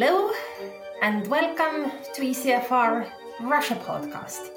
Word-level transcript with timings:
Hello 0.00 0.30
and 1.02 1.26
welcome 1.26 1.90
to 2.14 2.22
ECFR 2.22 3.10
Russia 3.40 3.74
podcast 3.84 4.50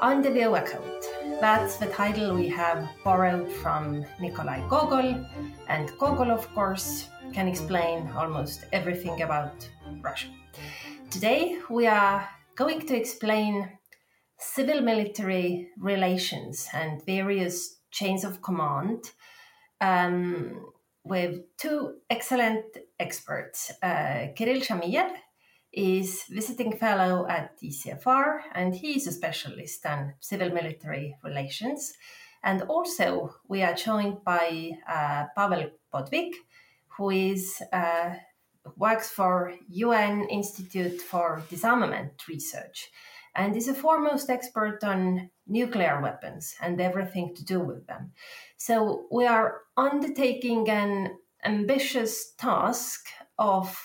on 0.00 0.22
the 0.22 0.42
Overcoat. 0.42 1.04
That's 1.40 1.76
the 1.76 1.86
title 1.86 2.34
we 2.34 2.48
have 2.48 2.88
borrowed 3.04 3.48
from 3.48 4.04
Nikolai 4.20 4.66
Gogol, 4.68 5.24
and 5.68 5.88
Gogol, 6.00 6.32
of 6.32 6.52
course, 6.52 7.10
can 7.32 7.46
explain 7.46 8.10
almost 8.16 8.64
everything 8.72 9.22
about 9.22 9.70
Russia. 10.02 10.30
Today 11.12 11.60
we 11.70 11.86
are 11.86 12.28
going 12.56 12.80
to 12.80 12.96
explain 12.96 13.70
civil 14.36 14.80
military 14.80 15.68
relations 15.78 16.68
and 16.74 17.06
various 17.06 17.76
chains 17.92 18.24
of 18.24 18.42
command 18.42 19.12
um, 19.80 20.72
with 21.08 21.56
two 21.56 21.94
excellent 22.10 22.64
experts. 22.98 23.72
Uh, 23.82 24.28
Kirill 24.36 24.60
Shamiev 24.60 25.10
is 25.72 26.24
visiting 26.30 26.76
fellow 26.76 27.26
at 27.28 27.58
ECFR, 27.60 28.40
and 28.54 28.74
he 28.74 28.96
is 28.96 29.06
a 29.06 29.12
specialist 29.12 29.84
on 29.86 30.14
civil 30.20 30.50
military 30.50 31.16
relations. 31.22 31.94
And 32.42 32.62
also, 32.62 33.34
we 33.48 33.62
are 33.62 33.74
joined 33.74 34.24
by 34.24 34.72
uh, 34.88 35.24
Pavel 35.36 35.70
Podvig, 35.92 36.32
who 36.96 37.10
is 37.10 37.60
uh, 37.72 38.14
works 38.76 39.10
for 39.10 39.54
UN 39.68 40.28
Institute 40.28 41.00
for 41.00 41.42
Disarmament 41.50 42.12
Research 42.28 42.90
and 43.38 43.56
is 43.56 43.68
a 43.68 43.74
foremost 43.74 44.28
expert 44.28 44.82
on 44.82 45.30
nuclear 45.46 46.00
weapons 46.02 46.56
and 46.60 46.80
everything 46.80 47.34
to 47.36 47.44
do 47.44 47.60
with 47.60 47.86
them. 47.86 48.12
So 48.56 49.06
we 49.12 49.26
are 49.26 49.60
undertaking 49.76 50.68
an 50.68 51.16
ambitious 51.44 52.32
task 52.32 53.06
of 53.38 53.80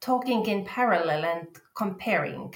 talking 0.00 0.46
in 0.46 0.64
parallel 0.64 1.24
and 1.24 1.46
comparing 1.76 2.54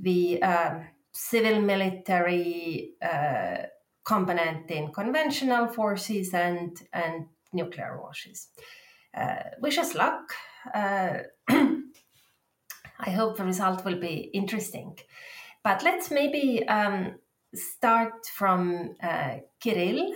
the 0.00 0.42
um, 0.42 0.84
civil 1.12 1.60
military 1.60 2.94
uh, 3.00 3.58
component 4.04 4.70
in 4.70 4.92
conventional 4.92 5.68
forces 5.68 6.34
and, 6.34 6.76
and 6.92 7.26
nuclear 7.52 7.96
forces. 8.00 8.48
Uh, 9.16 9.44
wish 9.60 9.78
us 9.78 9.94
luck. 9.94 10.34
I 12.98 13.10
hope 13.10 13.36
the 13.36 13.44
result 13.44 13.84
will 13.84 13.98
be 13.98 14.30
interesting. 14.32 14.98
But 15.62 15.82
let's 15.82 16.10
maybe 16.10 16.66
um, 16.68 17.16
start 17.54 18.26
from 18.26 18.94
uh, 19.02 19.38
Kirill. 19.60 20.12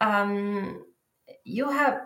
Um, 0.00 0.84
you 1.44 1.70
have 1.70 2.00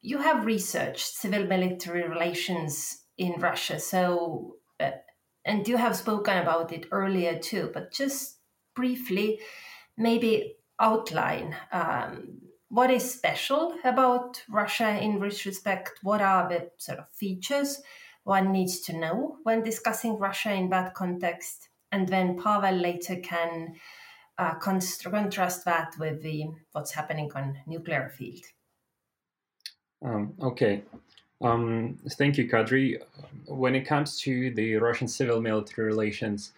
you 0.00 0.18
have 0.18 0.46
researched 0.46 1.06
civil 1.06 1.46
military 1.46 2.08
relations 2.08 3.04
in 3.16 3.34
Russia, 3.38 3.78
so 3.78 4.56
uh, 4.80 4.90
and 5.44 5.68
you 5.68 5.76
have 5.76 5.96
spoken 5.96 6.38
about 6.38 6.72
it 6.72 6.86
earlier 6.90 7.38
too. 7.38 7.70
But 7.72 7.92
just 7.92 8.38
briefly, 8.74 9.40
maybe 9.96 10.56
outline 10.80 11.54
um, 11.70 12.40
what 12.68 12.90
is 12.90 13.12
special 13.12 13.76
about 13.84 14.42
Russia 14.48 14.98
in 14.98 15.20
this 15.20 15.46
respect. 15.46 15.92
What 16.02 16.20
are 16.20 16.48
the 16.48 16.70
sort 16.78 16.98
of 16.98 17.10
features 17.10 17.82
one 18.24 18.52
needs 18.52 18.80
to 18.80 18.92
know 18.92 19.36
when 19.42 19.62
discussing 19.62 20.18
Russia 20.18 20.52
in 20.52 20.70
that 20.70 20.94
context? 20.94 21.68
And 21.90 22.08
then 22.08 22.38
Pavel 22.38 22.76
later 22.76 23.16
can 23.16 23.74
uh, 24.38 24.54
contrast 24.54 25.64
that 25.64 25.94
with 25.98 26.22
the 26.22 26.46
what's 26.72 26.92
happening 26.92 27.30
on 27.34 27.58
nuclear 27.66 28.08
field. 28.08 28.44
Um, 30.04 30.34
okay. 30.42 30.82
Um, 31.42 31.98
thank 32.12 32.38
you, 32.38 32.48
Kadri. 32.48 33.02
When 33.46 33.74
it 33.74 33.82
comes 33.82 34.20
to 34.20 34.52
the 34.54 34.76
Russian 34.76 35.08
civil 35.08 35.40
military 35.40 35.86
relations, 35.86 36.52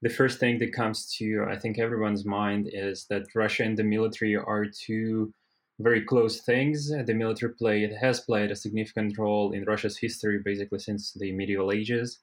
the 0.00 0.08
first 0.08 0.38
thing 0.38 0.58
that 0.58 0.72
comes 0.72 1.12
to, 1.16 1.46
I 1.48 1.56
think, 1.56 1.78
everyone's 1.78 2.24
mind 2.24 2.70
is 2.72 3.06
that 3.06 3.34
Russia 3.34 3.64
and 3.64 3.76
the 3.76 3.84
military 3.84 4.36
are 4.36 4.66
two 4.66 5.32
very 5.78 6.02
close 6.02 6.40
things. 6.40 6.90
The 6.90 7.14
military 7.14 7.52
played 7.54 7.92
has 8.00 8.20
played 8.20 8.50
a 8.50 8.56
significant 8.56 9.16
role 9.18 9.52
in 9.52 9.64
Russia's 9.64 9.98
history, 9.98 10.40
basically 10.44 10.78
since 10.78 11.12
the 11.12 11.32
medieval 11.32 11.72
ages. 11.72 12.18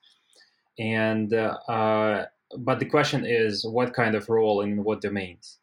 And 0.77 1.33
uh, 1.33 1.57
uh, 1.67 2.25
but 2.59 2.79
the 2.79 2.85
question 2.85 3.25
is, 3.25 3.66
what 3.66 3.93
kind 3.93 4.16
of 4.16 4.29
role 4.29 4.61
and 4.61 4.73
in 4.73 4.83
what 4.83 5.01
domains? 5.01 5.59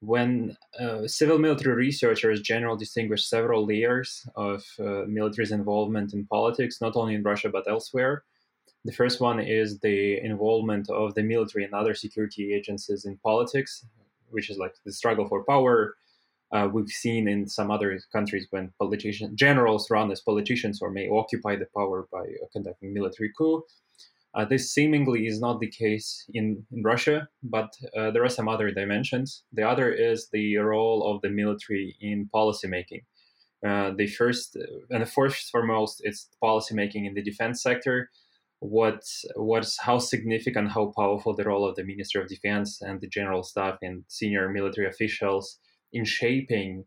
when 0.00 0.56
uh, 0.78 1.06
civil 1.06 1.38
military 1.38 1.74
researchers 1.74 2.40
generally 2.40 2.78
distinguish 2.78 3.26
several 3.26 3.66
layers 3.66 4.26
of 4.34 4.64
uh, 4.80 5.04
military's 5.06 5.52
involvement 5.52 6.14
in 6.14 6.26
politics, 6.26 6.80
not 6.80 6.96
only 6.96 7.14
in 7.14 7.22
Russia 7.22 7.50
but 7.50 7.68
elsewhere. 7.68 8.24
The 8.86 8.92
first 8.92 9.20
one 9.20 9.40
is 9.40 9.78
the 9.80 10.18
involvement 10.24 10.88
of 10.88 11.14
the 11.14 11.22
military 11.22 11.64
and 11.64 11.74
other 11.74 11.94
security 11.94 12.54
agencies 12.54 13.04
in 13.04 13.18
politics, 13.18 13.84
which 14.30 14.48
is 14.48 14.56
like 14.56 14.72
the 14.86 14.92
struggle 14.92 15.28
for 15.28 15.44
power. 15.44 15.96
Uh, 16.52 16.68
we've 16.72 16.88
seen 16.88 17.28
in 17.28 17.46
some 17.46 17.70
other 17.70 17.98
countries 18.12 18.46
when 18.50 18.72
politicians, 18.78 19.32
generals 19.34 19.88
run 19.90 20.10
as 20.10 20.20
politicians 20.20 20.82
or 20.82 20.90
may 20.90 21.08
occupy 21.08 21.56
the 21.56 21.68
power 21.76 22.08
by 22.12 22.24
conducting 22.52 22.92
military 22.92 23.30
coup. 23.36 23.62
Uh, 24.34 24.44
this 24.44 24.72
seemingly 24.72 25.26
is 25.26 25.40
not 25.40 25.58
the 25.60 25.68
case 25.68 26.24
in, 26.34 26.64
in 26.70 26.82
Russia, 26.82 27.28
but 27.42 27.74
uh, 27.96 28.10
there 28.12 28.24
are 28.24 28.28
some 28.28 28.48
other 28.48 28.70
dimensions. 28.70 29.44
The 29.52 29.68
other 29.68 29.92
is 29.92 30.28
the 30.32 30.56
role 30.58 31.12
of 31.12 31.20
the 31.22 31.30
military 31.30 31.96
in 32.00 32.28
policymaking. 32.32 33.02
Uh, 33.66 33.90
the 33.96 34.06
first 34.06 34.56
and 34.90 35.02
the 35.02 35.06
first 35.06 35.50
foremost, 35.50 36.00
it's 36.04 36.28
policymaking 36.42 37.06
in 37.06 37.14
the 37.14 37.22
defense 37.22 37.62
sector. 37.62 38.10
What 38.60 39.02
what's 39.34 39.78
how 39.80 39.98
significant, 39.98 40.70
how 40.70 40.92
powerful 40.96 41.34
the 41.34 41.44
role 41.44 41.68
of 41.68 41.76
the 41.76 41.84
Minister 41.84 42.20
of 42.20 42.28
Defense 42.28 42.80
and 42.80 43.00
the 43.00 43.08
general 43.08 43.42
staff 43.42 43.78
and 43.82 44.04
senior 44.08 44.48
military 44.48 44.86
officials 44.86 45.58
in 45.92 46.04
shaping 46.04 46.84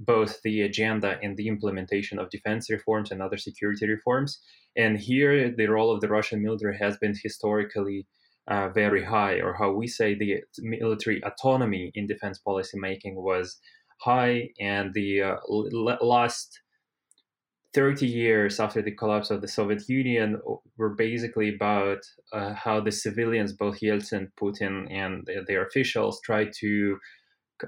both 0.00 0.40
the 0.42 0.62
agenda 0.62 1.18
and 1.22 1.36
the 1.36 1.48
implementation 1.48 2.18
of 2.18 2.30
defense 2.30 2.70
reforms 2.70 3.10
and 3.10 3.20
other 3.20 3.36
security 3.36 3.86
reforms. 3.88 4.40
And 4.76 4.98
here, 4.98 5.54
the 5.54 5.66
role 5.66 5.92
of 5.92 6.00
the 6.00 6.08
Russian 6.08 6.42
military 6.42 6.78
has 6.78 6.96
been 6.96 7.14
historically 7.22 8.06
uh, 8.48 8.68
very 8.70 9.04
high, 9.04 9.40
or 9.40 9.54
how 9.54 9.72
we 9.72 9.86
say 9.86 10.14
the 10.14 10.42
military 10.58 11.22
autonomy 11.22 11.90
in 11.94 12.06
defense 12.06 12.38
policy 12.38 12.78
making 12.78 13.16
was 13.16 13.58
high. 14.00 14.50
And 14.60 14.92
the 14.94 15.22
uh, 15.22 15.36
last 15.48 16.60
30 17.74 18.06
years 18.06 18.60
after 18.60 18.82
the 18.82 18.94
collapse 18.94 19.30
of 19.30 19.40
the 19.40 19.48
Soviet 19.48 19.88
Union 19.88 20.40
were 20.76 20.94
basically 20.94 21.54
about 21.54 21.98
uh, 22.32 22.54
how 22.54 22.80
the 22.80 22.92
civilians, 22.92 23.52
both 23.52 23.80
Yeltsin, 23.80 24.28
Putin, 24.40 24.86
and 24.90 25.28
their 25.46 25.66
officials, 25.66 26.20
tried 26.24 26.52
to 26.60 26.98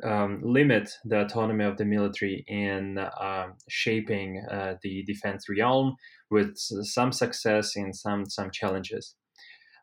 um, 0.02 0.40
limit 0.42 0.90
the 1.04 1.22
autonomy 1.22 1.64
of 1.64 1.76
the 1.76 1.84
military 1.84 2.44
in 2.48 2.98
uh, 2.98 3.48
shaping 3.68 4.44
uh, 4.50 4.74
the 4.82 5.04
defense 5.04 5.46
realm 5.48 5.96
with 6.30 6.56
some 6.56 7.12
success 7.12 7.76
and 7.76 7.94
some 7.94 8.26
some 8.26 8.50
challenges. 8.50 9.14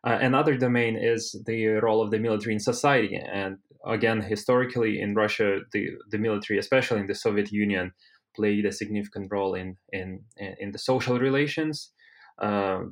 Uh, 0.06 0.18
another 0.20 0.56
domain 0.56 0.96
is 0.96 1.34
the 1.46 1.66
role 1.66 2.02
of 2.02 2.10
the 2.10 2.18
military 2.18 2.52
in 2.52 2.60
society, 2.60 3.16
and 3.16 3.56
again, 3.86 4.20
historically 4.20 5.00
in 5.00 5.14
Russia, 5.14 5.60
the 5.72 5.90
the 6.10 6.18
military, 6.18 6.58
especially 6.58 7.00
in 7.00 7.06
the 7.06 7.14
Soviet 7.14 7.50
Union, 7.50 7.92
played 8.36 8.66
a 8.66 8.72
significant 8.72 9.28
role 9.30 9.54
in 9.54 9.76
in 9.92 10.20
in 10.36 10.72
the 10.72 10.78
social 10.78 11.18
relations. 11.18 11.90
Uh, 12.38 12.82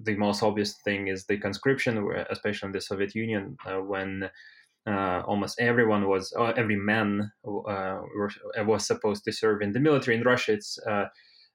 the 0.00 0.16
most 0.16 0.42
obvious 0.42 0.74
thing 0.84 1.08
is 1.08 1.24
the 1.24 1.38
conscription, 1.38 2.06
especially 2.30 2.66
in 2.66 2.72
the 2.72 2.80
Soviet 2.80 3.14
Union, 3.14 3.56
uh, 3.66 3.78
when 3.78 4.28
uh, 4.86 5.22
almost 5.26 5.60
everyone 5.60 6.08
was 6.08 6.32
uh, 6.38 6.52
every 6.56 6.76
man 6.76 7.30
uh, 7.46 7.98
was 8.64 8.86
supposed 8.86 9.24
to 9.24 9.32
serve 9.32 9.62
in 9.62 9.72
the 9.72 9.80
military. 9.80 10.16
In 10.16 10.22
russia 10.22 10.52
it's 10.52 10.78
uh, 10.86 11.06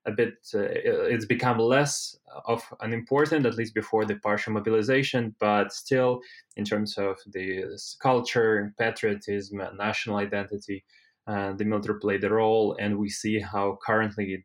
a 0.06 0.12
bit 0.12 0.33
uh, 0.56 0.68
it's 1.13 1.25
become 1.25 1.60
less 1.60 2.16
of 2.45 2.62
an 2.81 2.92
important 2.94 3.45
at 3.45 3.56
least 3.56 3.74
before 3.74 4.06
the 4.06 4.16
partial 4.16 4.54
mobilization 4.54 5.36
but 5.39 5.72
still 5.72 6.19
in 6.57 6.66
terms 6.66 6.98
of 6.98 7.18
the 7.28 7.63
culture 8.01 8.74
patriotism 8.80 9.62
national 9.78 10.18
identity 10.18 10.83
uh, 11.28 11.54
the 11.54 11.66
military 11.66 12.00
played 12.00 12.24
a 12.24 12.30
role 12.30 12.75
and 12.80 12.98
we 12.98 13.10
see 13.10 13.39
how 13.39 13.78
currently 13.86 14.44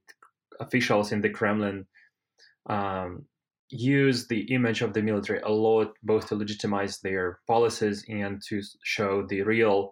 officials 0.61 1.11
in 1.11 1.23
the 1.23 1.31
kremlin 1.31 1.87
um, 2.69 3.25
use 3.71 4.29
the 4.29 4.43
image 4.55 4.83
of 4.83 4.93
the 4.93 5.03
military 5.03 5.41
a 5.41 5.51
lot, 5.51 5.93
both 6.03 6.29
to 6.29 6.37
legitimize 6.37 7.01
their 7.01 7.41
policies 7.47 8.05
and 8.09 8.41
to 8.49 8.63
show 8.85 9.27
the 9.29 9.43
real, 9.43 9.91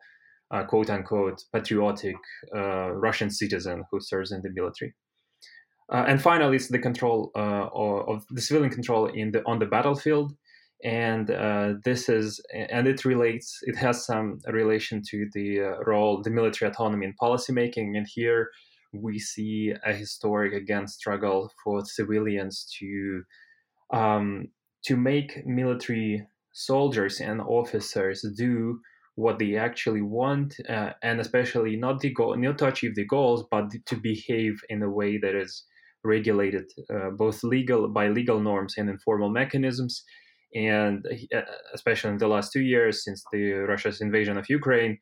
uh, 0.50 0.65
quote 0.65 0.91
unquote, 0.91 1.43
patriotic 1.53 2.17
uh, 2.55 2.91
Russian 2.93 3.31
citizen 3.31 3.85
who 3.91 4.00
serves 4.00 4.32
in 4.32 4.43
the 4.43 4.50
military. 4.50 4.94
Uh, 5.93 6.05
and 6.09 6.23
finally, 6.23 6.56
it's 6.56 6.69
the 6.69 6.79
control 6.79 7.31
uh, 7.37 7.69
of 7.75 8.25
the 8.31 8.41
civilian 8.41 8.73
control 8.73 9.06
in 9.06 9.32
the 9.32 9.43
on 9.44 9.59
the 9.59 9.67
battlefield, 9.67 10.35
and 10.82 11.31
uh, 11.31 11.75
this 11.85 12.09
is 12.09 12.41
and 12.55 12.87
it 12.87 13.05
relates. 13.05 13.59
It 13.62 13.77
has 13.77 14.06
some 14.06 14.38
relation 14.47 15.03
to 15.11 15.29
the 15.35 15.61
uh, 15.61 15.85
role, 15.85 16.23
the 16.23 16.31
military 16.31 16.70
autonomy 16.70 17.05
in 17.05 17.15
policymaking, 17.20 17.99
and 17.99 18.06
here 18.09 18.50
we 18.94 19.19
see 19.19 19.75
a 19.85 19.93
historic 19.93 20.55
again 20.55 20.87
struggle 20.87 21.53
for 21.62 21.85
civilians 21.85 22.67
to 22.79 23.23
um, 23.94 24.49
to 24.85 24.96
make 24.96 25.46
military 25.46 26.26
soldiers 26.52 27.20
and 27.20 27.41
officers 27.41 28.25
do 28.37 28.81
what 29.17 29.38
they 29.38 29.56
actually 29.56 30.02
want, 30.02 30.56
uh, 30.69 30.91
and 31.02 31.20
especially 31.20 31.76
not 31.76 32.00
the 32.00 32.12
goal, 32.12 32.37
not 32.37 32.58
to 32.58 32.67
achieve 32.67 32.94
the 32.96 33.06
goals, 33.06 33.44
but 33.50 33.67
to 33.87 33.96
behave 33.96 34.61
in 34.69 34.82
a 34.82 34.91
way 34.91 35.17
that 35.19 35.35
is 35.35 35.64
regulated 36.02 36.64
uh, 36.93 37.11
both 37.11 37.43
legal 37.44 37.88
by 37.88 38.08
legal 38.08 38.41
norms 38.41 38.75
and 38.76 38.91
informal 38.91 39.31
mechanisms. 39.31 40.02
And 40.55 41.06
uh, 41.35 41.43
especially 41.73 42.11
in 42.11 42.19
the 42.19 42.29
last 42.29 42.52
two 42.52 42.62
years, 42.62 43.05
since 43.05 43.25
the 43.32 43.52
Russia's 43.69 44.00
invasion 44.00 44.37
of 44.37 44.49
Ukraine, 44.49 44.99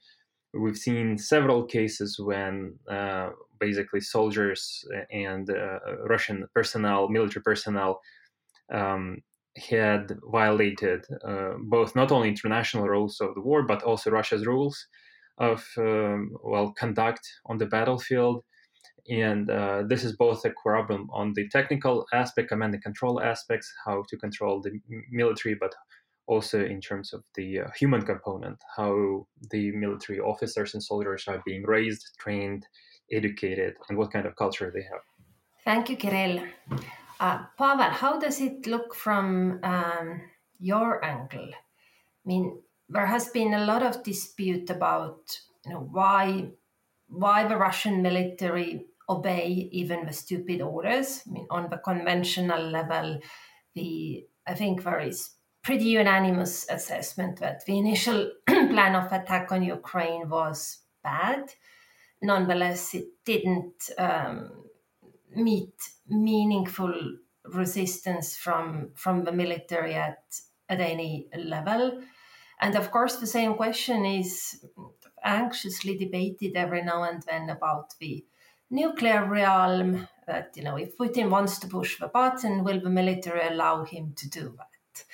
we've 0.54 0.76
seen 0.76 1.16
several 1.16 1.64
cases 1.64 2.18
when 2.18 2.74
uh, 2.90 3.30
basically 3.58 4.00
soldiers 4.00 4.84
and 5.10 5.48
uh, 5.48 5.78
Russian 6.06 6.46
personnel, 6.54 7.08
military 7.08 7.42
personnel, 7.42 8.00
um, 8.72 9.18
had 9.56 10.16
violated 10.30 11.04
uh, 11.26 11.52
both 11.64 11.94
not 11.94 12.10
only 12.10 12.28
international 12.28 12.88
rules 12.88 13.20
of 13.20 13.34
the 13.34 13.40
war 13.40 13.62
but 13.64 13.82
also 13.82 14.10
Russia's 14.10 14.46
rules 14.46 14.86
of 15.38 15.66
um, 15.78 16.30
well 16.42 16.72
conduct 16.72 17.20
on 17.46 17.58
the 17.58 17.66
battlefield. 17.66 18.44
And 19.08 19.50
uh, 19.50 19.82
this 19.88 20.04
is 20.04 20.16
both 20.16 20.44
a 20.44 20.52
problem 20.62 21.08
on 21.12 21.32
the 21.34 21.48
technical 21.48 22.06
aspect, 22.12 22.48
command 22.48 22.74
and 22.74 22.82
control 22.82 23.20
aspects, 23.20 23.72
how 23.84 24.04
to 24.08 24.16
control 24.16 24.62
the 24.62 24.70
military, 25.10 25.56
but 25.56 25.74
also 26.26 26.64
in 26.64 26.80
terms 26.80 27.12
of 27.12 27.22
the 27.34 27.60
uh, 27.60 27.64
human 27.76 28.02
component, 28.02 28.58
how 28.76 29.26
the 29.50 29.72
military 29.72 30.20
officers 30.20 30.74
and 30.74 30.82
soldiers 30.82 31.24
are 31.26 31.42
being 31.44 31.64
raised, 31.64 32.04
trained, 32.20 32.64
educated, 33.10 33.74
and 33.88 33.98
what 33.98 34.12
kind 34.12 34.26
of 34.26 34.36
culture 34.36 34.70
they 34.72 34.82
have. 34.82 35.02
Thank 35.64 35.90
you, 35.90 35.96
Kirill. 35.96 36.46
Uh, 37.22 37.44
Pavel, 37.56 37.92
how 37.92 38.18
does 38.18 38.40
it 38.40 38.66
look 38.66 38.96
from 38.96 39.60
um, 39.62 40.22
your 40.58 41.04
angle? 41.04 41.50
I 41.52 42.26
mean, 42.26 42.60
there 42.88 43.06
has 43.06 43.28
been 43.28 43.54
a 43.54 43.64
lot 43.64 43.84
of 43.84 44.02
dispute 44.02 44.68
about 44.70 45.38
you 45.64 45.72
know 45.72 45.88
why 45.92 46.50
why 47.06 47.46
the 47.46 47.56
Russian 47.56 48.02
military 48.02 48.86
obey 49.08 49.68
even 49.70 50.04
the 50.04 50.12
stupid 50.12 50.62
orders. 50.62 51.22
I 51.24 51.30
mean, 51.30 51.46
on 51.48 51.70
the 51.70 51.76
conventional 51.76 52.60
level, 52.60 53.20
the 53.76 54.26
I 54.44 54.54
think 54.54 54.82
there 54.82 54.98
is 54.98 55.30
pretty 55.62 55.90
unanimous 55.90 56.66
assessment 56.68 57.38
that 57.38 57.64
the 57.66 57.78
initial 57.78 58.32
plan 58.48 58.96
of 58.96 59.12
attack 59.12 59.52
on 59.52 59.62
Ukraine 59.62 60.28
was 60.28 60.78
bad. 61.04 61.52
Nonetheless, 62.20 62.94
it 62.94 63.06
didn't 63.24 63.90
um, 63.96 64.64
meet 65.36 65.74
meaningful 66.12 66.94
resistance 67.44 68.36
from 68.36 68.90
from 68.94 69.24
the 69.24 69.32
military 69.32 69.94
at 69.94 70.22
at 70.68 70.80
any 70.80 71.28
level. 71.36 72.00
And 72.60 72.76
of 72.76 72.90
course, 72.90 73.16
the 73.16 73.26
same 73.26 73.54
question 73.54 74.04
is 74.04 74.64
anxiously 75.24 75.96
debated 75.96 76.56
every 76.56 76.82
now 76.82 77.02
and 77.02 77.22
then 77.22 77.50
about 77.50 77.94
the 77.98 78.24
nuclear 78.70 79.26
realm. 79.28 80.08
That 80.26 80.52
you 80.54 80.62
know, 80.62 80.76
if 80.76 80.96
Putin 80.96 81.30
wants 81.30 81.58
to 81.58 81.66
push 81.66 81.98
the 81.98 82.08
button, 82.08 82.62
will 82.62 82.80
the 82.80 82.90
military 82.90 83.46
allow 83.48 83.84
him 83.84 84.14
to 84.16 84.28
do 84.28 84.54
that? 84.58 85.04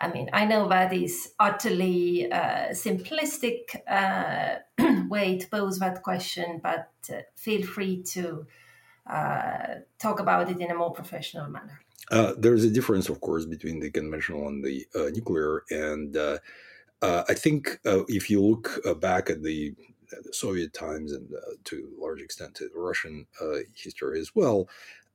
I 0.00 0.08
mean, 0.08 0.28
I 0.32 0.44
know 0.44 0.68
that 0.68 0.92
is 0.92 1.32
utterly 1.40 2.30
uh, 2.30 2.68
simplistic 2.70 3.74
uh, 3.88 4.58
way 5.08 5.38
to 5.38 5.48
pose 5.48 5.78
that 5.80 6.02
question, 6.02 6.60
but 6.62 6.90
uh, 7.10 7.22
feel 7.34 7.66
free 7.66 8.02
to 8.12 8.46
uh, 9.08 9.80
talk 9.98 10.20
about 10.20 10.50
it 10.50 10.60
in 10.60 10.70
a 10.70 10.74
more 10.74 10.92
professional 10.92 11.48
manner. 11.48 11.80
Uh, 12.10 12.34
there's 12.38 12.64
a 12.64 12.70
difference, 12.70 13.08
of 13.08 13.20
course, 13.20 13.44
between 13.44 13.80
the 13.80 13.90
conventional 13.90 14.48
and 14.48 14.64
the 14.64 14.86
uh, 14.94 15.10
nuclear, 15.14 15.64
and 15.70 16.16
I 17.02 17.34
think 17.34 17.78
if 17.84 18.30
you 18.30 18.42
look 18.42 18.80
back 19.00 19.30
at 19.30 19.42
the 19.42 19.74
the 20.10 20.32
Soviet 20.32 20.72
times 20.72 21.12
and 21.12 21.28
uh, 21.34 21.54
to 21.64 21.92
a 21.96 22.00
large 22.00 22.20
extent 22.20 22.54
to 22.56 22.70
Russian 22.74 23.26
uh, 23.40 23.58
history 23.74 24.20
as 24.20 24.34
well, 24.34 24.68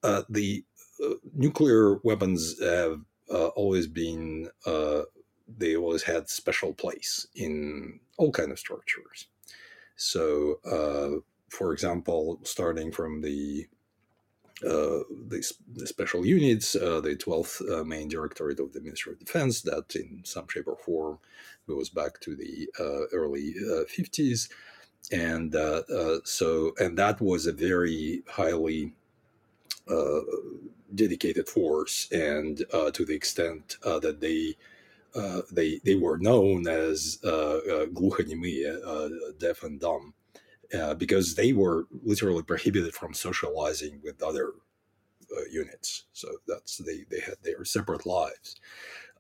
uh, 0.04 0.24
the 0.30 0.64
nuclear 1.34 1.98
weapons 2.04 2.62
have 2.62 3.02
always 3.56 3.88
been 3.88 4.50
they 5.58 5.76
always 5.76 6.04
had 6.04 6.30
special 6.30 6.74
place 6.74 7.28
in 7.36 8.00
all 8.18 8.32
kind 8.32 8.52
of 8.52 8.60
structures. 8.60 9.28
So, 9.96 10.60
for 11.50 11.74
example, 11.74 12.40
starting 12.44 12.92
from 12.92 13.22
the 13.22 13.68
uh, 13.68 13.83
the, 14.64 15.54
the, 15.74 15.88
special 15.88 16.26
units, 16.26 16.76
uh, 16.76 17.02
the 17.02 17.16
12th 17.16 17.62
uh, 17.72 17.84
main 17.84 18.08
directorate 18.08 18.60
of 18.60 18.74
the 18.74 18.82
Ministry 18.82 19.14
of 19.14 19.20
Defense, 19.20 19.62
that 19.62 19.96
in 19.96 20.22
some 20.24 20.48
shape 20.48 20.68
or 20.68 20.78
form 20.78 21.20
goes 21.68 21.90
back 21.90 22.20
to 22.22 22.36
the 22.36 22.70
early 23.14 23.56
50s. 23.98 24.50
And 25.12 25.56
so, 26.26 26.74
and 26.80 26.98
that 26.98 27.22
was 27.22 27.46
a 27.48 27.54
very 27.54 28.24
highly 28.30 28.94
dedicated 30.96 31.48
force, 31.48 32.12
and 32.12 32.58
to 32.94 33.06
the 33.06 33.14
extent 33.14 33.78
that 33.84 34.20
they 34.20 34.56
uh, 35.16 35.42
they 35.52 35.80
they 35.84 35.96
were 35.96 36.18
known 36.18 36.68
as 36.68 37.20
uh, 37.24 37.58
uh, 38.74 39.10
deaf 39.38 39.64
and 39.64 39.80
dumb, 39.80 40.14
uh, 40.74 40.94
because 40.96 41.36
they 41.36 41.54
were 41.54 41.88
literally 42.04 42.44
prohibited 42.44 42.94
from 42.94 43.14
socializing 43.14 44.02
with 44.04 44.22
other 44.24 44.54
uh, 45.36 45.44
units. 45.52 46.06
So 46.14 46.28
that's 46.48 46.78
they 46.78 47.06
they 47.10 47.20
had 47.20 47.36
their 47.44 47.64
separate 47.66 48.06
lives. 48.06 48.56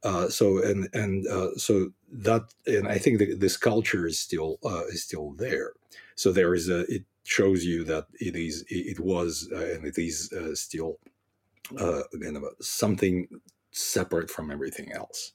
Uh, 0.03 0.29
so 0.29 0.61
and 0.63 0.89
and 0.93 1.27
uh, 1.27 1.55
so 1.55 1.91
that 2.11 2.43
and 2.65 2.87
I 2.87 2.97
think 2.97 3.39
this 3.39 3.57
culture 3.57 4.05
is 4.07 4.19
still 4.19 4.57
uh, 4.65 4.85
is 4.87 5.03
still 5.03 5.33
there. 5.33 5.73
So 6.15 6.31
there 6.31 6.53
is 6.53 6.69
a 6.69 6.81
it 6.91 7.05
shows 7.23 7.63
you 7.63 7.83
that 7.85 8.07
it 8.19 8.35
is 8.35 8.65
it 8.67 8.99
was 8.99 9.47
and 9.51 9.85
it 9.85 9.97
is 9.97 10.33
still 10.55 10.97
again 12.13 12.43
something 12.59 13.27
separate 13.71 14.29
from 14.29 14.51
everything 14.51 14.91
else 14.91 15.31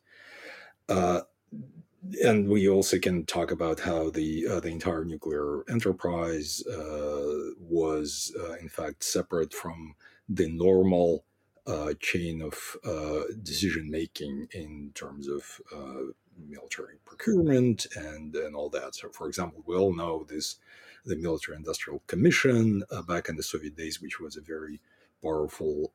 and 2.24 2.48
we 2.48 2.68
also 2.68 2.98
can 2.98 3.24
talk 3.26 3.50
about 3.50 3.80
how 3.80 4.10
the 4.10 4.46
uh, 4.46 4.60
the 4.60 4.68
entire 4.68 5.04
nuclear 5.04 5.62
enterprise 5.68 6.66
uh, 6.66 7.52
was, 7.60 8.34
uh, 8.40 8.54
in 8.54 8.68
fact, 8.68 9.04
separate 9.04 9.52
from 9.52 9.94
the 10.28 10.48
normal 10.48 11.24
uh, 11.66 11.94
chain 12.00 12.42
of 12.42 12.76
uh, 12.84 13.24
decision 13.42 13.90
making 13.90 14.48
in 14.52 14.90
terms 14.94 15.28
of 15.28 15.60
uh, 15.74 16.12
military 16.48 16.96
procurement 17.04 17.86
and 17.96 18.34
and 18.36 18.54
all 18.54 18.70
that. 18.70 18.94
So, 18.94 19.08
for 19.10 19.26
example, 19.28 19.62
we 19.66 19.76
all 19.76 19.94
know 19.94 20.24
this 20.28 20.56
the 21.04 21.16
military 21.16 21.56
industrial 21.56 22.02
commission 22.06 22.82
back 23.06 23.28
in 23.28 23.36
the 23.36 23.42
Soviet 23.42 23.76
days, 23.76 24.00
which 24.00 24.20
was 24.20 24.36
a 24.36 24.42
very 24.42 24.80
powerful 25.22 25.92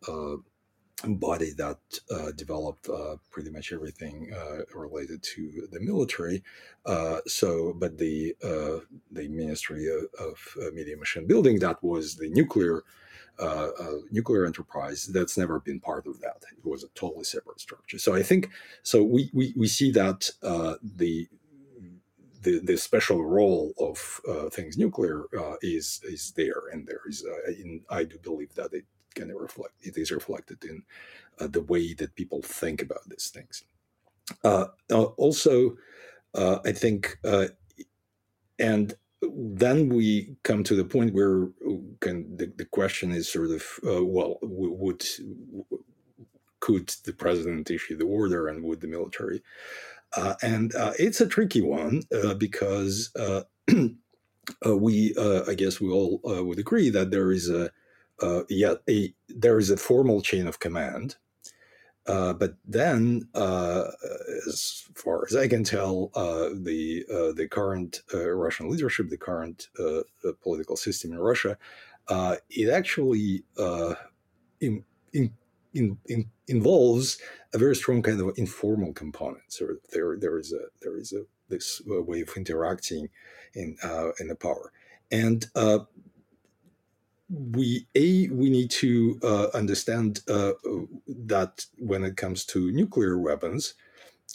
body 1.05 1.51
that 1.57 1.79
uh, 2.11 2.31
developed 2.35 2.87
uh, 2.89 3.15
pretty 3.29 3.49
much 3.49 3.73
everything 3.73 4.31
uh, 4.33 4.63
related 4.73 5.21
to 5.21 5.67
the 5.71 5.79
military. 5.79 6.43
Uh, 6.85 7.19
so, 7.27 7.73
but 7.73 7.97
the 7.97 8.35
uh, 8.43 8.79
the 9.11 9.27
Ministry 9.27 9.87
of, 9.87 10.05
of 10.19 10.73
Medium 10.73 10.99
Machine 10.99 11.27
Building 11.27 11.59
that 11.59 11.83
was 11.83 12.15
the 12.15 12.29
nuclear 12.29 12.83
uh, 13.39 13.69
nuclear 14.11 14.45
enterprise 14.45 15.05
that's 15.07 15.37
never 15.37 15.59
been 15.59 15.79
part 15.79 16.05
of 16.07 16.21
that. 16.21 16.43
It 16.57 16.65
was 16.65 16.83
a 16.83 16.89
totally 16.89 17.23
separate 17.23 17.59
structure. 17.59 17.97
So 17.97 18.13
I 18.13 18.23
think 18.23 18.49
so. 18.83 19.03
We 19.03 19.29
we, 19.33 19.53
we 19.57 19.67
see 19.67 19.91
that 19.91 20.29
the 20.41 21.27
the, 22.43 22.59
the 22.59 22.77
special 22.77 23.23
role 23.23 23.73
of 23.79 24.21
uh, 24.29 24.49
things 24.49 24.77
nuclear 24.77 25.25
uh, 25.37 25.55
is 25.61 26.01
is 26.03 26.31
there, 26.35 26.61
and 26.71 26.85
there 26.85 26.99
is. 27.07 27.25
Uh, 27.25 27.51
in, 27.51 27.81
I 27.89 28.03
do 28.03 28.17
believe 28.19 28.53
that 28.55 28.73
it 28.73 28.85
can 29.15 29.29
reflect 29.29 29.73
it 29.81 29.97
is 29.97 30.11
reflected 30.11 30.63
in 30.63 30.83
uh, 31.39 31.47
the 31.47 31.61
way 31.61 31.93
that 31.93 32.15
people 32.15 32.41
think 32.41 32.81
about 32.81 33.07
these 33.09 33.29
things. 33.29 33.63
Uh, 34.43 34.67
uh 34.91 35.03
also, 35.17 35.75
uh, 36.35 36.59
I 36.65 36.71
think, 36.71 37.17
uh, 37.23 37.47
and 38.59 38.95
then 39.21 39.89
we 39.89 40.35
come 40.43 40.63
to 40.63 40.75
the 40.75 40.85
point 40.85 41.13
where 41.13 41.49
can, 42.01 42.35
the, 42.37 42.51
the 42.55 42.65
question 42.65 43.11
is 43.11 43.31
sort 43.31 43.51
of, 43.51 43.63
well, 43.83 44.37
would 44.41 45.05
could 46.59 46.87
the 47.03 47.13
president 47.13 47.69
issue 47.71 47.97
the 47.97 48.05
order, 48.05 48.47
and 48.47 48.63
would 48.63 48.81
the 48.81 48.87
military? 48.87 49.41
and 50.41 50.73
it's 50.99 51.21
a 51.21 51.27
tricky 51.27 51.61
one 51.61 52.03
because. 52.37 53.11
we, 54.65 55.15
I 55.47 55.53
guess, 55.53 55.79
we 55.79 55.89
all 55.89 56.19
would 56.23 56.59
agree 56.59 56.89
that 56.89 57.11
there 57.11 57.31
is 57.31 57.49
a 57.49 57.71
uh, 58.21 58.43
yeah, 58.49 58.75
a, 58.89 59.13
there 59.27 59.59
is 59.59 59.69
a 59.69 59.77
formal 59.77 60.21
chain 60.21 60.47
of 60.47 60.59
command. 60.59 61.15
Uh, 62.05 62.33
but 62.33 62.55
then, 62.65 63.29
uh, 63.33 63.85
as 64.47 64.83
far 64.93 65.25
as 65.25 65.35
I 65.35 65.47
can 65.47 65.63
tell, 65.63 66.11
uh, 66.15 66.49
the 66.53 67.05
uh, 67.09 67.31
the 67.31 67.47
current 67.49 68.01
uh, 68.13 68.29
Russian 68.29 68.69
leadership, 68.69 69.09
the 69.09 69.17
current 69.17 69.69
political 70.41 70.75
system 70.75 71.13
in 71.13 71.19
Russia, 71.19 71.57
it 72.49 72.69
actually 72.69 73.45
in, 74.59 74.83
in, 75.13 75.31
in, 75.73 76.29
involves 76.47 77.19
a 77.53 77.57
very 77.57 77.75
strong 77.75 78.01
kind 78.01 78.19
of 78.19 78.37
informal 78.37 78.93
component. 78.93 79.43
So 79.47 79.77
there, 79.91 80.17
there 80.17 80.37
is 80.37 80.51
a 80.51 80.65
there 80.81 80.97
is 80.97 81.13
a 81.13 81.23
this 81.47 81.81
way 81.85 82.21
of 82.21 82.35
interacting 82.35 83.07
in 83.53 83.77
in 84.19 84.27
the 84.27 84.35
power, 84.35 84.73
and 85.09 85.45
uh, 85.55 85.79
we 87.33 87.87
a 87.95 88.29
we 88.29 88.49
need 88.49 88.71
to 88.71 89.19
uh, 89.23 89.47
understand 89.55 90.21
uh, 90.29 90.53
that 91.07 91.65
when 91.79 92.03
it 92.05 92.17
comes 92.17 92.45
to 92.47 92.71
nuclear 92.71 93.19
weapons, 93.19 93.75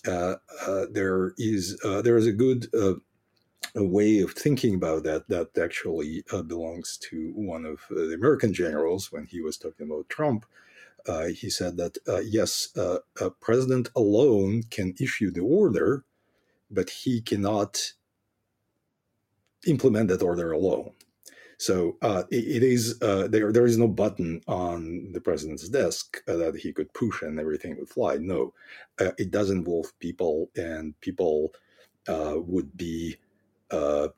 uh, 0.07 0.37
uh, 0.67 0.87
there 0.93 1.35
is 1.39 1.79
there 2.05 2.17
is 2.19 2.27
a 2.27 2.33
good 2.33 2.69
a 3.77 3.85
way 3.85 4.21
of 4.21 4.33
thinking 4.33 4.75
about 4.75 5.05
that 5.05 5.29
that 5.29 5.57
actually 5.59 6.25
belongs 6.47 6.99
to 6.99 7.33
one 7.37 7.65
of 7.67 7.81
the 7.91 8.15
American 8.15 8.53
generals 8.53 9.13
when 9.13 9.27
he 9.27 9.41
was 9.41 9.59
talking 9.59 9.87
about 9.87 10.09
Trump. 10.09 10.47
Uh, 11.09 11.27
he 11.29 11.51
said 11.51 11.77
that 11.79 11.99
uh, 12.09 12.21
yes, 12.21 12.69
uh, 12.77 12.99
a 13.21 13.31
president 13.31 13.89
alone 13.97 14.63
can 14.71 14.95
issue 15.01 15.31
the 15.31 15.41
order, 15.41 16.05
but 16.71 16.91
he 16.91 17.21
cannot 17.21 17.95
implement 19.67 20.09
that 20.09 20.23
order 20.23 20.53
alone. 20.53 20.93
So 21.59 21.97
uh, 22.03 22.23
it, 22.31 22.63
it 22.63 22.63
is 22.63 23.01
uh, 23.03 23.29
there. 23.29 23.53
There 23.53 23.67
is 23.67 23.77
no 23.77 23.89
button 23.89 24.41
on 24.47 25.11
the 25.13 25.21
president's 25.21 25.69
desk 25.69 26.23
uh, 26.29 26.37
that 26.37 26.57
he 26.57 26.73
could 26.73 26.93
push 26.95 27.23
and 27.23 27.39
everything 27.39 27.77
would 27.79 27.89
fly. 27.89 28.17
No, 28.17 28.55
it 28.99 29.31
does 29.31 29.51
involve 29.51 29.87
people, 29.99 30.51
and 30.57 30.99
people 31.01 31.53
would 32.09 32.77
be 32.77 33.17
uh, 33.71 34.09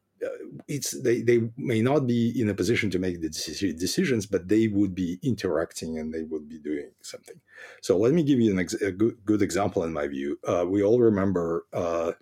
it's 0.69 1.01
they, 1.03 1.23
they 1.23 1.51
may 1.57 1.81
not 1.81 2.07
be 2.07 2.39
in 2.41 2.49
a 2.49 2.55
position 2.55 2.91
to 2.91 2.99
make 2.99 3.21
the 3.21 3.29
decisions, 3.29 4.27
but 4.27 4.49
they 4.49 4.69
would 4.69 4.95
be 4.95 5.19
interacting 5.23 5.99
and 5.99 6.13
they 6.13 6.23
would 6.23 6.49
be 6.49 6.59
doing 6.59 6.91
something. 7.01 7.41
So 7.81 7.97
let 7.97 8.13
me 8.13 8.23
give 8.23 8.41
you 8.41 8.59
ex- 8.59 8.75
a 8.75 8.93
good, 8.93 9.17
good 9.25 9.43
example 9.43 9.85
in 9.85 9.93
my 9.93 10.07
view. 10.09 10.39
Uh, 10.47 10.67
we 10.69 10.83
all 10.83 11.01
remember 11.01 11.67
uh, 11.73 12.13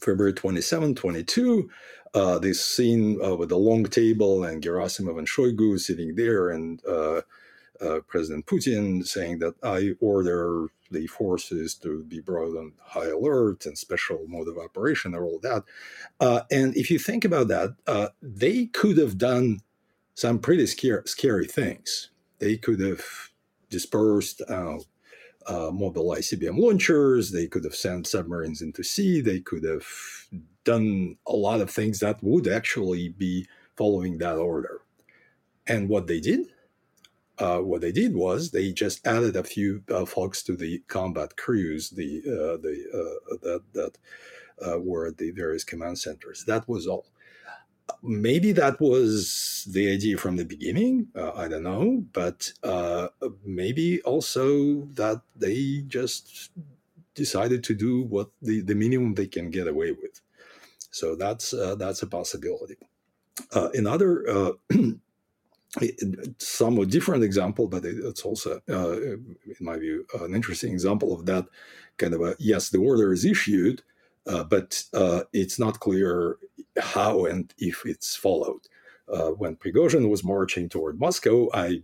February 0.00 0.34
27, 0.34 0.94
22, 0.94 1.70
uh, 2.14 2.38
this 2.38 2.64
scene 2.64 3.20
uh, 3.24 3.34
with 3.34 3.48
the 3.48 3.56
long 3.56 3.84
table 3.84 4.44
and 4.44 4.62
Gerasimov 4.62 5.18
and 5.18 5.28
Shoigu 5.28 5.78
sitting 5.78 6.14
there 6.14 6.50
and 6.50 6.80
uh, 6.86 7.20
President 8.06 8.46
Putin 8.46 9.06
saying 9.06 9.40
that 9.40 9.54
I 9.62 9.92
order 10.00 10.68
the 10.90 11.06
forces 11.06 11.74
to 11.74 12.04
be 12.04 12.20
brought 12.20 12.56
on 12.56 12.72
high 12.80 13.08
alert 13.08 13.66
and 13.66 13.76
special 13.76 14.24
mode 14.28 14.48
of 14.48 14.58
operation 14.58 15.14
and 15.14 15.22
all 15.22 15.38
that. 15.42 15.64
Uh, 16.20 16.42
and 16.50 16.76
if 16.76 16.90
you 16.90 16.98
think 16.98 17.24
about 17.24 17.48
that, 17.48 17.74
uh, 17.86 18.08
they 18.22 18.66
could 18.66 18.96
have 18.96 19.18
done 19.18 19.60
some 20.14 20.38
pretty 20.38 20.66
scary 20.66 21.46
things. 21.46 22.10
They 22.38 22.56
could 22.56 22.80
have 22.80 23.04
dispersed, 23.68 24.40
uh, 25.48 25.68
uh 25.68 25.70
mobilized 25.70 26.32
CBM 26.32 26.58
launchers. 26.58 27.30
They 27.30 27.46
could 27.46 27.64
have 27.64 27.74
sent 27.74 28.06
submarines 28.06 28.62
into 28.62 28.82
sea. 28.82 29.20
They 29.20 29.40
could 29.40 29.64
have 29.64 29.86
done 30.64 31.16
a 31.26 31.36
lot 31.36 31.60
of 31.60 31.70
things 31.70 32.00
that 32.00 32.22
would 32.22 32.48
actually 32.48 33.10
be 33.10 33.46
following 33.76 34.18
that 34.18 34.36
order. 34.36 34.80
And 35.66 35.88
what 35.88 36.06
they 36.06 36.20
did, 36.20 36.46
uh, 37.38 37.58
what 37.58 37.80
they 37.80 37.92
did 37.92 38.14
was 38.14 38.50
they 38.50 38.72
just 38.72 39.06
added 39.06 39.36
a 39.36 39.44
few 39.44 39.82
uh, 39.90 40.04
folks 40.04 40.42
to 40.44 40.56
the 40.56 40.80
combat 40.88 41.36
crews, 41.36 41.90
the 41.90 42.20
uh, 42.26 42.56
the 42.62 42.74
uh, 42.92 43.36
that 43.42 43.62
that 43.72 43.98
uh, 44.66 44.78
were 44.78 45.06
at 45.06 45.18
the 45.18 45.30
various 45.30 45.64
command 45.64 45.98
centers. 45.98 46.44
That 46.46 46.68
was 46.68 46.86
all. 46.86 47.06
Maybe 48.06 48.52
that 48.52 48.80
was 48.80 49.66
the 49.70 49.90
idea 49.90 50.18
from 50.18 50.36
the 50.36 50.44
beginning. 50.44 51.08
Uh, 51.16 51.32
I 51.32 51.48
don't 51.48 51.62
know, 51.62 52.04
but 52.12 52.52
maybe 53.44 54.02
also 54.02 54.82
that 54.94 55.22
they 55.36 55.82
just 55.88 56.50
decided 57.14 57.64
to 57.64 57.74
do 57.74 58.02
what 58.02 58.30
the, 58.42 58.60
the 58.60 58.74
minimum 58.74 59.14
they 59.14 59.26
can 59.26 59.50
get 59.50 59.68
away 59.68 59.92
with. 59.92 60.20
So 60.90 61.16
that's 61.16 61.52
that's 61.76 62.02
a 62.02 62.06
possibility. 62.06 62.76
another 63.52 64.54
somewhat 66.38 66.90
different 66.90 67.24
example, 67.24 67.66
but 67.68 67.84
it's 67.84 68.22
also, 68.22 68.60
uh, 68.70 68.92
in 69.00 69.36
my 69.60 69.76
view, 69.78 70.06
an 70.20 70.34
interesting 70.34 70.72
example 70.72 71.12
of 71.12 71.26
that 71.26 71.46
kind 71.96 72.14
of 72.14 72.20
a 72.22 72.36
yes, 72.38 72.70
the 72.70 72.78
order 72.78 73.12
is 73.12 73.24
issued, 73.24 73.80
uh, 73.80 73.93
but 74.24 74.82
uh, 74.92 75.22
it's 75.32 75.58
not 75.58 75.80
clear 75.80 76.38
how 76.78 77.24
and 77.24 77.52
if 77.58 77.84
it's 77.84 78.16
followed. 78.16 78.62
Uh, 79.12 79.30
when 79.30 79.56
Prigozhin 79.56 80.08
was 80.08 80.24
marching 80.24 80.68
toward 80.68 80.98
Moscow, 80.98 81.50
I 81.52 81.82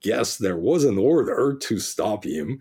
guess 0.00 0.36
there 0.36 0.56
was 0.56 0.84
an 0.84 0.98
order 0.98 1.56
to 1.60 1.80
stop 1.80 2.24
him, 2.24 2.60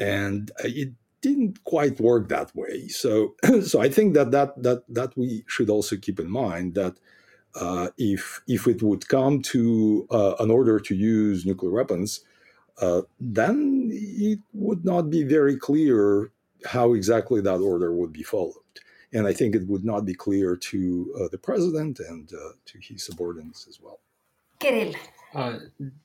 and 0.00 0.50
it 0.64 0.92
didn't 1.20 1.62
quite 1.64 2.00
work 2.00 2.28
that 2.28 2.54
way. 2.56 2.88
So, 2.88 3.34
so 3.62 3.80
I 3.80 3.88
think 3.88 4.14
that 4.14 4.32
that 4.32 4.60
that 4.62 4.82
that 4.88 5.16
we 5.16 5.44
should 5.46 5.70
also 5.70 5.96
keep 5.96 6.18
in 6.18 6.30
mind 6.30 6.74
that 6.74 6.96
uh, 7.54 7.88
if 7.98 8.42
if 8.48 8.66
it 8.66 8.82
would 8.82 9.08
come 9.08 9.42
to 9.42 10.06
uh, 10.10 10.34
an 10.40 10.50
order 10.50 10.80
to 10.80 10.94
use 10.94 11.46
nuclear 11.46 11.72
weapons, 11.72 12.20
uh, 12.80 13.02
then 13.20 13.90
it 13.92 14.40
would 14.52 14.84
not 14.84 15.10
be 15.10 15.22
very 15.22 15.56
clear 15.56 16.32
how 16.64 16.94
exactly 16.94 17.40
that 17.40 17.58
order 17.58 17.92
would 17.92 18.12
be 18.12 18.22
followed. 18.22 18.54
And 19.12 19.26
I 19.26 19.32
think 19.32 19.54
it 19.54 19.66
would 19.66 19.84
not 19.84 20.04
be 20.04 20.14
clear 20.14 20.56
to 20.56 21.14
uh, 21.20 21.28
the 21.32 21.38
president 21.38 21.98
and 22.00 22.32
uh, 22.32 22.52
to 22.66 22.78
his 22.80 23.04
subordinates 23.04 23.66
as 23.68 23.80
well. 23.80 24.00
Kirill. 24.60 24.94
Uh, 25.34 25.58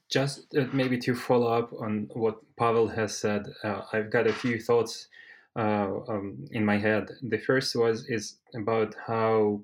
just 0.09 0.53
maybe 0.71 0.97
to 0.99 1.15
follow 1.15 1.51
up 1.51 1.73
on 1.79 2.07
what 2.13 2.37
Pavel 2.57 2.87
has 2.87 3.17
said, 3.17 3.47
I've 3.91 4.11
got 4.11 4.27
a 4.27 4.33
few 4.33 4.59
thoughts 4.59 5.07
um, 5.55 6.45
in 6.51 6.63
my 6.63 6.77
head. 6.77 7.09
The 7.23 7.39
first 7.39 7.75
was 7.75 8.05
is 8.07 8.37
about 8.55 8.95
how 9.07 9.61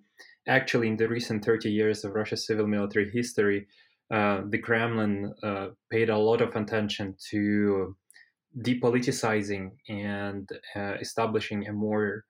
actually, 0.48 0.88
in 0.88 0.98
the 0.98 1.07
recent 1.07 1.45
30 1.45 1.71
years 1.71 2.03
of 2.03 2.13
Russia's 2.13 2.45
civil 2.45 2.67
military 2.67 3.12
history, 3.12 3.67
uh, 4.10 4.41
the 4.50 4.57
Kremlin 4.57 5.33
uh, 5.43 5.69
paid 5.89 6.10
a 6.10 6.17
lot 6.17 6.41
of 6.41 6.55
attention 6.55 7.15
to 7.29 7.95
depoliticizing 8.60 9.72
and 9.88 10.50
uh, 10.75 10.96
establishing 11.00 11.67
a 11.67 11.74
more 11.74 12.25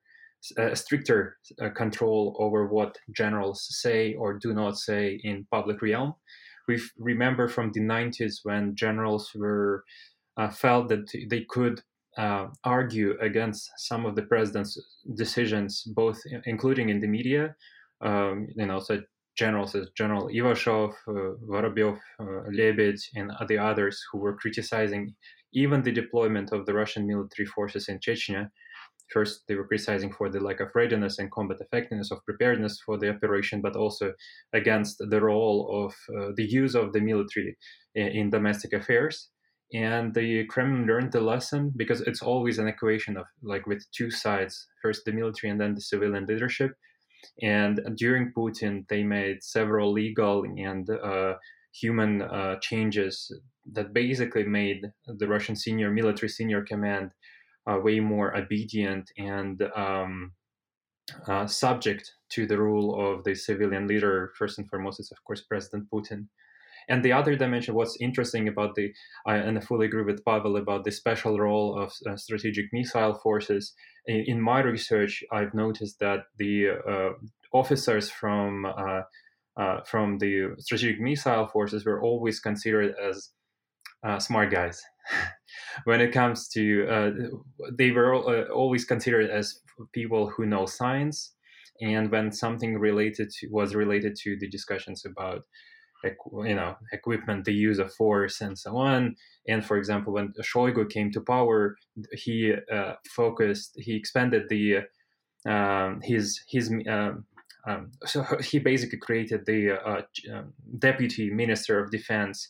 stricter 0.74 1.38
uh, 1.62 1.70
control 1.70 2.36
over 2.40 2.68
what 2.68 2.98
generals 3.16 3.68
say 3.70 4.16
or 4.16 4.40
do 4.40 4.54
not 4.54 4.78
say 4.78 5.20
in 5.24 5.46
public 5.52 5.82
realm. 5.82 6.14
We 6.68 6.82
remember 6.98 7.48
from 7.48 7.72
the 7.72 7.82
90s 7.82 8.40
when 8.44 8.76
generals 8.76 9.32
were 9.36 9.84
uh, 10.38 10.50
felt 10.50 10.90
that 10.90 11.12
they 11.30 11.46
could 11.50 11.82
uh, 12.18 12.48
argue 12.64 13.18
against 13.22 13.70
some 13.78 14.06
of 14.06 14.16
the 14.16 14.24
president's 14.24 14.80
decisions, 15.16 15.84
both 15.96 16.20
including 16.46 16.90
in 16.90 17.00
the 17.00 17.08
media, 17.08 17.56
um, 18.02 18.48
you 18.56 18.66
know, 18.66 18.80
so 18.80 19.02
generals 19.38 19.76
as 19.76 19.88
General 19.96 20.28
Ivashov, 20.28 20.94
uh, 21.08 21.36
Vorobyov, 21.50 21.98
uh, 22.20 22.44
and 23.16 23.32
the 23.48 23.58
others 23.58 24.04
who 24.12 24.18
were 24.20 24.36
criticizing 24.36 25.16
even 25.54 25.84
the 25.84 25.92
deployment 25.92 26.52
of 26.52 26.66
the 26.66 26.74
Russian 26.74 27.08
military 27.08 27.46
forces 27.46 27.88
in 27.88 28.00
Chechnya. 28.00 28.50
First, 29.12 29.44
they 29.48 29.56
were 29.56 29.68
criticizing 29.68 30.14
for 30.14 30.30
the 30.30 30.40
lack 30.40 30.62
of 30.62 30.70
readiness 30.74 31.20
and 31.20 31.32
combat 31.32 31.58
effectiveness 31.60 32.12
of 32.12 32.24
preparedness 32.26 32.80
for 32.86 32.98
the 32.98 33.10
operation, 33.10 33.62
but 33.62 33.76
also 33.76 34.14
against 34.54 34.98
the 35.00 35.22
role 35.22 35.86
of 35.86 35.94
uh, 36.16 36.32
the 36.38 36.46
use 36.46 36.76
of 36.76 36.94
the 36.94 37.02
military 37.02 37.58
in, 37.94 38.08
in 38.08 38.30
domestic 38.30 38.72
affairs. 38.72 39.30
And 39.74 40.14
the 40.14 40.46
Kremlin 40.46 40.86
learned 40.86 41.12
the 41.12 41.22
lesson 41.22 41.72
because 41.76 42.02
it's 42.02 42.22
always 42.22 42.58
an 42.58 42.68
equation 42.68 43.18
of 43.18 43.26
like 43.42 43.66
with 43.68 43.86
two 43.92 44.12
sides 44.12 44.68
first 44.82 45.04
the 45.06 45.14
military 45.14 45.50
and 45.50 45.62
then 45.62 45.76
the 45.76 45.82
civilian 45.82 46.26
leadership 46.26 46.72
and 47.42 47.80
during 47.96 48.34
Putin, 48.34 48.88
they 48.90 49.04
made 49.04 49.44
several 49.44 49.92
legal 49.92 50.44
and 50.44 50.90
uh, 50.90 51.34
human 51.72 52.22
uh, 52.22 52.56
changes 52.62 53.32
that 53.72 53.94
basically 53.94 54.44
made 54.44 54.92
the 55.06 55.28
Russian 55.28 55.56
senior 55.56 55.92
military 55.92 56.30
senior 56.30 56.64
command 56.64 57.14
uh, 57.70 57.78
way 57.80 58.00
more 58.00 58.36
obedient 58.36 59.12
and 59.18 59.62
um, 59.76 60.34
uh, 61.28 61.46
subject 61.46 62.12
to 62.30 62.46
the 62.46 62.58
rule 62.58 62.96
of 63.00 63.24
the 63.24 63.36
civilian 63.36 63.88
leader. 63.88 64.32
First 64.38 64.58
and 64.58 64.70
foremost, 64.70 65.00
is 65.00 65.12
of 65.12 65.24
course 65.24 65.42
President 65.42 65.88
Putin. 65.94 66.28
And 66.90 67.06
the 67.06 67.14
other 67.14 67.36
dimension, 67.36 67.76
what's 67.76 67.98
interesting 68.02 68.48
about 68.48 68.74
the, 68.76 68.92
I, 69.26 69.36
and 69.36 69.58
I 69.58 69.62
fully 69.62 69.86
agree 69.86 70.04
with 70.04 70.26
Pavel 70.26 70.58
about 70.58 70.84
the 70.84 70.92
special 70.92 71.40
role 71.40 71.78
of 71.78 71.94
uh, 72.10 72.18
strategic 72.18 72.66
missile 72.74 73.14
forces. 73.14 73.74
In, 74.08 74.24
in, 74.28 74.42
my 74.42 74.62
research, 74.62 75.24
I've 75.32 75.54
noticed 75.54 76.00
that 76.00 76.22
the 76.38 76.70
uh, 76.70 77.10
officers 77.54 78.10
from 78.10 78.66
uh, 79.58 79.62
uh 79.62 79.84
from 79.84 80.18
the 80.20 80.56
strategic 80.60 81.00
missile 81.00 81.48
forces 81.48 81.86
were 81.86 82.02
always 82.02 82.40
considered 82.40 82.96
as 83.02 83.32
uh, 84.04 84.20
smart 84.20 84.52
guys. 84.52 84.82
when 85.84 86.02
it 86.02 86.12
comes 86.12 86.48
to, 86.50 86.88
uh, 86.88 87.12
they 87.78 87.92
were 87.92 88.50
always 88.52 88.86
considered 88.86 89.30
as 89.30 89.60
people 89.94 90.30
who 90.30 90.46
know 90.46 90.66
science, 90.66 91.34
and 91.82 92.12
when 92.12 92.32
something 92.32 92.78
related 92.78 93.30
to 93.30 93.48
was 93.50 93.76
related 93.76 94.16
to 94.16 94.38
the 94.40 94.48
discussions 94.50 95.06
about 95.06 95.42
you 96.04 96.56
know 96.56 96.76
equipment, 96.92 97.46
the 97.46 97.54
use 97.54 97.80
of 97.80 97.94
force, 97.94 98.42
and 98.42 98.58
so 98.58 98.78
on. 98.78 99.16
And 99.48 99.66
for 99.66 99.78
example, 99.78 100.14
when 100.14 100.34
Shoigu 100.42 100.90
came 100.90 101.12
to 101.12 101.22
power, 101.22 101.76
he 102.14 102.54
uh, 102.72 102.94
focused, 103.10 103.74
he 103.78 103.96
expanded 103.96 104.44
the 104.50 104.80
um, 105.46 106.02
his 106.04 106.42
his 106.48 106.72
um, 107.68 107.92
so 108.06 108.24
he 108.44 108.60
basically 108.60 109.00
created 109.00 109.46
the 109.46 109.72
uh, 109.72 110.02
um, 110.34 110.54
deputy 110.80 111.30
minister 111.30 111.80
of 111.80 111.92
defense 111.92 112.50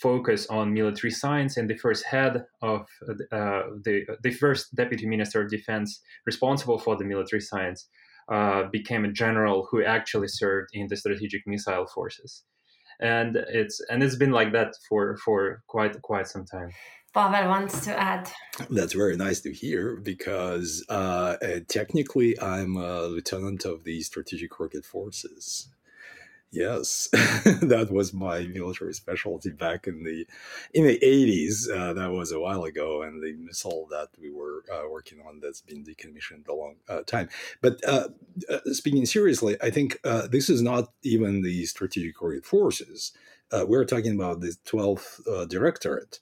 focus 0.00 0.46
on 0.48 0.72
military 0.72 1.10
science 1.10 1.56
and 1.58 1.68
the 1.68 1.76
first 1.76 2.04
head 2.06 2.44
of 2.62 2.86
uh, 3.32 3.62
the 3.84 4.06
the 4.22 4.30
first 4.30 4.74
deputy 4.74 5.06
minister 5.06 5.42
of 5.42 5.50
defense 5.50 6.00
responsible 6.26 6.78
for 6.78 6.96
the 6.96 7.04
military 7.04 7.40
science 7.40 7.88
uh, 8.30 8.64
became 8.70 9.04
a 9.04 9.12
general 9.12 9.66
who 9.70 9.84
actually 9.84 10.28
served 10.28 10.70
in 10.72 10.86
the 10.88 10.96
strategic 10.96 11.42
missile 11.46 11.86
forces. 11.86 12.44
And 13.00 13.36
it's 13.48 13.80
and 13.90 14.02
it's 14.02 14.16
been 14.16 14.30
like 14.30 14.52
that 14.52 14.72
for 14.88 15.16
for 15.16 15.62
quite 15.68 16.00
quite 16.02 16.28
some 16.28 16.44
time 16.44 16.70
Pavel 17.12 17.48
wants 17.48 17.84
to 17.86 17.98
add. 17.98 18.30
That's 18.70 18.92
very 18.92 19.16
nice 19.16 19.40
to 19.40 19.52
hear 19.52 19.96
because 19.96 20.84
uh, 20.88 21.36
uh, 21.42 21.60
technically 21.66 22.40
I'm 22.40 22.76
a 22.76 23.02
lieutenant 23.02 23.64
of 23.64 23.84
the 23.84 24.00
Strategic 24.02 24.58
Rocket 24.58 24.84
Forces. 24.84 25.68
Yes, 26.52 27.08
that 27.12 27.88
was 27.92 28.12
my 28.12 28.40
military 28.40 28.92
specialty 28.92 29.50
back 29.50 29.86
in 29.86 30.02
the 30.02 30.26
in 30.74 30.84
the 30.84 30.96
eighties. 31.04 31.70
Uh, 31.72 31.92
that 31.92 32.10
was 32.10 32.32
a 32.32 32.40
while 32.40 32.64
ago, 32.64 33.02
and 33.02 33.22
the 33.22 33.34
missile 33.34 33.86
that 33.90 34.08
we 34.20 34.32
were 34.32 34.64
uh, 34.72 34.88
working 34.90 35.20
on 35.20 35.38
that's 35.38 35.60
been 35.60 35.84
decommissioned 35.84 36.48
a 36.48 36.54
long 36.54 36.74
uh, 36.88 37.02
time. 37.02 37.28
But 37.60 37.80
uh, 37.86 38.08
uh, 38.48 38.58
speaking 38.72 39.06
seriously, 39.06 39.56
I 39.62 39.70
think 39.70 40.00
uh, 40.02 40.26
this 40.26 40.50
is 40.50 40.60
not 40.60 40.92
even 41.04 41.42
the 41.42 41.66
strategic 41.66 42.20
rocket 42.20 42.44
forces. 42.44 43.12
we're 43.52 43.84
talking 43.84 44.16
about 44.16 44.40
the 44.40 44.56
twelfth 44.64 45.20
directorate, 45.48 46.18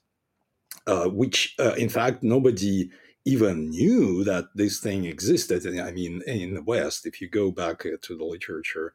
which 1.07 1.55
in 1.77 1.89
fact 1.89 2.23
nobody 2.23 2.89
even 3.25 3.69
knew 3.69 4.23
that 4.23 4.45
this 4.55 4.79
thing 4.79 5.05
existed. 5.05 5.65
I 5.79 5.91
mean, 5.91 6.21
in 6.25 6.55
the 6.55 6.63
West, 6.63 7.05
if 7.05 7.21
you 7.21 7.29
go 7.29 7.51
back 7.51 7.79
to 7.83 8.17
the 8.17 8.23
literature 8.23 8.93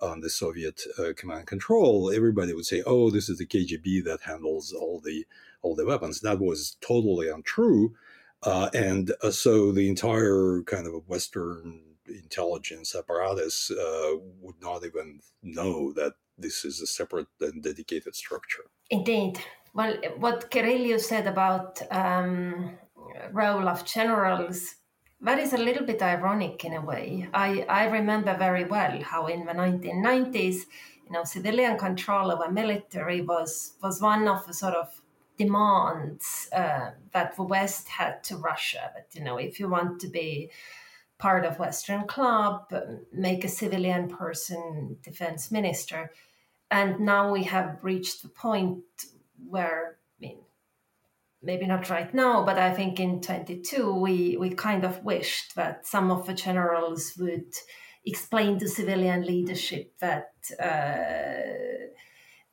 on 0.00 0.20
the 0.20 0.30
Soviet 0.30 0.82
uh, 0.98 1.12
command 1.16 1.46
control, 1.46 2.10
everybody 2.10 2.52
would 2.52 2.66
say, 2.66 2.82
"Oh, 2.86 3.10
this 3.10 3.28
is 3.28 3.38
the 3.38 3.46
KGB 3.46 4.04
that 4.04 4.22
handles 4.22 4.72
all 4.72 5.00
the 5.00 5.26
all 5.62 5.74
the 5.74 5.86
weapons." 5.86 6.20
That 6.20 6.40
was 6.40 6.76
totally 6.80 7.28
untrue, 7.28 7.94
uh, 8.42 8.70
and 8.74 9.12
uh, 9.22 9.30
so 9.30 9.72
the 9.72 9.88
entire 9.88 10.62
kind 10.66 10.86
of 10.86 11.08
Western 11.08 11.80
intelligence 12.08 12.94
apparatus 12.94 13.70
uh, 13.70 14.16
would 14.40 14.60
not 14.60 14.84
even 14.84 15.20
know 15.42 15.92
that 15.92 16.14
this 16.38 16.64
is 16.64 16.80
a 16.80 16.86
separate 16.86 17.28
and 17.40 17.62
dedicated 17.62 18.14
structure. 18.14 18.66
Indeed. 18.90 19.40
Well, 19.76 19.94
what 20.16 20.50
Kirill 20.50 20.98
said 20.98 21.26
about 21.26 21.82
um, 21.92 22.78
role 23.30 23.68
of 23.68 23.84
generals 23.84 24.76
that 25.20 25.38
is 25.38 25.52
a 25.52 25.58
little 25.58 25.84
bit 25.84 26.02
ironic 26.02 26.64
in 26.64 26.74
a 26.74 26.80
way. 26.80 27.28
I, 27.32 27.64
I 27.68 27.86
remember 27.86 28.36
very 28.36 28.64
well 28.64 29.00
how 29.02 29.26
in 29.26 29.44
the 29.44 29.52
1990s, 29.52 30.60
you 31.04 31.12
know, 31.12 31.24
civilian 31.24 31.78
control 31.78 32.30
over 32.30 32.50
military 32.50 33.20
was 33.20 33.74
was 33.82 34.00
one 34.00 34.28
of 34.28 34.46
the 34.46 34.54
sort 34.54 34.74
of 34.74 34.88
demands 35.36 36.48
uh, 36.52 36.92
that 37.12 37.36
the 37.36 37.42
West 37.42 37.88
had 37.88 38.24
to 38.24 38.36
Russia. 38.36 38.90
But 38.94 39.08
you 39.12 39.24
know, 39.24 39.36
if 39.36 39.60
you 39.60 39.68
want 39.68 40.00
to 40.00 40.08
be 40.08 40.50
part 41.18 41.44
of 41.44 41.58
Western 41.58 42.06
club, 42.06 42.72
make 43.12 43.44
a 43.44 43.48
civilian 43.48 44.08
person 44.08 44.96
defense 45.02 45.50
minister. 45.50 46.12
And 46.70 47.00
now 47.00 47.30
we 47.30 47.44
have 47.44 47.78
reached 47.82 48.22
the 48.22 48.28
point 48.28 48.82
where 49.48 49.98
I 50.18 50.20
mean 50.20 50.38
maybe 51.42 51.66
not 51.66 51.90
right 51.90 52.12
now, 52.12 52.44
but 52.44 52.58
I 52.58 52.72
think 52.72 52.98
in 53.00 53.20
22 53.20 53.94
we 53.94 54.36
we 54.36 54.50
kind 54.50 54.84
of 54.84 55.04
wished 55.04 55.54
that 55.56 55.86
some 55.86 56.10
of 56.10 56.26
the 56.26 56.34
generals 56.34 57.14
would 57.18 57.52
explain 58.04 58.58
to 58.58 58.68
civilian 58.68 59.22
leadership 59.22 59.92
that 60.00 60.30
uh, 60.62 61.86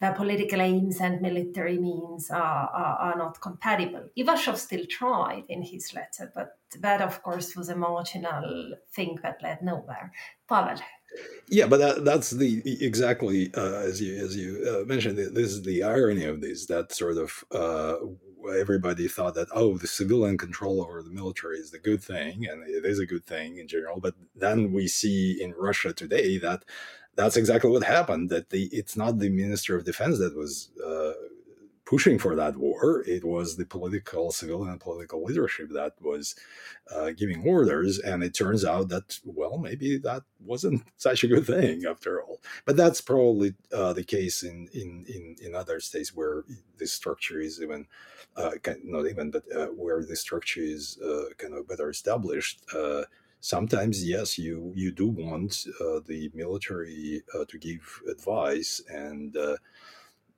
their 0.03 0.13
political 0.13 0.61
aims 0.61 0.99
and 0.99 1.21
military 1.21 1.77
means 1.77 2.29
are, 2.29 2.69
are, 2.73 2.97
are 2.97 3.17
not 3.17 3.39
compatible. 3.39 4.09
Ivashov 4.19 4.57
still 4.57 4.85
tried 4.89 5.45
in 5.47 5.61
his 5.61 5.93
letter, 5.93 6.29
but 6.35 6.57
that, 6.81 7.01
of 7.01 7.23
course, 7.23 7.55
was 7.55 7.69
a 7.69 7.75
marginal 7.75 8.73
thing 8.93 9.17
that 9.23 9.41
led 9.41 9.61
nowhere. 9.61 10.11
Pavel. 10.49 10.83
Yeah, 11.47 11.67
but 11.67 11.77
that, 11.77 12.05
that's 12.05 12.31
the 12.31 12.61
exactly 12.83 13.53
uh, 13.55 13.75
as 13.75 14.01
you 14.01 14.15
as 14.23 14.35
you 14.35 14.65
uh, 14.67 14.85
mentioned. 14.85 15.17
This 15.17 15.51
is 15.51 15.61
the 15.61 15.83
irony 15.83 16.25
of 16.25 16.41
this. 16.41 16.65
That 16.65 16.91
sort 16.91 17.17
of 17.17 17.43
uh, 17.51 17.97
everybody 18.59 19.07
thought 19.07 19.35
that 19.35 19.47
oh 19.53 19.77
the 19.77 19.87
civilian 19.87 20.37
control 20.37 20.81
over 20.81 21.01
the 21.01 21.09
military 21.09 21.57
is 21.57 21.71
the 21.71 21.79
good 21.79 22.01
thing 22.01 22.45
and 22.45 22.67
it 22.67 22.85
is 22.85 22.99
a 22.99 23.05
good 23.05 23.25
thing 23.25 23.57
in 23.57 23.67
general 23.67 23.99
but 23.99 24.15
then 24.35 24.71
we 24.73 24.87
see 24.87 25.41
in 25.41 25.53
russia 25.57 25.93
today 25.93 26.37
that 26.37 26.63
that's 27.15 27.37
exactly 27.37 27.69
what 27.69 27.83
happened 27.83 28.29
that 28.29 28.49
the 28.49 28.65
it's 28.71 28.97
not 28.97 29.19
the 29.19 29.29
minister 29.29 29.75
of 29.75 29.85
defense 29.85 30.19
that 30.19 30.35
was 30.35 30.71
uh, 30.85 31.13
pushing 31.93 32.17
for 32.17 32.35
that 32.35 32.57
war. 32.57 33.03
It 33.05 33.23
was 33.23 33.55
the 33.55 33.67
political, 33.67 34.31
civilian 34.31 34.79
political 34.79 35.23
leadership 35.23 35.69
that 35.73 35.93
was 36.01 36.33
uh, 36.91 37.11
giving 37.11 37.43
orders. 37.47 37.99
And 37.99 38.23
it 38.23 38.33
turns 38.33 38.65
out 38.65 38.89
that, 38.89 39.19
well, 39.23 39.59
maybe 39.59 39.99
that 39.99 40.23
wasn't 40.43 40.81
such 40.97 41.23
a 41.23 41.27
good 41.27 41.45
thing 41.45 41.85
after 41.87 42.19
all. 42.23 42.41
But 42.65 42.77
that's 42.77 42.99
probably 42.99 43.53
uh, 43.71 43.93
the 43.93 44.03
case 44.03 44.41
in, 44.41 44.69
in, 44.73 45.05
in, 45.07 45.35
in, 45.45 45.53
other 45.53 45.79
states 45.79 46.15
where 46.15 46.45
this 46.79 46.91
structure 46.91 47.39
is 47.39 47.61
even, 47.61 47.85
uh, 48.35 48.53
not 48.83 49.05
even, 49.05 49.29
but 49.29 49.43
uh, 49.55 49.67
where 49.67 50.03
the 50.03 50.15
structure 50.15 50.61
is 50.61 50.97
uh, 50.99 51.25
kind 51.37 51.53
of 51.53 51.67
better 51.67 51.91
established 51.91 52.63
uh, 52.75 53.03
sometimes 53.43 54.07
yes 54.07 54.37
you 54.37 54.71
you 54.73 54.89
do 54.89 55.07
want 55.09 55.67
uh, 55.81 55.99
the 56.07 56.31
military 56.33 57.21
uh, 57.35 57.43
to 57.49 57.57
give 57.57 58.01
advice 58.09 58.81
and 58.87 59.35
uh, 59.35 59.57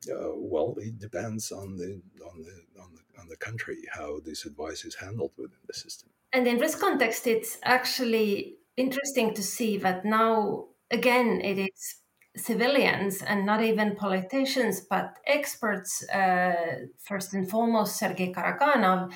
uh, 0.09 0.31
well, 0.35 0.75
it 0.77 0.99
depends 0.99 1.51
on 1.51 1.77
the 1.77 2.01
on 2.29 2.41
the 2.43 2.81
on 2.81 2.89
the 2.95 3.21
on 3.21 3.27
the 3.27 3.37
country 3.37 3.77
how 3.91 4.19
this 4.19 4.45
advice 4.45 4.85
is 4.85 4.95
handled 4.95 5.31
within 5.37 5.59
the 5.67 5.73
system. 5.73 6.09
And 6.33 6.47
in 6.47 6.57
this 6.57 6.75
context, 6.75 7.27
it's 7.27 7.57
actually 7.63 8.57
interesting 8.77 9.33
to 9.33 9.43
see 9.43 9.77
that 9.77 10.03
now 10.05 10.65
again 10.91 11.41
it 11.41 11.57
is 11.57 11.95
civilians 12.37 13.21
and 13.21 13.45
not 13.45 13.63
even 13.63 13.95
politicians, 13.95 14.81
but 14.81 15.17
experts. 15.25 16.07
Uh, 16.09 16.87
first 16.99 17.33
and 17.33 17.49
foremost, 17.49 17.97
Sergei 17.97 18.33
Karaganov, 18.33 19.13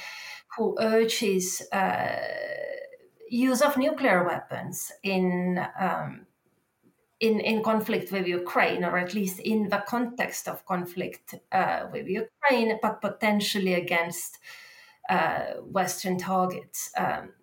who 0.56 0.76
urges 0.80 1.62
uh, 1.72 2.16
use 3.30 3.62
of 3.62 3.78
nuclear 3.78 4.26
weapons 4.26 4.92
in 5.04 5.60
um, 5.80 6.26
in, 7.20 7.40
in 7.40 7.64
conflict 7.64 8.12
with 8.12 8.28
Ukraine, 8.28 8.84
or 8.84 8.98
at 8.98 9.14
least 9.14 9.40
in 9.40 9.70
the 9.70 9.84
context 9.88 10.48
of 10.48 10.66
conflict 10.66 11.36
uh, 11.52 11.88
with 11.92 12.08
Ukraine, 12.08 12.80
but 12.82 13.02
potentially 13.02 13.74
against 13.74 14.38
uh, 15.10 15.56
Western 15.62 16.18
targets. 16.18 16.92
Um, 16.98 17.34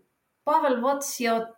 Pavel, 0.47 0.81
what's 0.81 1.21
your 1.21 1.49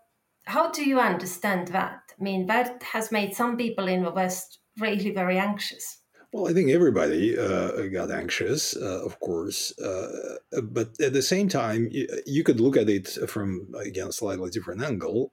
how 0.44 0.70
do 0.70 0.82
you 0.82 0.98
understand 0.98 1.68
that? 1.68 2.00
I 2.18 2.22
mean, 2.22 2.46
that 2.46 2.82
has 2.82 3.12
made 3.12 3.34
some 3.34 3.58
people 3.58 3.86
in 3.86 4.02
the 4.02 4.10
West 4.10 4.60
really 4.78 5.10
very 5.10 5.38
anxious. 5.38 5.98
Well, 6.32 6.48
I 6.48 6.54
think 6.54 6.70
everybody 6.70 7.38
uh, 7.38 7.86
got 7.88 8.10
anxious, 8.10 8.74
uh, 8.76 9.04
of 9.04 9.20
course, 9.20 9.78
uh, 9.78 10.36
but 10.62 10.98
at 11.00 11.12
the 11.12 11.22
same 11.22 11.48
time, 11.48 11.88
you, 11.90 12.06
you, 12.26 12.44
could 12.44 12.60
look 12.60 12.76
at 12.76 12.88
it 12.88 13.08
from 13.28 13.68
again 13.78 14.08
a 14.08 14.12
slightly 14.12 14.50
different 14.50 14.82
angle. 14.82 15.32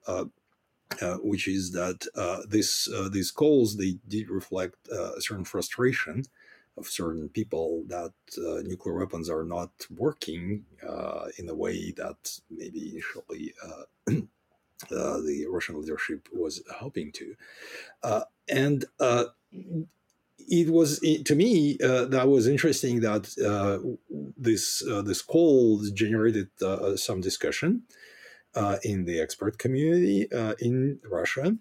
Uh, 1.02 1.16
which 1.16 1.48
is 1.48 1.72
that 1.72 2.08
uh, 2.16 2.42
this 2.48 2.88
uh, 2.90 3.10
these 3.12 3.32
calls 3.32 3.76
they 3.76 3.98
did 4.08 4.30
reflect 4.30 4.76
uh, 4.92 5.14
a 5.14 5.22
certain 5.22 5.44
frustration 5.44 6.24
of 6.78 6.88
certain 6.88 7.28
people 7.28 7.84
that 7.88 8.14
uh, 8.38 8.62
nuclear 8.64 8.96
weapons 8.96 9.30
are 9.30 9.44
not 9.44 9.72
working 9.90 10.64
in 11.38 11.48
the 11.48 11.56
way 11.56 11.92
that 11.92 12.40
maybe 12.50 12.92
initially 12.92 13.54
the 14.90 15.46
Russian 15.50 15.82
leadership 15.82 16.30
was 16.32 16.62
hoping 16.70 17.12
to, 17.14 17.36
and 18.48 18.86
it 20.48 20.70
was 20.70 21.00
to 21.00 21.36
me 21.36 21.78
uh, 21.84 22.06
that 22.06 22.28
was 22.28 22.48
interesting 22.48 23.00
that 23.02 23.26
uh, 23.44 23.80
this 24.38 24.84
uh, 24.88 25.02
this 25.02 25.22
call 25.22 25.82
generated 25.94 26.50
some 26.96 27.22
discussion 27.22 27.84
uh, 28.56 28.78
in 28.84 29.06
the 29.06 29.20
expert 29.20 29.58
community 29.58 30.32
uh, 30.32 30.54
in 30.60 31.00
Russia. 31.10 31.58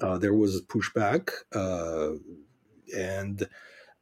Uh, 0.00 0.18
there 0.18 0.34
was 0.34 0.62
pushback, 0.62 1.30
uh, 1.54 2.16
and 2.96 3.48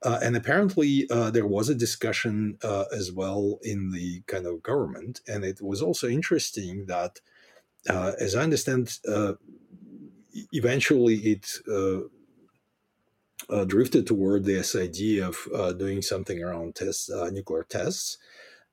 uh, 0.03 0.19
and 0.23 0.37
apparently 0.37 1.07
there 1.09 1.47
was 1.47 1.69
a 1.69 1.75
discussion 1.75 2.59
as 2.93 3.11
well 3.11 3.59
in 3.63 3.91
the 3.91 4.21
kind 4.27 4.47
of 4.47 4.63
government. 4.63 5.21
And 5.27 5.45
it 5.45 5.61
was 5.63 5.81
also 5.81 6.07
interesting 6.07 6.87
that, 6.87 7.21
as 7.89 8.37
I 8.37 8.43
understand, 8.43 8.99
eventually 10.53 11.17
it 11.17 11.61
uh, 13.49 13.65
drifted 13.65 14.07
toward 14.07 14.45
this 14.45 14.75
idea 14.75 15.29
of 15.29 15.37
uh, 15.55 15.73
doing 15.73 16.03
something 16.03 16.43
around 16.43 16.75
tests, 16.75 17.11
uh, 17.11 17.31
nuclear 17.31 17.65
tests. 17.69 18.19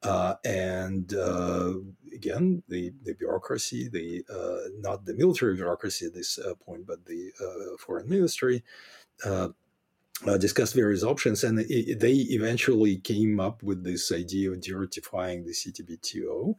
Uh, 0.03 0.35
and 0.43 1.13
uh, 1.13 1.73
again, 2.13 2.61
the, 2.67 2.93
the 3.03 3.13
bureaucracy, 3.13 3.87
the 3.87 4.23
uh, 4.29 4.69
not 4.79 5.05
the 5.05 5.13
military 5.13 5.55
bureaucracy 5.55 6.05
at 6.05 6.13
this 6.13 6.39
point, 6.65 6.85
but 6.85 7.05
the 7.05 7.31
foreign 7.79 8.09
ministry, 8.09 8.63
discussed 10.39 10.75
various 10.75 11.03
options, 11.03 11.43
and 11.43 11.59
it, 11.69 11.99
they 11.99 12.13
eventually 12.13 12.97
came 12.97 13.39
up 13.39 13.63
with 13.63 13.83
this 13.83 14.11
idea 14.11 14.51
of 14.51 14.61
de-ratifying 14.61 15.45
the 15.45 15.51
CTBTO, 15.51 16.55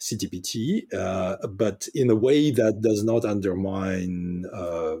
CTBT, 0.00 0.94
uh, 0.94 1.46
but 1.48 1.88
in 1.94 2.10
a 2.10 2.14
way 2.14 2.50
that 2.50 2.80
does 2.80 3.02
not 3.02 3.24
undermine 3.24 4.44
uh, 4.52 4.96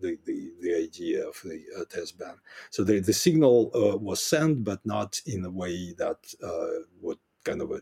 the, 0.00 0.18
the, 0.24 0.52
the 0.60 0.74
idea 0.74 1.26
of 1.26 1.40
the 1.44 1.62
uh, 1.78 1.84
test 1.90 2.18
ban. 2.18 2.34
So 2.70 2.84
the, 2.84 3.00
the 3.00 3.12
signal 3.12 3.70
uh, 3.74 3.96
was 3.96 4.22
sent, 4.22 4.64
but 4.64 4.84
not 4.84 5.20
in 5.26 5.44
a 5.44 5.50
way 5.50 5.92
that 5.98 6.18
uh, 6.42 6.84
would 7.00 7.18
kind 7.44 7.62
of 7.62 7.72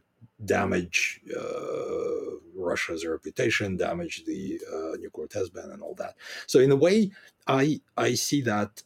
damage 0.44 1.20
uh, 1.36 2.36
Russia's 2.54 3.04
reputation, 3.06 3.76
damage 3.76 4.24
the 4.24 4.60
nuclear 5.00 5.26
test 5.26 5.52
ban, 5.54 5.70
and 5.70 5.82
all 5.82 5.94
that. 5.94 6.14
So 6.46 6.60
in 6.60 6.70
a 6.70 6.76
way, 6.76 7.10
I 7.46 7.80
I 7.96 8.14
see 8.14 8.42
that 8.42 8.82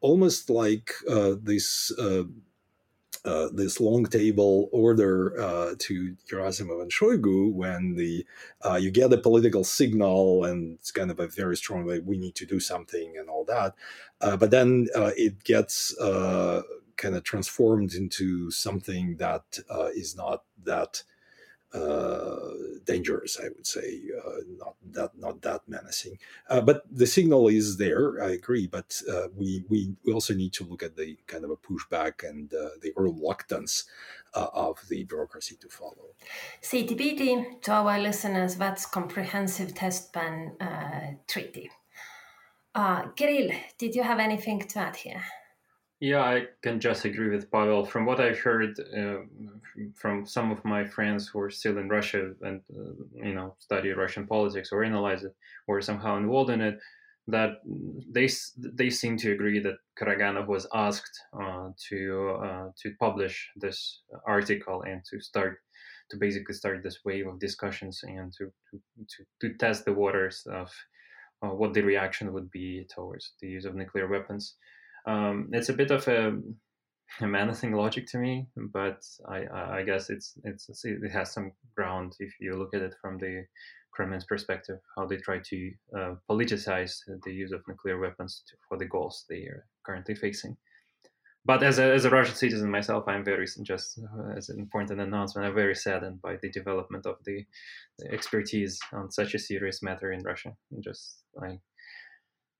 almost 0.00 0.50
like 0.50 0.92
this 1.42 1.92
uh, 3.24 3.48
this 3.52 3.80
long 3.80 4.06
table 4.06 4.68
order 4.72 5.38
uh, 5.38 5.74
to 5.78 6.16
Gerasimov 6.30 6.82
and 6.82 6.90
Shoigu 6.90 7.52
when 7.52 7.94
the 7.94 8.24
uh, 8.64 8.76
you 8.76 8.90
get 8.90 9.12
a 9.12 9.18
political 9.18 9.62
signal 9.62 10.44
and 10.44 10.78
it's 10.78 10.90
kind 10.90 11.10
of 11.10 11.20
a 11.20 11.28
very 11.28 11.56
strong 11.56 11.86
like 11.86 12.02
we 12.04 12.18
need 12.18 12.34
to 12.36 12.46
do 12.46 12.58
something 12.58 13.16
and 13.18 13.28
all 13.28 13.44
that, 13.44 13.74
uh, 14.20 14.36
but 14.36 14.50
then 14.50 14.86
uh, 14.94 15.10
it 15.16 15.44
gets 15.44 15.94
kind 16.96 17.14
of 17.14 17.24
transformed 17.24 17.94
into 17.94 18.50
something 18.50 19.16
that 19.16 19.58
is 19.94 20.16
not 20.16 20.44
that 20.64 21.02
dangerous, 22.84 23.38
I 23.38 23.48
would 23.54 23.66
say, 23.66 24.00
uh, 24.18 24.40
not 24.58 24.74
that 24.92 25.10
not 25.18 25.42
that 25.42 25.62
menacing. 25.68 26.18
Uh, 26.48 26.60
but 26.60 26.82
the 26.90 27.06
signal 27.06 27.48
is 27.48 27.76
there. 27.76 28.22
I 28.22 28.30
agree, 28.30 28.66
but 28.66 29.00
uh, 29.10 29.28
we, 29.36 29.64
we 29.68 29.94
we 30.04 30.12
also 30.12 30.34
need 30.34 30.52
to 30.54 30.64
look 30.64 30.82
at 30.82 30.96
the 30.96 31.16
kind 31.26 31.44
of 31.44 31.50
a 31.50 31.56
pushback 31.56 32.28
and 32.28 32.52
uh, 32.52 32.70
the 32.82 32.92
reluctance 32.96 33.84
uh, 34.34 34.48
of 34.52 34.78
the 34.88 35.04
bureaucracy 35.04 35.56
to 35.60 35.68
follow. 35.68 36.06
CTBT, 36.62 37.62
to 37.62 37.72
our 37.72 37.98
listeners, 37.98 38.56
that's 38.56 38.86
Comprehensive 38.86 39.74
Test 39.74 40.12
Ban 40.12 40.56
Treaty. 41.26 41.70
Kirill, 43.16 43.50
did 43.78 43.94
you 43.94 44.02
have 44.02 44.20
anything 44.20 44.60
to 44.60 44.78
add 44.78 44.96
here? 44.96 45.24
Yeah, 46.00 46.22
I 46.22 46.46
can 46.62 46.80
just 46.80 47.04
agree 47.04 47.28
with 47.28 47.50
Pavel. 47.50 47.84
From 47.84 48.06
what 48.06 48.20
I've 48.20 48.38
heard 48.38 48.80
uh, 48.80 49.18
from 49.94 50.24
some 50.24 50.50
of 50.50 50.64
my 50.64 50.82
friends 50.82 51.28
who 51.28 51.40
are 51.40 51.50
still 51.50 51.76
in 51.76 51.90
Russia 51.90 52.32
and 52.40 52.62
uh, 52.74 52.92
you 53.22 53.34
know 53.34 53.54
study 53.58 53.90
Russian 53.90 54.26
politics 54.26 54.70
or 54.72 54.82
analyze 54.82 55.24
it 55.24 55.34
or 55.68 55.82
somehow 55.82 56.16
involved 56.16 56.50
in 56.50 56.62
it, 56.62 56.78
that 57.26 57.60
they 58.10 58.28
they 58.56 58.88
seem 58.88 59.18
to 59.18 59.32
agree 59.32 59.60
that 59.60 59.76
Karaganov 59.98 60.46
was 60.46 60.66
asked 60.72 61.20
uh, 61.38 61.68
to 61.90 62.38
uh, 62.42 62.68
to 62.80 62.94
publish 62.98 63.50
this 63.56 64.00
article 64.26 64.80
and 64.82 65.02
to 65.10 65.20
start 65.20 65.58
to 66.10 66.16
basically 66.16 66.54
start 66.54 66.82
this 66.82 67.00
wave 67.04 67.26
of 67.26 67.38
discussions 67.38 68.00
and 68.04 68.32
to 68.38 68.50
to, 68.70 69.24
to, 69.40 69.54
test 69.58 69.84
the 69.84 69.92
waters 69.92 70.46
of 70.50 70.72
uh, 71.42 71.48
what 71.48 71.74
the 71.74 71.82
reaction 71.82 72.32
would 72.32 72.50
be 72.50 72.86
towards 72.94 73.32
the 73.42 73.48
use 73.48 73.66
of 73.66 73.74
nuclear 73.74 74.08
weapons. 74.08 74.56
Um, 75.06 75.48
it's 75.52 75.68
a 75.68 75.74
bit 75.74 75.90
of 75.90 76.06
a, 76.08 76.38
a 77.20 77.26
menacing 77.26 77.72
logic 77.72 78.06
to 78.08 78.18
me, 78.18 78.48
but 78.56 79.02
I, 79.28 79.78
I 79.78 79.82
guess 79.82 80.10
it's, 80.10 80.34
it's 80.44 80.84
it 80.84 81.10
has 81.10 81.32
some 81.32 81.52
ground 81.76 82.14
if 82.18 82.32
you 82.40 82.56
look 82.56 82.74
at 82.74 82.82
it 82.82 82.94
from 83.00 83.18
the 83.18 83.46
Kremlin's 83.92 84.24
perspective, 84.24 84.78
how 84.96 85.06
they 85.06 85.16
try 85.16 85.38
to 85.38 85.70
uh, 85.96 86.14
politicize 86.30 87.00
the 87.24 87.32
use 87.32 87.52
of 87.52 87.62
nuclear 87.66 87.98
weapons 87.98 88.42
to, 88.48 88.56
for 88.68 88.78
the 88.78 88.86
goals 88.86 89.24
they 89.28 89.42
are 89.46 89.66
currently 89.84 90.14
facing. 90.14 90.56
But 91.44 91.62
as 91.62 91.78
a, 91.78 91.84
as 91.84 92.04
a 92.04 92.10
Russian 92.10 92.34
citizen 92.34 92.70
myself, 92.70 93.04
I'm 93.08 93.24
very 93.24 93.46
just 93.62 93.98
uh, 93.98 94.36
as 94.36 94.50
an 94.50 94.58
important 94.58 95.00
announcement. 95.00 95.46
I'm 95.46 95.54
very 95.54 95.74
saddened 95.74 96.20
by 96.20 96.36
the 96.36 96.50
development 96.50 97.06
of 97.06 97.16
the, 97.24 97.44
the 97.98 98.12
expertise 98.12 98.78
on 98.92 99.10
such 99.10 99.34
a 99.34 99.38
serious 99.38 99.82
matter 99.82 100.12
in 100.12 100.22
Russia. 100.22 100.54
Just 100.80 101.22
I, 101.42 101.58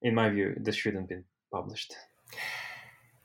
in 0.02 0.14
my 0.14 0.30
view, 0.30 0.54
this 0.56 0.76
shouldn't 0.76 1.08
be 1.08 1.18
published. 1.52 1.94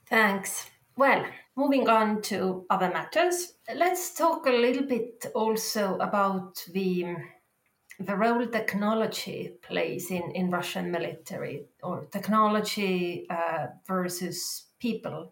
Thanks. 0.07 0.69
Well, 0.97 1.25
moving 1.55 1.89
on 1.89 2.21
to 2.23 2.65
other 2.69 2.89
matters, 2.89 3.53
let's 3.73 4.13
talk 4.13 4.45
a 4.45 4.51
little 4.51 4.83
bit 4.85 5.25
also 5.33 5.97
about 5.97 6.63
the 6.71 7.15
the 7.97 8.15
role 8.15 8.45
technology 8.47 9.53
plays 9.61 10.11
in, 10.11 10.31
in 10.31 10.51
Russian 10.51 10.91
military 10.91 11.67
or 11.81 12.05
technology 12.11 13.25
uh, 13.29 13.67
versus 13.87 14.65
people. 14.79 15.31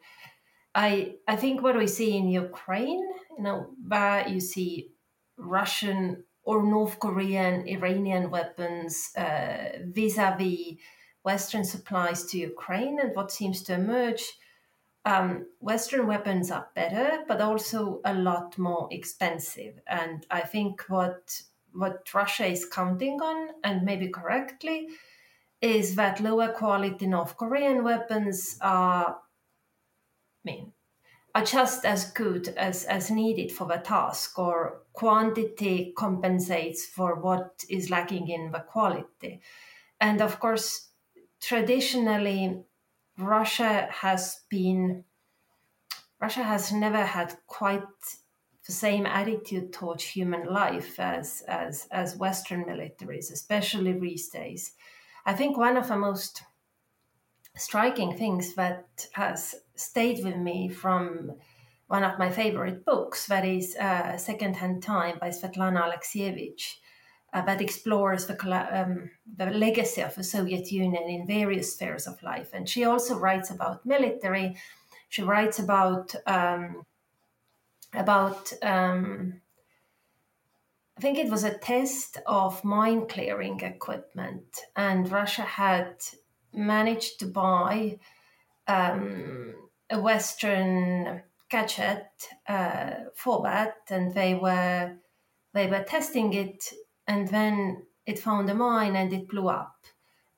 I 0.75 1.15
I 1.27 1.35
think 1.35 1.61
what 1.61 1.77
we 1.77 1.87
see 1.87 2.17
in 2.17 2.29
Ukraine, 2.29 3.03
you 3.37 3.43
know, 3.43 3.67
where 3.87 4.27
you 4.27 4.39
see 4.39 4.91
Russian 5.37 6.23
or 6.43 6.63
North 6.63 6.99
Korean, 6.99 7.67
Iranian 7.67 8.29
weapons 8.31 9.11
uh, 9.17 9.79
vis-a-vis 9.85 10.77
Western 11.23 11.63
supplies 11.63 12.25
to 12.25 12.37
Ukraine, 12.37 12.99
and 12.99 13.15
what 13.15 13.31
seems 13.31 13.63
to 13.63 13.73
emerge. 13.73 14.23
Um, 15.05 15.47
Western 15.59 16.07
weapons 16.07 16.49
are 16.51 16.69
better, 16.75 17.23
but 17.27 17.41
also 17.41 17.99
a 18.05 18.13
lot 18.13 18.57
more 18.57 18.87
expensive. 18.91 19.79
And 19.87 20.25
I 20.31 20.41
think 20.41 20.85
what 20.87 21.41
what 21.73 22.07
Russia 22.13 22.45
is 22.45 22.65
counting 22.65 23.19
on, 23.19 23.49
and 23.63 23.83
maybe 23.83 24.07
correctly, 24.07 24.89
is 25.59 25.95
that 25.95 26.19
lower 26.21 26.49
quality 26.49 27.07
North 27.07 27.35
Korean 27.35 27.83
weapons 27.83 28.57
are, 28.61 29.09
I 29.09 29.15
mean, 30.43 30.71
are 31.33 31.43
just 31.43 31.83
as 31.83 32.11
good 32.11 32.49
as, 32.49 32.83
as 32.83 33.09
needed 33.09 33.51
for 33.51 33.65
the 33.65 33.77
task, 33.77 34.37
or 34.37 34.83
quantity 34.93 35.93
compensates 35.97 36.85
for 36.85 37.15
what 37.19 37.65
is 37.69 37.89
lacking 37.89 38.27
in 38.29 38.51
the 38.51 38.59
quality. 38.59 39.41
And 39.99 40.21
of 40.21 40.39
course, 40.39 40.89
traditionally, 41.43 42.63
Russia 43.17 43.87
has 43.91 44.41
been 44.49 45.03
Russia 46.19 46.43
has 46.43 46.71
never 46.71 47.03
had 47.03 47.35
quite 47.47 47.83
the 48.65 48.71
same 48.71 49.05
attitude 49.05 49.73
towards 49.73 50.03
human 50.03 50.45
life 50.45 50.99
as 50.99 51.43
as 51.47 51.87
as 51.91 52.17
Western 52.17 52.63
militaries, 52.63 53.31
especially 53.31 53.93
these 53.93 54.29
days. 54.29 54.71
I 55.25 55.33
think 55.33 55.57
one 55.57 55.77
of 55.77 55.87
the 55.89 55.97
most 55.97 56.43
striking 57.55 58.17
things 58.17 58.55
that 58.55 59.07
has 59.13 59.55
stayed 59.75 60.23
with 60.23 60.37
me 60.37 60.69
from 60.69 61.33
one 61.87 62.03
of 62.03 62.17
my 62.17 62.29
favorite 62.29 62.85
books, 62.85 63.27
that 63.27 63.45
is 63.45 63.75
uh, 63.75 64.17
Second 64.17 64.55
Hand 64.55 64.81
Time 64.81 65.17
by 65.19 65.29
Svetlana 65.29 65.81
Alexievich, 65.83 66.77
uh, 67.33 67.41
that 67.41 67.61
explores 67.61 68.27
the, 68.27 68.37
um, 68.81 69.09
the 69.37 69.47
legacy 69.47 70.01
of 70.01 70.13
the 70.15 70.23
Soviet 70.23 70.71
Union 70.71 71.09
in 71.09 71.25
various 71.25 71.73
spheres 71.73 72.07
of 72.07 72.21
life. 72.21 72.51
And 72.53 72.69
she 72.69 72.83
also 72.83 73.17
writes 73.17 73.49
about 73.49 73.85
military. 73.85 74.55
She 75.09 75.23
writes 75.23 75.59
about 75.59 76.13
um, 76.27 76.85
about 77.93 78.53
um, 78.61 79.41
I 80.97 81.01
think 81.01 81.17
it 81.17 81.29
was 81.29 81.43
a 81.43 81.57
test 81.57 82.17
of 82.27 82.63
mine 82.63 83.07
clearing 83.07 83.59
equipment, 83.61 84.59
and 84.75 85.11
Russia 85.11 85.41
had 85.41 85.95
managed 86.53 87.19
to 87.19 87.25
buy 87.25 87.99
um, 88.67 89.55
a 89.89 89.99
Western 89.99 91.23
gadget 91.49 92.07
uh, 92.47 92.91
for 93.15 93.43
that, 93.43 93.77
and 93.89 94.13
they 94.13 94.35
were 94.35 94.95
they 95.53 95.67
were 95.67 95.83
testing 95.83 96.33
it 96.33 96.73
and 97.07 97.27
then 97.27 97.83
it 98.05 98.19
found 98.19 98.49
a 98.49 98.55
mine 98.55 98.95
and 98.95 99.13
it 99.13 99.27
blew 99.27 99.47
up 99.47 99.85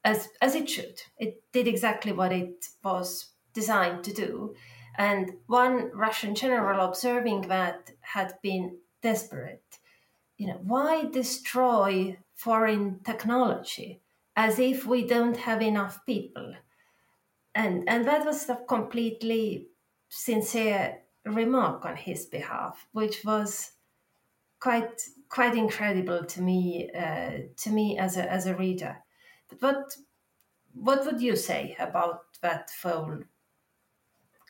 as 0.04 0.30
as 0.42 0.56
it 0.56 0.70
should. 0.70 1.02
It 1.18 1.44
did 1.52 1.68
exactly 1.68 2.12
what 2.12 2.32
it 2.32 2.68
was 2.84 3.32
designed 3.54 4.04
to 4.06 4.14
do. 4.14 4.56
And 4.98 5.34
one 5.48 5.92
russian 5.94 6.36
general 6.36 6.86
observing 6.86 7.42
that 7.50 7.92
had 8.02 8.36
been 8.42 8.78
desperate 9.02 9.80
you 10.38 10.48
know 10.48 10.60
why 10.64 11.06
destroy 11.06 12.18
foreign 12.36 13.00
technology 13.04 14.02
as 14.36 14.60
if 14.60 14.86
we 14.86 15.08
don't 15.08 15.38
have 15.38 15.62
enough 15.62 16.06
people? 16.06 16.54
And 17.54 17.88
and 17.88 18.06
that 18.06 18.26
was 18.26 18.50
a 18.50 18.60
completely 18.68 19.68
sincere 20.10 21.00
remark 21.26 21.86
on 21.86 21.96
his 21.96 22.26
behalf 22.26 22.88
which 22.92 23.24
was 23.24 23.72
quite 24.60 25.02
quite 25.30 25.56
incredible 25.56 26.24
to 26.26 26.42
me 26.42 26.90
uh, 26.98 27.32
to 27.58 27.70
me 27.70 27.98
as 27.98 28.18
a 28.18 28.32
as 28.32 28.46
a 28.46 28.56
reader. 28.56 28.98
But 29.50 29.62
what 29.62 29.96
what 30.74 31.06
would 31.06 31.22
you 31.22 31.36
say 31.36 31.76
about 31.80 32.22
that 32.42 32.70
whole 32.82 33.20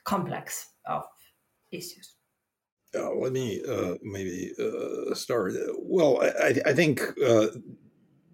complex 0.04 0.70
of 0.86 1.06
issues? 1.72 2.16
Uh, 2.96 3.14
let 3.16 3.34
me 3.34 3.62
uh, 3.68 3.96
maybe 4.02 4.54
uh, 4.60 5.14
start. 5.14 5.54
Well, 5.80 6.22
I, 6.22 6.56
I 6.66 6.74
think 6.74 7.02
uh, 7.24 7.48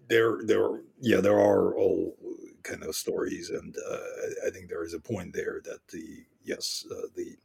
there, 0.08 0.38
there, 0.44 0.82
yeah, 1.00 1.20
there 1.20 1.38
are 1.38 1.76
all 1.76 2.16
kind 2.62 2.84
of 2.84 2.94
stories, 2.94 3.50
and 3.50 3.74
uh, 3.90 4.46
I 4.46 4.50
think 4.50 4.68
there 4.68 4.84
is 4.84 4.94
a 4.94 5.00
point 5.00 5.32
there 5.32 5.60
that 5.64 5.88
the 5.88 6.24
yes, 6.44 6.86
the 7.16 7.36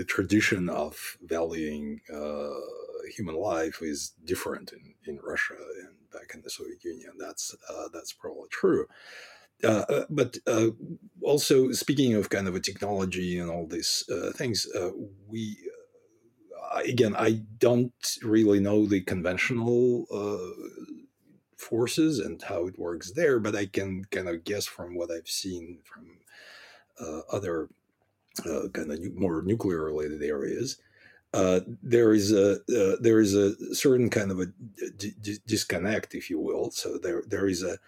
the 0.00 0.04
tradition 0.16 0.68
of 0.68 1.18
valuing 1.22 2.00
human 3.16 3.34
life 3.34 3.78
is 3.82 4.14
different 4.24 4.72
in, 4.72 4.84
in 5.10 5.18
Russia 5.22 5.60
and 5.82 5.94
back 6.12 6.34
in 6.34 6.42
the 6.42 6.50
Soviet 6.50 6.82
Union. 6.84 7.12
That's 7.18 7.44
that's 7.92 8.12
probably 8.12 8.48
true. 8.50 8.86
Uh, 9.62 9.84
uh, 9.88 10.04
but 10.08 10.38
uh, 10.46 10.68
also 11.22 11.70
speaking 11.72 12.14
of 12.14 12.30
kind 12.30 12.48
of 12.48 12.54
a 12.54 12.60
technology 12.60 13.38
and 13.38 13.50
all 13.50 13.66
these 13.66 14.04
uh, 14.10 14.32
things, 14.32 14.66
uh, 14.74 14.90
we 15.28 15.58
again 16.84 17.14
I 17.18 17.42
don't 17.58 17.92
really 18.22 18.60
know 18.60 18.86
the 18.86 19.02
conventional 19.02 20.06
forces 21.56 22.18
and 22.18 22.42
how 22.42 22.66
it 22.66 22.78
works 22.78 23.12
there, 23.12 23.38
but 23.38 23.54
I 23.54 23.66
can 23.66 24.04
kind 24.10 24.28
of 24.28 24.44
guess 24.44 24.64
from 24.66 24.94
what 24.94 25.10
I've 25.10 25.28
seen 25.28 25.80
from 25.84 26.06
other 27.30 27.68
kind 28.72 28.92
of 28.92 29.14
more 29.14 29.42
nuclear 29.42 29.84
related 29.84 30.22
areas. 30.22 30.78
Uh, 31.32 31.60
there 31.82 32.12
is 32.12 32.32
a 32.32 32.54
uh, 32.54 32.96
there 33.00 33.20
is 33.20 33.34
a 33.34 33.74
certain 33.74 34.10
kind 34.10 34.30
of 34.32 34.40
a 34.40 34.46
d- 34.96 35.14
d- 35.20 35.38
disconnect, 35.46 36.14
if 36.14 36.28
you 36.28 36.40
will. 36.40 36.70
So 36.72 36.98
there 36.98 37.22
there 37.26 37.46
is 37.46 37.62
a 37.62 37.78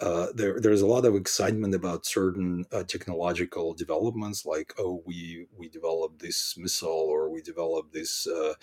uh, 0.00 0.28
there, 0.34 0.58
there's 0.60 0.80
a 0.80 0.86
lot 0.86 1.04
of 1.04 1.14
excitement 1.14 1.74
about 1.74 2.06
certain 2.06 2.64
uh, 2.72 2.82
technological 2.84 3.74
developments, 3.74 4.46
like 4.46 4.72
oh, 4.78 5.02
we 5.04 5.46
we 5.56 5.68
developed 5.68 6.20
this 6.20 6.56
missile 6.56 6.88
or 6.88 7.30
we 7.30 7.42
developed 7.42 7.92
this 7.92 8.26
uh, 8.26 8.54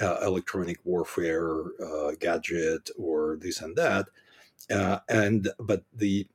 uh 0.00 0.18
electronic 0.22 0.78
warfare 0.84 1.64
uh, 1.84 2.12
gadget 2.18 2.90
or 2.98 3.38
this 3.40 3.60
and 3.60 3.76
that, 3.76 4.06
uh 4.70 4.98
and 5.08 5.50
but 5.60 5.84
the 5.94 6.26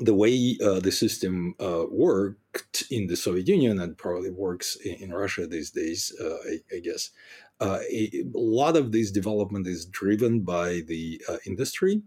the 0.00 0.14
way 0.14 0.56
the 0.56 0.92
system 0.92 1.54
worked 1.90 2.84
in 2.90 3.06
the 3.06 3.16
Soviet 3.16 3.48
Union 3.48 3.80
and 3.80 3.96
probably 3.96 4.30
works 4.30 4.76
in, 4.76 4.94
in 4.94 5.10
Russia 5.12 5.46
these 5.46 5.70
days, 5.70 6.12
I, 6.20 6.76
I, 6.76 6.80
guess. 6.80 7.10
A, 7.60 7.78
a, 7.90 8.24
lot 8.34 8.76
of 8.76 8.92
this 8.92 9.10
development 9.10 9.66
is 9.66 9.86
driven 9.86 10.40
by 10.40 10.82
the 10.86 11.22
industry, 11.46 12.02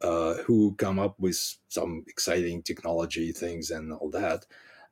uh, 0.00 0.34
who 0.44 0.76
come 0.76 1.00
up 1.00 1.18
with 1.18 1.56
some 1.68 2.04
exciting 2.06 2.62
technology 2.62 3.32
things 3.32 3.70
and 3.70 3.92
all 3.92 4.08
that. 4.10 4.46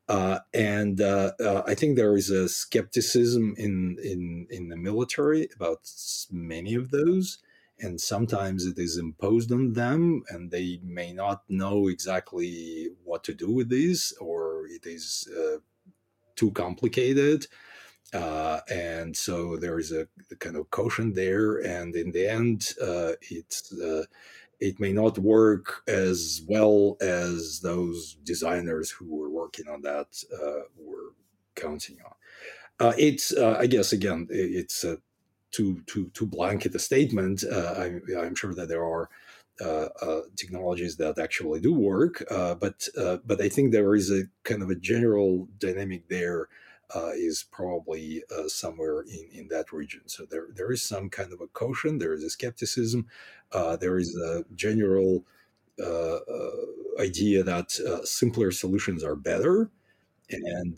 Uh, 0.08 0.40
and 0.52 1.00
uh, 1.00 1.32
uh 1.40 1.62
I 1.66 1.74
think 1.74 1.96
there 1.96 2.16
is 2.16 2.30
a 2.30 2.48
skepticism 2.48 3.54
in, 3.56 3.98
in 4.02 4.46
in 4.50 4.68
the 4.68 4.76
military 4.76 5.48
about 5.54 5.88
many 6.32 6.74
of 6.74 6.90
those, 6.90 7.38
and 7.80 8.00
sometimes 8.00 8.64
it 8.66 8.78
is 8.78 8.96
imposed 8.96 9.52
on 9.52 9.74
them, 9.74 10.22
and 10.28 10.50
they 10.50 10.80
may 10.82 11.12
not 11.12 11.42
know 11.48 11.88
exactly 11.88 12.88
what 13.04 13.24
to 13.24 13.34
do 13.34 13.50
with 13.50 13.68
this 13.68 14.12
or 14.20 14.66
it 14.68 14.86
is 14.86 15.28
uh, 15.36 15.58
too 16.34 16.50
complicated. 16.52 17.46
Uh, 18.12 18.60
and 18.70 19.16
so 19.16 19.56
there 19.56 19.78
is 19.78 19.92
a, 19.92 20.06
a, 20.30 20.36
kind 20.36 20.56
of 20.56 20.70
caution 20.70 21.12
there, 21.12 21.56
and 21.56 21.94
in 21.96 22.12
the 22.12 22.26
end, 22.28 22.72
it's 23.20 23.72
it 24.60 24.80
may 24.80 24.92
not 24.92 25.18
work 25.18 25.82
as 25.86 26.42
well 26.48 26.96
as 27.00 27.60
those 27.60 28.16
designers 28.24 28.90
who 28.90 29.14
were 29.14 29.30
working 29.30 29.68
on 29.68 29.82
that 29.82 30.22
uh, 30.32 30.62
were 30.78 31.12
counting 31.54 31.98
on. 32.04 32.14
Uh, 32.78 32.92
it's, 32.98 33.32
uh, 33.32 33.56
I 33.58 33.66
guess, 33.66 33.92
again, 33.92 34.26
it's 34.30 34.84
too 35.56 35.82
too 35.86 36.10
too 36.14 36.26
blanket 36.26 36.74
a 36.74 36.78
statement. 36.78 37.44
Uh, 37.44 37.74
I'm, 37.82 38.02
I'm, 38.18 38.34
sure 38.34 38.54
that 38.54 38.68
there 38.68 38.84
are 38.84 39.08
uh, 39.60 39.88
uh, 40.06 40.20
technologies 40.36 40.96
that 40.96 41.18
actually 41.18 41.60
do 41.60 41.74
work, 41.74 42.24
but 42.64 42.88
but 43.28 43.40
I 43.40 43.48
think 43.48 43.66
there 43.72 43.94
is 43.94 44.10
a 44.10 44.22
kind 44.44 44.62
of 44.62 44.70
a 44.70 44.80
general 44.92 45.48
dynamic 45.58 46.08
there 46.08 46.48
uh, 46.94 47.10
is 47.14 47.44
probably 47.50 48.22
uh, 48.36 48.48
somewhere 48.48 49.02
in, 49.02 49.28
in 49.32 49.48
that 49.48 49.72
region. 49.72 50.02
So 50.06 50.24
there, 50.24 50.48
there 50.54 50.70
is 50.70 50.82
some 50.82 51.10
kind 51.10 51.32
of 51.32 51.40
a 51.40 51.48
caution, 51.48 51.98
there 51.98 52.14
is 52.14 52.22
a 52.22 52.30
skepticism, 52.30 53.06
uh, 53.52 53.76
there 53.76 53.98
is 53.98 54.16
a 54.16 54.44
general 54.54 55.24
uh, 55.80 56.16
uh, 56.16 56.50
idea 57.00 57.42
that 57.42 57.78
uh, 57.80 58.04
simpler 58.04 58.50
solutions 58.50 59.04
are 59.04 59.16
better. 59.16 59.70
And 60.28 60.76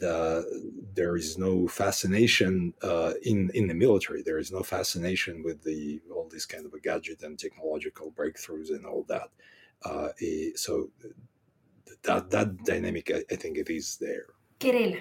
there 0.95 1.17
is 1.17 1.39
no 1.39 1.69
fascination 1.69 2.75
in 3.23 3.51
in 3.55 3.67
the 3.69 3.75
military. 3.75 4.23
There 4.23 4.39
is 4.39 4.53
no 4.53 4.63
fascination 4.63 5.43
with 5.43 5.63
the 5.63 6.01
all 6.15 6.29
these 6.31 6.47
kind 6.47 6.67
of 6.67 6.75
a 6.75 6.81
gadget 6.81 7.23
and 7.23 7.39
technological 7.39 8.13
breakthroughs 8.13 8.71
and 8.71 8.85
all 8.85 9.05
that. 9.09 9.31
Eh, 10.21 10.51
so 10.55 10.91
that 12.03 12.31
that 12.31 12.65
dynamic, 12.65 13.11
I, 13.11 13.25
I 13.31 13.37
think, 13.37 13.57
it 13.59 13.71
is 13.71 13.97
there. 13.97 14.27
Kirill, 14.59 14.97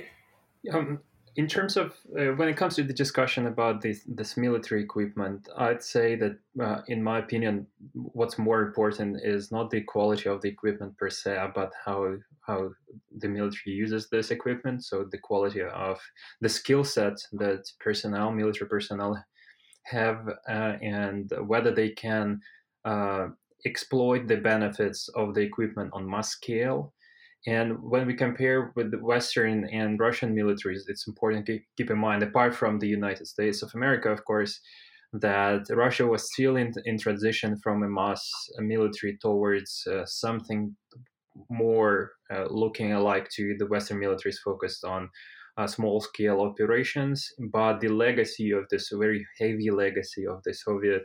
um, 0.74 1.00
in 1.38 1.48
terms 1.48 1.78
of 1.78 1.94
uh, 2.20 2.34
when 2.36 2.50
it 2.50 2.58
comes 2.58 2.76
to 2.76 2.84
the 2.84 2.94
discussion 2.94 3.46
about 3.46 3.80
this, 3.80 4.02
this 4.08 4.38
military 4.38 4.82
equipment, 4.82 5.48
I'd 5.56 5.84
say 5.84 6.16
that, 6.16 6.40
uh, 6.60 6.82
in 6.88 7.04
my 7.04 7.20
opinion, 7.20 7.68
what's 7.94 8.40
more 8.40 8.64
important 8.64 9.20
is 9.24 9.52
not 9.52 9.70
the 9.70 9.82
quality 9.82 10.30
of 10.30 10.42
the 10.42 10.50
equipment 10.50 10.98
per 10.98 11.12
se, 11.12 11.38
but 11.54 11.72
how 11.86 12.18
how 12.42 12.72
the 13.20 13.28
military 13.28 13.76
uses 13.76 14.10
this 14.10 14.32
equipment. 14.32 14.84
So 14.84 15.04
the 15.12 15.20
quality 15.20 15.62
of 15.62 16.00
the 16.42 16.50
skill 16.50 16.84
set 16.84 17.18
that 17.34 17.72
personnel, 17.80 18.32
military 18.32 18.70
personnel, 18.70 19.24
have, 19.84 20.28
uh, 20.50 20.78
and 20.82 21.32
whether 21.46 21.72
they 21.72 21.90
can 21.90 22.40
uh, 22.86 23.28
exploit 23.66 24.28
the 24.28 24.38
benefits 24.38 25.10
of 25.10 25.36
the 25.36 25.42
equipment 25.42 25.92
on 25.94 26.10
mass 26.10 26.30
scale 26.30 26.94
and 27.46 27.78
when 27.82 28.08
we 28.08 28.14
compare 28.14 28.72
with 28.76 28.92
the 28.92 28.98
Western 28.98 29.70
and 29.72 30.00
Russian 30.00 30.36
militaries, 30.36 30.82
it's 30.88 31.08
important 31.08 31.46
to 31.46 31.60
keep 31.78 31.92
in 31.92 31.98
mind, 31.98 32.24
apart 32.24 32.56
from 32.56 32.80
the 32.80 32.88
United 32.88 33.28
States 33.28 33.62
of 33.62 33.72
America, 33.76 34.10
of 34.10 34.26
course, 34.26 34.60
that 35.14 35.66
Russia 35.70 36.06
was 36.06 36.32
still 36.32 36.58
in, 36.58 36.74
in 36.86 36.98
transition 36.98 37.58
from 37.64 37.84
a 37.84 37.88
mass 37.88 38.30
military 38.60 39.18
towards 39.22 39.88
uh, 39.88 40.06
something 40.06 40.76
more 41.50 42.12
uh, 42.34 42.46
looking 42.50 42.94
alike 42.94 43.30
to 43.36 43.56
the 43.60 43.68
Western 43.68 44.00
militaries 44.00 44.38
focused 44.44 44.84
on 44.84 45.10
uh, 45.58 45.68
small 45.68 46.02
scale 46.02 46.42
operations. 46.42 47.32
But 47.52 47.80
the 47.80 47.90
legacy 47.90 48.52
of 48.52 48.66
this 48.70 48.90
very 48.92 49.26
heavy 49.40 49.72
legacy 49.72 50.26
of 50.28 50.42
the 50.44 50.54
Soviet 50.54 51.04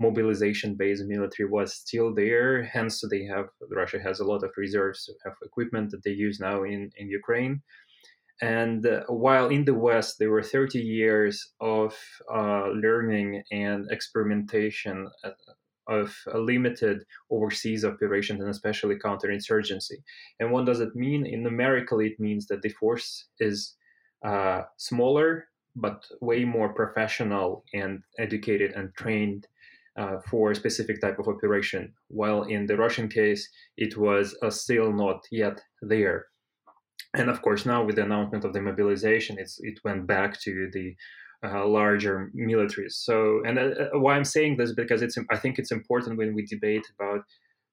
mobilization 0.00 0.74
based 0.74 1.04
military 1.06 1.48
was 1.48 1.74
still 1.74 2.12
there. 2.14 2.62
Hence, 2.62 3.02
they 3.10 3.24
have 3.24 3.46
Russia 3.70 4.00
has 4.00 4.20
a 4.20 4.24
lot 4.24 4.42
of 4.42 4.50
reserves 4.56 5.08
of 5.26 5.34
equipment 5.44 5.90
that 5.90 6.02
they 6.02 6.12
use 6.12 6.40
now 6.40 6.64
in 6.64 6.90
in 6.96 7.08
Ukraine. 7.08 7.62
And 8.42 8.86
uh, 8.86 9.02
while 9.08 9.48
in 9.48 9.64
the 9.66 9.74
West, 9.74 10.18
there 10.18 10.30
were 10.30 10.42
30 10.42 10.78
years 10.78 11.52
of 11.60 11.94
uh, 12.34 12.68
learning 12.68 13.42
and 13.52 13.86
experimentation 13.90 15.10
uh, 15.22 15.30
of 15.86 16.16
limited 16.34 17.04
overseas 17.30 17.84
operations 17.84 18.40
and 18.40 18.48
especially 18.48 18.96
counterinsurgency. 18.96 19.98
And 20.38 20.52
what 20.52 20.64
does 20.64 20.80
it 20.80 20.94
mean? 20.94 21.26
In 21.26 21.42
numerically, 21.42 22.06
it 22.06 22.20
means 22.20 22.46
that 22.46 22.62
the 22.62 22.70
force 22.70 23.26
is 23.40 23.76
uh, 24.24 24.62
smaller, 24.78 25.48
but 25.76 26.06
way 26.20 26.44
more 26.44 26.72
professional 26.72 27.64
and 27.74 28.02
educated 28.18 28.72
and 28.72 28.94
trained 28.94 29.46
uh, 30.00 30.18
for 30.30 30.50
a 30.50 30.54
specific 30.62 31.00
type 31.00 31.18
of 31.18 31.28
operation, 31.28 31.92
while 32.08 32.42
in 32.44 32.66
the 32.66 32.76
Russian 32.76 33.08
case, 33.08 33.42
it 33.76 33.96
was 33.96 34.36
uh, 34.42 34.50
still 34.50 34.92
not 34.92 35.20
yet 35.30 35.60
there. 35.82 36.26
And 37.14 37.28
of 37.28 37.42
course, 37.42 37.66
now 37.66 37.84
with 37.84 37.96
the 37.96 38.04
announcement 38.04 38.44
of 38.44 38.52
the 38.52 38.62
mobilization, 38.62 39.36
it's, 39.38 39.58
it 39.60 39.78
went 39.84 40.06
back 40.06 40.40
to 40.42 40.70
the 40.72 40.94
uh, 41.44 41.66
larger 41.66 42.30
militaries. 42.36 42.92
So, 42.92 43.42
and 43.46 43.58
uh, 43.58 43.62
uh, 43.62 43.98
why 43.98 44.16
I'm 44.16 44.24
saying 44.24 44.56
this 44.56 44.74
because 44.74 45.02
it's 45.02 45.18
I 45.30 45.36
think 45.36 45.58
it's 45.58 45.72
important 45.72 46.18
when 46.18 46.34
we 46.34 46.44
debate 46.44 46.86
about 46.98 47.22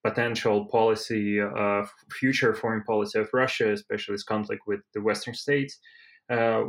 potential 0.03 0.65
policy, 0.65 1.41
uh, 1.41 1.83
future 2.19 2.53
foreign 2.53 2.83
policy 2.83 3.19
of 3.19 3.29
Russia, 3.33 3.71
especially 3.73 4.15
its 4.15 4.23
conflict 4.23 4.61
with 4.67 4.79
the 4.93 5.01
Western 5.01 5.33
states, 5.33 5.79
uh, 6.29 6.63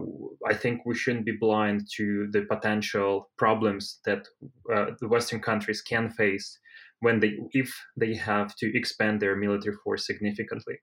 I 0.47 0.55
think 0.55 0.83
we 0.85 0.95
shouldn't 0.95 1.27
be 1.27 1.37
blind 1.39 1.89
to 1.97 2.29
the 2.33 2.43
potential 2.43 3.31
problems 3.37 3.99
that 4.05 4.27
uh, 4.73 4.87
the 5.01 5.09
Western 5.09 5.41
countries 5.41 5.83
can 5.83 6.11
face 6.11 6.59
when 7.01 7.21
they, 7.21 7.37
if 7.53 7.75
they 7.97 8.15
have 8.15 8.55
to 8.57 8.77
expand 8.77 9.21
their 9.21 9.37
military 9.37 9.77
force 9.83 10.07
significantly. 10.07 10.77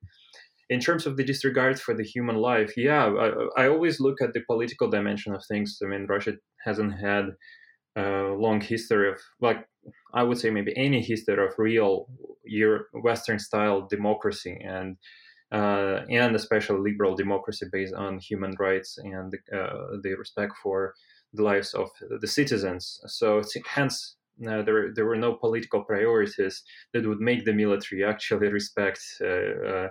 In 0.70 0.80
terms 0.80 1.06
of 1.06 1.16
the 1.16 1.24
disregard 1.24 1.80
for 1.80 1.94
the 1.94 2.04
human 2.04 2.38
life, 2.38 2.74
yeah, 2.76 3.06
I, 3.06 3.64
I 3.64 3.68
always 3.68 4.00
look 4.00 4.22
at 4.22 4.34
the 4.34 4.42
political 4.48 4.90
dimension 4.90 5.34
of 5.34 5.44
things. 5.48 5.78
I 5.84 5.88
mean, 5.88 6.08
Russia 6.08 6.34
hasn't 6.66 7.00
had 7.00 7.26
a 7.96 8.36
long 8.38 8.60
history 8.60 9.10
of 9.10 9.18
like 9.40 9.66
I 10.14 10.24
would 10.24 10.38
say 10.38 10.50
maybe 10.50 10.74
any 10.76 11.02
history 11.02 11.42
of 11.42 11.54
real 11.58 12.08
Western 12.94 13.40
style 13.40 13.88
democracy 13.90 14.58
and 14.62 14.98
uh, 15.52 16.02
and 16.10 16.36
especially 16.36 16.92
liberal 16.92 17.16
democracy 17.16 17.66
based 17.72 17.94
on 17.94 18.20
human 18.20 18.54
rights 18.60 18.98
and 18.98 19.34
uh, 19.54 19.98
the 20.02 20.16
respect 20.18 20.54
for 20.62 20.94
the 21.34 21.44
lives 21.44 21.74
of 21.74 21.90
the 22.22 22.28
citizens. 22.28 23.00
So 23.08 23.42
hence 23.68 24.18
uh, 24.48 24.62
there 24.64 24.94
there 24.94 25.06
were 25.06 25.16
no 25.16 25.34
political 25.34 25.84
priorities 25.84 26.64
that 26.94 27.06
would 27.06 27.20
make 27.20 27.46
the 27.46 27.54
military 27.54 28.04
actually 28.04 28.50
respect 28.50 29.00
uh, 29.22 29.28
uh, 29.28 29.88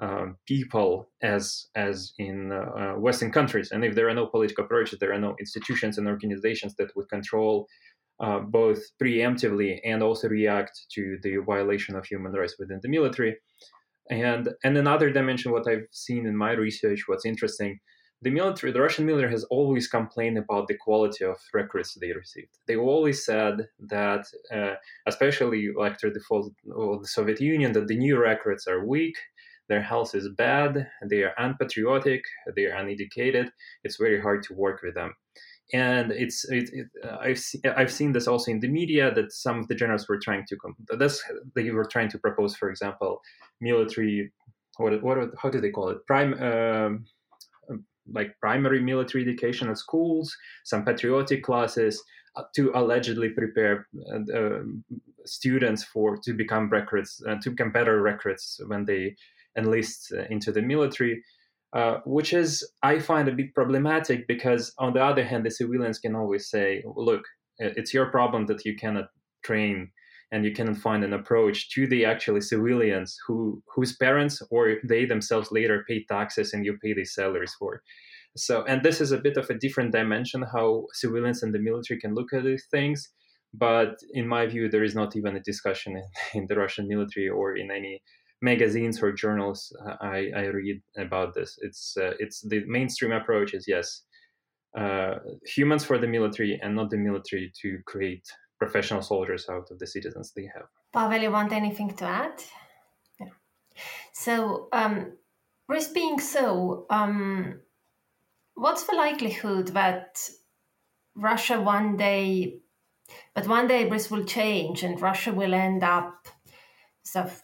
um, 0.00 0.36
people 0.46 1.10
as 1.22 1.66
as 1.74 2.12
in 2.18 2.52
uh, 2.52 2.94
Western 2.94 3.32
countries. 3.32 3.70
And 3.72 3.84
if 3.84 3.94
there 3.94 4.08
are 4.08 4.14
no 4.14 4.26
political 4.26 4.64
priorities, 4.64 4.98
there 4.98 5.12
are 5.12 5.20
no 5.20 5.34
institutions 5.40 5.98
and 5.98 6.06
organizations 6.06 6.74
that 6.76 6.94
would 6.96 7.08
control 7.08 7.66
uh, 8.20 8.40
both 8.40 8.80
preemptively 9.02 9.78
and 9.84 10.02
also 10.02 10.28
react 10.28 10.86
to 10.90 11.18
the 11.22 11.36
violation 11.38 11.96
of 11.96 12.04
human 12.04 12.32
rights 12.32 12.56
within 12.58 12.80
the 12.82 12.88
military. 12.88 13.36
And 14.10 14.50
and 14.64 14.76
another 14.76 15.10
dimension, 15.10 15.52
what 15.52 15.68
I've 15.68 15.86
seen 15.92 16.26
in 16.26 16.36
my 16.36 16.52
research, 16.52 17.04
what's 17.06 17.26
interesting, 17.26 17.80
the 18.22 18.30
military, 18.30 18.72
the 18.72 18.80
Russian 18.80 19.06
military 19.06 19.30
has 19.30 19.44
always 19.44 19.86
complained 19.86 20.38
about 20.38 20.66
the 20.66 20.76
quality 20.76 21.24
of 21.24 21.36
recruits 21.54 21.94
they 21.94 22.12
received. 22.12 22.58
They 22.66 22.76
always 22.76 23.24
said 23.24 23.68
that, 23.88 24.26
uh, 24.52 24.74
especially 25.06 25.68
after 25.80 26.10
the 26.10 26.20
fall 26.20 26.50
of 26.74 27.02
the 27.02 27.08
Soviet 27.08 27.40
Union, 27.40 27.72
that 27.72 27.86
the 27.86 27.96
new 27.96 28.18
recruits 28.18 28.66
are 28.66 28.84
weak, 28.84 29.16
their 29.68 29.82
health 29.82 30.14
is 30.14 30.28
bad, 30.36 30.88
they 31.08 31.22
are 31.22 31.34
unpatriotic, 31.38 32.22
they 32.56 32.64
are 32.64 32.76
uneducated. 32.76 33.50
It's 33.84 33.98
very 33.98 34.20
hard 34.20 34.42
to 34.44 34.54
work 34.54 34.82
with 34.82 34.94
them 34.94 35.14
and 35.72 36.12
it's 36.12 36.48
it, 36.48 36.70
it, 36.72 36.86
uh, 37.04 37.18
I've 37.20 37.38
se- 37.38 37.60
I've 37.76 37.92
seen 37.92 38.12
this 38.12 38.26
also 38.26 38.50
in 38.50 38.60
the 38.60 38.68
media 38.68 39.12
that 39.14 39.32
some 39.32 39.58
of 39.58 39.68
the 39.68 39.74
generals 39.74 40.08
were 40.08 40.18
trying 40.18 40.44
to 40.46 40.56
come 40.56 40.76
they 41.54 41.70
were 41.70 41.84
trying 41.84 42.08
to 42.10 42.18
propose 42.18 42.56
for 42.56 42.70
example 42.70 43.20
military 43.60 44.32
what 44.78 45.02
what 45.02 45.18
how 45.40 45.50
do 45.50 45.60
they 45.60 45.70
call 45.70 45.90
it? 45.90 46.06
Prime 46.06 46.34
um, 46.42 47.04
um, 47.70 47.84
like 48.10 48.38
primary 48.40 48.80
military 48.80 49.22
education 49.22 49.68
at 49.68 49.78
schools 49.78 50.34
some 50.64 50.84
patriotic 50.84 51.42
classes 51.42 52.02
uh, 52.36 52.44
to 52.54 52.72
allegedly 52.74 53.28
prepare 53.28 53.86
uh, 54.12 54.32
uh, 54.32 54.60
students 55.26 55.84
for 55.84 56.16
to 56.16 56.32
become 56.32 56.70
recruits 56.70 57.20
uh, 57.28 57.36
to 57.42 57.50
become 57.50 57.72
better 57.72 58.00
recruits 58.00 58.60
when 58.66 58.84
they 58.84 59.14
enlist 59.56 60.12
uh, 60.16 60.22
into 60.30 60.52
the 60.52 60.62
military 60.62 61.22
uh, 61.72 61.98
which 62.06 62.32
is 62.32 62.66
I 62.82 62.98
find 62.98 63.28
a 63.28 63.32
bit 63.32 63.54
problematic 63.54 64.26
because 64.26 64.72
on 64.78 64.94
the 64.94 65.02
other 65.04 65.24
hand, 65.24 65.44
the 65.44 65.50
civilians 65.50 65.98
can 65.98 66.14
always 66.14 66.48
say, 66.48 66.82
"Look, 66.96 67.22
it's 67.58 67.92
your 67.92 68.06
problem 68.06 68.46
that 68.46 68.64
you 68.64 68.74
cannot 68.76 69.08
train 69.44 69.90
and 70.30 70.44
you 70.44 70.52
cannot 70.52 70.76
find 70.76 71.04
an 71.04 71.12
approach 71.12 71.70
to 71.70 71.86
the 71.86 72.04
actually 72.04 72.40
civilians 72.40 73.18
who 73.26 73.62
whose 73.74 73.96
parents 73.96 74.42
or 74.50 74.76
they 74.84 75.04
themselves 75.04 75.52
later 75.52 75.84
pay 75.88 76.04
taxes 76.04 76.52
and 76.52 76.64
you 76.64 76.78
pay 76.82 76.94
these 76.94 77.14
salaries 77.14 77.54
for." 77.58 77.82
So, 78.36 78.64
and 78.64 78.82
this 78.82 79.00
is 79.00 79.12
a 79.12 79.18
bit 79.18 79.36
of 79.36 79.50
a 79.50 79.58
different 79.58 79.92
dimension 79.92 80.42
how 80.52 80.86
civilians 80.92 81.42
and 81.42 81.54
the 81.54 81.58
military 81.58 82.00
can 82.00 82.14
look 82.14 82.32
at 82.32 82.44
these 82.44 82.66
things. 82.70 83.10
But 83.54 83.96
in 84.12 84.28
my 84.28 84.46
view, 84.46 84.68
there 84.68 84.84
is 84.84 84.94
not 84.94 85.16
even 85.16 85.36
a 85.36 85.40
discussion 85.40 85.96
in, 85.96 86.04
in 86.40 86.46
the 86.46 86.56
Russian 86.56 86.86
military 86.88 87.28
or 87.28 87.56
in 87.56 87.70
any 87.70 88.02
magazines 88.40 89.02
or 89.02 89.12
journals 89.12 89.74
uh, 89.84 89.96
I, 90.00 90.30
I 90.34 90.44
read 90.46 90.80
about 90.96 91.34
this. 91.34 91.58
It's 91.62 91.96
uh, 91.96 92.12
it's 92.18 92.42
the 92.42 92.64
mainstream 92.66 93.12
approach 93.12 93.54
is 93.54 93.66
yes, 93.66 94.02
uh, 94.76 95.16
humans 95.44 95.84
for 95.84 95.98
the 95.98 96.06
military 96.06 96.58
and 96.62 96.76
not 96.76 96.90
the 96.90 96.96
military 96.96 97.52
to 97.62 97.78
create 97.86 98.26
professional 98.58 99.02
soldiers 99.02 99.48
out 99.48 99.70
of 99.70 99.78
the 99.78 99.86
citizens 99.86 100.32
they 100.34 100.48
have. 100.54 100.66
Pavel, 100.92 101.22
you 101.22 101.30
want 101.30 101.52
anything 101.52 101.94
to 101.94 102.04
add? 102.04 102.42
Yeah. 103.20 103.28
So, 104.12 104.68
um, 104.72 105.12
this 105.68 105.88
being 105.88 106.18
so, 106.18 106.86
um, 106.90 107.60
what's 108.54 108.84
the 108.84 108.96
likelihood 108.96 109.68
that 109.68 110.28
Russia 111.14 111.60
one 111.60 111.96
day, 111.96 112.60
but 113.34 113.46
one 113.46 113.68
day 113.68 113.88
this 113.88 114.10
will 114.10 114.24
change 114.24 114.82
and 114.82 115.00
Russia 115.00 115.32
will 115.32 115.54
end 115.54 115.82
up 115.82 116.28
sort 117.04 117.26
of 117.26 117.42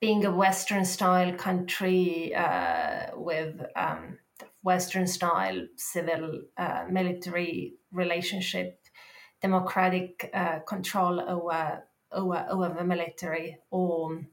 being 0.00 0.24
a 0.24 0.34
Western 0.34 0.84
style 0.84 1.34
country 1.34 2.34
uh, 2.34 3.08
with 3.14 3.60
um, 3.76 4.18
Western 4.62 5.06
style 5.06 5.66
civil 5.76 6.42
uh, 6.56 6.84
military 6.90 7.74
relationship, 7.92 8.80
democratic 9.42 10.30
uh, 10.32 10.60
control 10.60 11.20
over, 11.20 11.84
over, 12.12 12.46
over 12.50 12.74
the 12.78 12.84
military, 12.84 13.58
or, 13.70 14.24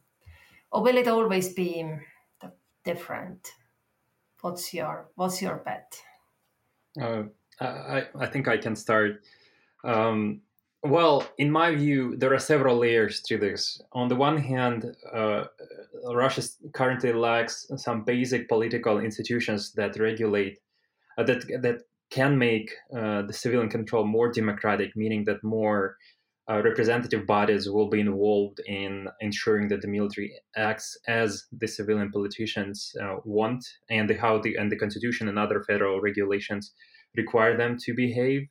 or 0.71 0.84
will 0.84 0.97
it 0.97 1.08
always 1.08 1.53
be 1.53 1.86
different? 2.86 3.51
What's 4.41 4.73
your, 4.73 5.10
what's 5.15 5.41
your 5.41 5.58
bet? 5.58 6.01
Uh, 6.99 7.23
I, 7.60 8.08
I 8.17 8.27
think 8.27 8.47
I 8.47 8.58
can 8.58 8.75
start. 8.75 9.23
Um, 9.84 10.41
well, 10.84 11.28
in 11.38 11.52
my 11.52 11.74
view, 11.76 12.16
there 12.18 12.34
are 12.34 12.40
several 12.40 12.78
layers 12.78 13.22
to 13.22 13.38
this. 13.38 13.82
On 13.94 14.08
the 14.08 14.16
one 14.16 14.38
hand, 14.38 14.86
uh, 15.13 15.46
Russia 16.13 16.44
currently 16.74 17.13
lacks 17.13 17.68
some 17.78 18.04
basic 18.04 18.48
political 18.48 19.00
institutions 19.00 19.74
that 19.74 20.00
regulate, 20.00 20.60
uh, 21.18 21.24
that 21.24 21.48
that 21.62 21.82
can 22.10 22.38
make 22.38 22.72
uh, 22.96 23.24
the 23.24 23.34
civilian 23.34 23.70
control 23.70 24.06
more 24.06 24.32
democratic, 24.32 24.96
meaning 24.96 25.26
that 25.26 25.44
more 25.44 25.98
uh, 26.50 26.62
representative 26.63 27.26
bodies 27.28 27.70
will 27.70 27.90
be 27.90 28.00
involved 28.00 28.62
in 28.66 29.08
ensuring 29.20 29.68
that 29.68 29.82
the 29.82 29.88
military 29.88 30.32
acts 30.56 30.98
as 31.08 31.44
the 31.52 31.68
civilian 31.68 32.10
politicians 32.12 32.94
uh, 33.02 33.16
want, 33.26 33.66
and 33.90 34.10
the, 34.10 34.16
how 34.16 34.40
the 34.40 34.56
and 34.56 34.72
the 34.72 34.78
constitution 34.78 35.28
and 35.28 35.38
other 35.38 35.63
federal 35.63 36.00
regulations 36.00 36.74
require 37.16 37.58
them 37.58 37.78
to 37.78 37.94
behave 37.94 38.48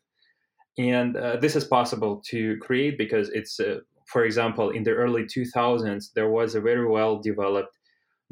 and 0.79 1.17
uh, 1.17 1.37
this 1.37 1.57
is 1.57 1.65
possible 1.65 2.23
to 2.27 2.57
create 2.59 2.99
because 2.99 3.29
it's 3.31 3.59
uh, 3.61 3.79
for 4.07 4.25
example 4.25 4.71
in 4.71 4.83
the 4.83 4.93
early 4.93 5.25
2000s 5.25 6.13
there 6.15 6.31
was 6.31 6.55
a 6.55 6.61
very 6.61 6.87
well 6.87 7.19
developed 7.19 7.77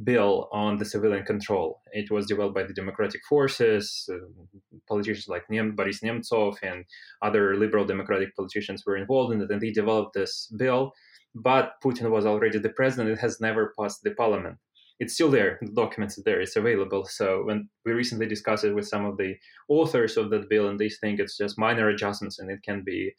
bill 0.03 0.49
on 0.53 0.77
the 0.79 0.85
civilian 0.85 1.25
control. 1.25 1.81
It 1.93 2.11
was 2.11 2.27
developed 2.27 2.57
by 2.57 2.65
the 2.65 2.75
democratic 2.75 3.21
forces 3.29 4.09
uh, 4.13 4.17
politicians 4.89 5.29
like 5.29 5.45
Nem- 5.49 5.77
boris 5.77 6.01
nemtsov 6.01 6.57
and 6.63 6.85
other 7.23 7.57
liberal 7.57 7.85
democratic 7.85 8.35
politicians 8.35 8.83
were 8.85 8.97
involved 8.97 9.33
in 9.33 9.41
it 9.41 9.51
and 9.51 9.61
they 9.61 9.71
developed 9.71 10.15
this 10.15 10.53
bill 10.57 10.93
but 11.35 11.75
putin 11.83 12.11
was 12.11 12.27
already 12.27 12.59
the 12.59 12.71
president. 12.71 13.11
It 13.11 13.19
has 13.21 13.41
never 13.41 13.73
passed 13.79 14.03
the 14.03 14.11
parliament 14.13 14.59
it's 15.05 15.15
still 15.15 15.31
there. 15.31 15.59
The 15.61 15.73
documents 15.73 16.19
are 16.19 16.23
there. 16.25 16.41
It's 16.41 16.57
available. 16.57 17.05
So 17.05 17.45
when 17.45 17.69
we 17.85 17.93
recently 17.93 18.27
discussed 18.27 18.65
it 18.65 18.75
with 18.75 18.89
some 18.89 19.05
of 19.05 19.19
the 19.19 19.35
authors 19.69 20.17
of 20.17 20.31
that 20.31 20.49
bill, 20.49 20.69
and 20.69 20.79
they 20.79 20.89
think 20.89 21.21
it's 21.21 21.37
just 21.37 21.59
minor 21.59 21.91
adjustments, 21.91 22.39
and 22.39 22.51
it 22.51 22.63
can 22.63 22.83
be, 22.83 23.13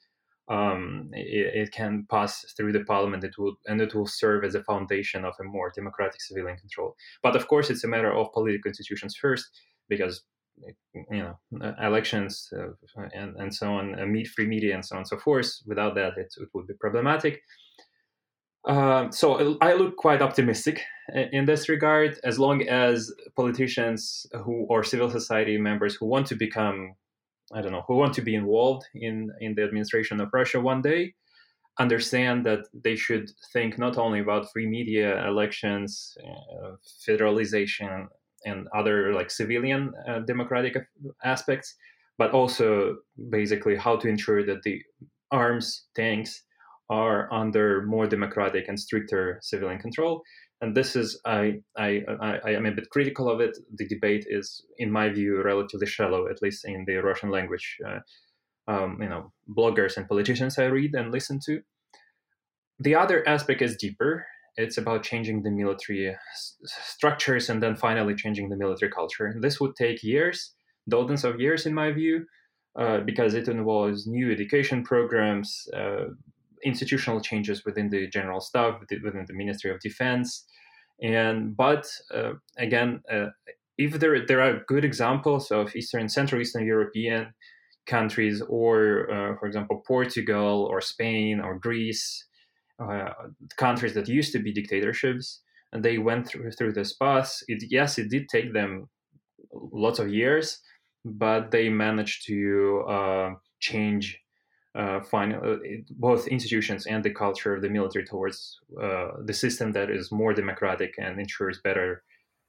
um, 0.49 1.09
it, 1.13 1.55
it, 1.61 1.71
can 1.71 2.07
pass 2.09 2.43
through 2.57 2.71
the 2.71 2.83
parliament. 2.85 3.23
It 3.23 3.35
will 3.37 3.55
and 3.67 3.79
it 3.81 3.93
will 3.93 4.07
serve 4.07 4.43
as 4.43 4.55
a 4.55 4.63
foundation 4.63 5.25
of 5.25 5.35
a 5.39 5.43
more 5.43 5.71
democratic 5.75 6.21
civilian 6.21 6.57
control. 6.57 6.95
But 7.21 7.35
of 7.35 7.47
course, 7.47 7.69
it's 7.69 7.83
a 7.83 7.87
matter 7.87 8.11
of 8.11 8.33
political 8.33 8.69
institutions 8.69 9.15
first, 9.15 9.45
because 9.87 10.23
you 11.11 11.23
know 11.23 11.35
elections 11.83 12.49
uh, 12.57 12.71
and 13.13 13.35
and 13.35 13.53
so 13.53 13.73
on, 13.73 13.99
uh, 13.99 14.07
meet 14.07 14.27
free 14.29 14.47
media 14.47 14.73
and 14.73 14.83
so 14.83 14.95
on 14.95 15.01
and 15.01 15.07
so 15.07 15.19
forth. 15.19 15.51
Without 15.67 15.93
that, 15.95 16.17
it, 16.17 16.33
it 16.41 16.49
would 16.55 16.65
be 16.65 16.73
problematic. 16.79 17.41
Uh, 18.65 19.11
so 19.11 19.57
I 19.61 19.73
look 19.73 19.95
quite 19.95 20.21
optimistic 20.21 20.81
in 21.31 21.45
this 21.45 21.69
regard, 21.69 22.19
as 22.23 22.39
long 22.39 22.63
as 22.67 23.13
politicians 23.35 24.25
who 24.43 24.65
or 24.69 24.83
civil 24.83 25.09
society 25.09 25.57
members 25.57 25.95
who 25.95 26.07
want 26.07 26.25
to 26.27 26.35
become, 26.35 26.95
I 27.53 27.61
don't 27.61 27.71
know, 27.71 27.83
who 27.87 27.95
want 27.95 28.13
to 28.15 28.21
be 28.21 28.33
involved 28.33 28.85
in 28.95 29.31
in 29.39 29.53
the 29.53 29.63
administration 29.63 30.19
of 30.19 30.29
Russia 30.33 30.59
one 30.59 30.81
day, 30.81 31.13
understand 31.79 32.45
that 32.45 32.65
they 32.73 32.95
should 32.95 33.29
think 33.53 33.77
not 33.77 33.97
only 33.97 34.19
about 34.19 34.51
free 34.51 34.67
media, 34.67 35.27
elections, 35.27 36.17
uh, 36.25 36.71
federalization, 37.07 38.07
and 38.45 38.67
other 38.73 39.13
like 39.13 39.29
civilian 39.29 39.91
uh, 40.07 40.19
democratic 40.19 40.75
aspects, 41.23 41.75
but 42.17 42.31
also 42.31 42.97
basically 43.29 43.75
how 43.75 43.95
to 43.97 44.07
ensure 44.07 44.43
that 44.43 44.63
the 44.63 44.81
arms, 45.31 45.85
tanks, 45.95 46.43
are 46.89 47.31
under 47.33 47.83
more 47.83 48.07
democratic 48.07 48.67
and 48.67 48.79
stricter 48.79 49.39
civilian 49.41 49.79
control. 49.79 50.21
And 50.61 50.75
this 50.75 50.95
is, 50.95 51.19
I, 51.25 51.61
I, 51.77 52.03
I, 52.21 52.39
I 52.45 52.51
am 52.51 52.65
a 52.65 52.71
bit 52.71 52.89
critical 52.89 53.29
of 53.29 53.41
it. 53.41 53.57
The 53.75 53.87
debate 53.87 54.25
is, 54.29 54.65
in 54.77 54.91
my 54.91 55.09
view, 55.09 55.41
relatively 55.41 55.87
shallow, 55.87 56.27
at 56.29 56.41
least 56.41 56.65
in 56.65 56.85
the 56.87 56.97
Russian 56.97 57.29
language. 57.29 57.77
Uh, 57.87 57.99
um, 58.67 58.99
you 59.01 59.09
know, 59.09 59.31
bloggers 59.49 59.97
and 59.97 60.07
politicians 60.07 60.57
I 60.57 60.65
read 60.65 60.95
and 60.95 61.11
listen 61.11 61.39
to. 61.45 61.61
The 62.79 62.95
other 62.95 63.27
aspect 63.27 63.61
is 63.61 63.75
deeper. 63.75 64.25
It's 64.55 64.77
about 64.77 65.03
changing 65.03 65.43
the 65.43 65.51
military 65.51 66.07
s- 66.09 66.57
structures 66.65 67.49
and 67.49 67.61
then 67.61 67.75
finally 67.75 68.15
changing 68.15 68.49
the 68.49 68.55
military 68.57 68.91
culture. 68.91 69.35
This 69.41 69.59
would 69.59 69.75
take 69.75 70.03
years, 70.03 70.53
dozens 70.87 71.23
of 71.25 71.39
years, 71.41 71.65
in 71.65 71.73
my 71.73 71.91
view. 71.91 72.27
uh, 72.77 72.99
because 72.99 73.33
it 73.33 73.47
involves 73.47 74.05
new 74.05 74.31
education 74.31 74.83
programs, 74.83 75.67
uh, 75.73 76.07
institutional 76.63 77.21
changes 77.21 77.63
within 77.65 77.89
the 77.89 78.07
general 78.07 78.39
staff, 78.39 78.79
within 78.79 79.25
the 79.27 79.33
Ministry 79.33 79.71
of 79.71 79.79
Defense, 79.79 80.45
and 81.01 81.55
but 81.55 81.85
uh, 82.13 82.33
again, 82.57 83.01
uh, 83.11 83.27
if 83.77 83.99
there 83.99 84.25
there 84.25 84.41
are 84.41 84.61
good 84.67 84.85
examples 84.85 85.51
of 85.51 85.75
Eastern, 85.75 86.07
Central 86.09 86.41
Eastern 86.41 86.65
European 86.65 87.33
countries, 87.85 88.41
or 88.47 89.11
uh, 89.11 89.37
for 89.37 89.47
example 89.47 89.83
Portugal 89.85 90.67
or 90.69 90.81
Spain 90.81 91.39
or 91.39 91.59
Greece, 91.59 92.25
uh, 92.79 93.09
countries 93.57 93.93
that 93.93 94.07
used 94.07 94.31
to 94.31 94.39
be 94.39 94.53
dictatorships, 94.53 95.41
and 95.73 95.83
they 95.83 95.97
went 95.97 96.27
through 96.27 96.51
through 96.51 96.73
this 96.73 96.93
path. 96.93 97.39
It 97.47 97.63
yes, 97.69 97.97
it 97.97 98.09
did 98.09 98.29
take 98.29 98.53
them 98.53 98.89
lots 99.53 99.99
of 99.99 100.13
years, 100.13 100.59
but 101.03 101.51
they 101.51 101.69
managed 101.69 102.25
to 102.27 102.83
uh, 102.87 103.29
change 103.59 104.19
uh, 104.75 105.01
uh, 105.13 105.55
both 105.91 106.27
institutions 106.27 106.85
and 106.85 107.03
the 107.03 107.09
culture 107.09 107.55
of 107.55 107.61
the 107.61 107.69
military 107.69 108.05
towards 108.05 108.59
uh, 108.81 109.11
the 109.23 109.33
system 109.33 109.71
that 109.71 109.89
is 109.89 110.11
more 110.11 110.33
democratic 110.33 110.95
and 110.97 111.19
ensures 111.19 111.59
better 111.63 112.03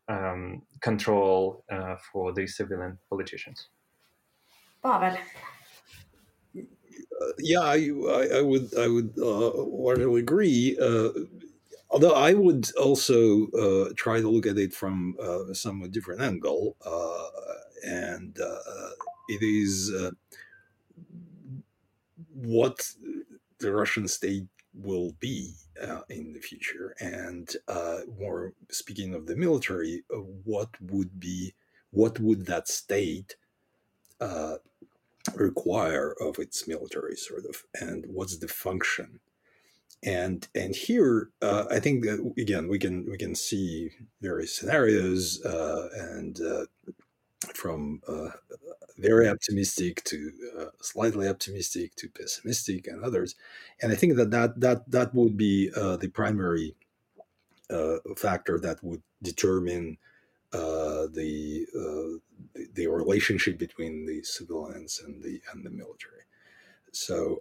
um, 0.08 0.62
control 0.80 1.64
uh, 1.70 1.96
for 2.12 2.32
the 2.32 2.46
civilian 2.46 2.98
politicians. 3.08 3.68
Pavel. 4.82 5.18
Uh, 6.56 7.32
yeah, 7.38 7.60
I, 7.60 7.90
I, 8.08 8.38
I, 8.38 8.42
would 8.42 8.76
I 8.78 8.88
would 8.88 9.12
want 9.16 9.98
to 9.98 10.16
agree 10.16 10.76
although 11.90 12.12
I 12.12 12.34
would 12.34 12.70
also 12.76 13.46
uh, 13.48 13.92
try 13.96 14.20
to 14.20 14.28
look 14.28 14.46
at 14.46 14.58
it 14.58 14.74
from 14.74 15.16
uh, 15.20 15.46
a 15.46 15.54
somewhat 15.54 15.92
different 15.92 16.20
angle, 16.20 16.76
uh, 16.84 17.28
and 17.84 18.36
it 19.28 19.42
is 19.42 19.92
what 22.36 22.80
the 23.58 23.72
Russian 23.72 24.06
state 24.08 24.44
will 24.74 25.12
be 25.20 25.54
uh, 25.82 26.02
in 26.10 26.32
the 26.32 26.40
future. 26.40 26.94
And 27.00 27.50
uh, 27.66 28.00
more 28.18 28.52
speaking 28.70 29.14
of 29.14 29.26
the 29.26 29.36
military, 29.36 30.04
uh, 30.12 30.18
what 30.18 30.68
would 30.80 31.18
be 31.18 31.54
what 31.90 32.20
would 32.20 32.44
that 32.46 32.68
state 32.68 33.36
uh, 34.20 34.56
require 35.34 36.14
of 36.20 36.38
its 36.38 36.68
military, 36.68 37.16
sort 37.16 37.46
of, 37.46 37.64
and 37.80 38.04
what's 38.06 38.36
the 38.36 38.48
function? 38.48 39.20
And 40.02 40.46
and 40.54 40.74
here, 40.74 41.30
uh, 41.40 41.64
I 41.70 41.80
think 41.80 42.04
that 42.04 42.32
again 42.36 42.68
we 42.68 42.78
can 42.78 43.08
we 43.10 43.16
can 43.16 43.34
see 43.34 43.90
various 44.20 44.54
scenarios 44.54 45.42
uh, 45.44 45.88
and 45.94 46.38
from 47.54 48.02
very 48.98 49.28
optimistic 49.28 50.02
to 50.04 50.32
uh, 50.58 50.64
slightly 50.80 51.28
optimistic 51.28 51.94
to 51.96 52.08
pessimistic 52.08 52.86
and 52.86 53.02
others. 53.04 53.34
And 53.82 53.92
i 53.92 53.94
think 53.94 54.16
that 54.16 54.30
that 54.30 54.60
that, 54.60 54.90
that 54.90 55.14
would 55.14 55.36
be 55.36 55.70
uh, 55.76 55.96
the 55.96 56.08
primary 56.08 56.74
uh, 57.70 57.96
factor 58.16 58.58
that 58.60 58.82
would 58.82 59.02
determine 59.22 59.98
uh, 60.52 61.06
the, 61.12 61.66
uh, 61.76 62.18
the, 62.54 62.68
the 62.74 62.86
relationship 62.86 63.58
between 63.58 64.06
the 64.06 64.22
civilians 64.22 65.02
and 65.04 65.22
the 65.22 65.40
and 65.52 65.64
the 65.64 65.70
military. 65.70 66.22
So 66.92 67.40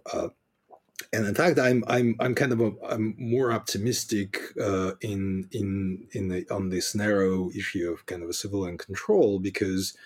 and 1.12 1.26
in 1.26 1.34
fact, 1.34 1.58
I'm 1.58 1.84
I'm 1.88 2.16
I'm 2.20 2.34
kind 2.34 2.52
of 2.52 2.60
a, 2.60 2.72
I'm 2.88 3.14
more 3.18 3.52
optimistic 3.52 4.40
uh, 4.60 4.92
in 5.00 5.48
in 5.52 6.06
in 6.12 6.28
the 6.28 6.46
on 6.50 6.70
this 6.70 6.94
narrow 6.94 7.50
issue 7.50 7.90
of 7.92 8.06
kind 8.06 8.22
of 8.22 8.28
a 8.30 8.34
civilian 8.34 8.78
control 8.78 9.38
because 9.38 9.96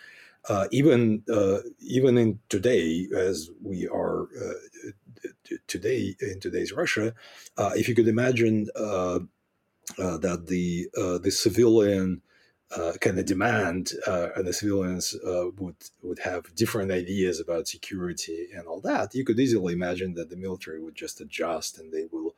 uh, 0.49 0.67
even 0.71 1.23
uh, 1.33 1.59
even 1.81 2.19
in 2.19 2.39
today, 2.49 3.07
as 3.17 3.51
we 3.63 3.87
are 3.89 4.23
uh, 4.23 4.91
today 5.67 6.17
in 6.21 6.41
today's 6.41 6.73
Russia, 6.73 7.15
uh, 7.57 7.73
if 7.75 7.89
you 7.89 7.95
could 7.95 8.09
imagine 8.09 8.69
uh, 8.75 9.21
that 9.97 10.47
the 10.47 10.89
the 11.23 11.31
civilian 11.31 12.23
uh, 12.77 12.93
kind 13.01 13.19
of 13.19 13.27
demand, 13.27 13.93
uh, 14.07 14.29
and 14.37 14.47
the 14.47 14.53
civilians 14.53 15.15
uh, 15.27 15.47
would 15.59 15.77
would 16.03 16.21
have 16.21 16.55
different 16.55 16.93
ideas 16.93 17.41
about 17.41 17.67
security 17.67 18.47
and 18.55 18.67
all 18.67 18.81
that, 18.81 19.15
you 19.15 19.25
could 19.25 19.41
easily 19.41 19.73
imagine 19.73 20.15
that 20.15 20.31
the 20.31 20.37
military 20.37 20.81
would 20.81 20.95
just 20.95 21.21
adjust 21.21 21.79
and 21.79 21.93
they 21.93 22.07
will. 22.13 22.30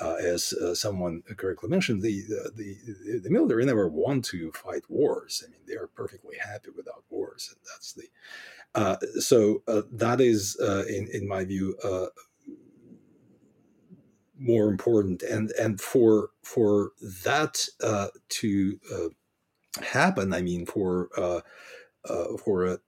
Uh, 0.00 0.16
as 0.16 0.52
uh, 0.52 0.74
someone 0.74 1.22
correctly 1.36 1.68
mentioned, 1.70 2.02
the, 2.02 2.22
the 2.54 3.20
the 3.22 3.30
military 3.30 3.64
never 3.64 3.88
want 3.88 4.24
to 4.24 4.52
fight 4.52 4.82
wars. 4.88 5.42
I 5.46 5.50
mean, 5.50 5.60
they 5.66 5.74
are 5.74 5.86
perfectly 5.86 6.36
happy 6.36 6.70
without 6.76 7.04
wars, 7.08 7.48
and 7.50 7.60
that's 7.64 7.92
the. 7.94 8.08
Uh, 8.74 8.96
so 9.20 9.62
that 9.90 10.20
is, 10.20 10.56
in 10.88 11.08
in 11.12 11.26
my 11.26 11.44
view, 11.44 11.78
more 14.38 14.68
important, 14.68 15.22
and 15.22 15.50
and 15.52 15.80
for 15.80 16.30
for 16.42 16.92
that 17.24 17.66
to 18.28 18.78
happen. 19.82 20.32
I 20.32 20.42
mean, 20.42 20.66
for 20.66 21.08
uh, 21.16 21.40
uh, 22.08 22.36
for 22.44 22.66
a 22.66 22.78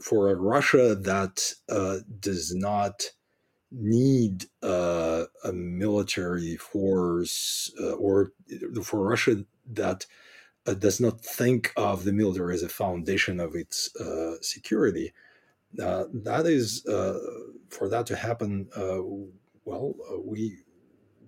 for 0.00 0.30
a 0.30 0.34
Russia 0.34 0.94
that 0.94 1.52
uh, 1.68 1.98
does 2.20 2.54
not 2.54 3.10
need 3.70 4.46
uh, 4.62 5.24
a 5.44 5.52
military 5.52 6.56
force, 6.56 7.72
uh, 7.80 7.92
or 7.92 8.32
for 8.82 9.02
Russia 9.02 9.44
that 9.72 10.06
uh, 10.66 10.74
does 10.74 11.00
not 11.00 11.20
think 11.20 11.72
of 11.76 12.04
the 12.04 12.12
military 12.12 12.54
as 12.54 12.62
a 12.62 12.68
foundation 12.68 13.40
of 13.40 13.54
its 13.54 13.90
security. 14.40 15.12
that 15.74 16.44
is 16.46 16.82
for 17.70 17.88
that 17.88 18.06
to 18.06 18.16
happen. 18.16 18.68
well, 19.64 19.94
we 20.24 20.58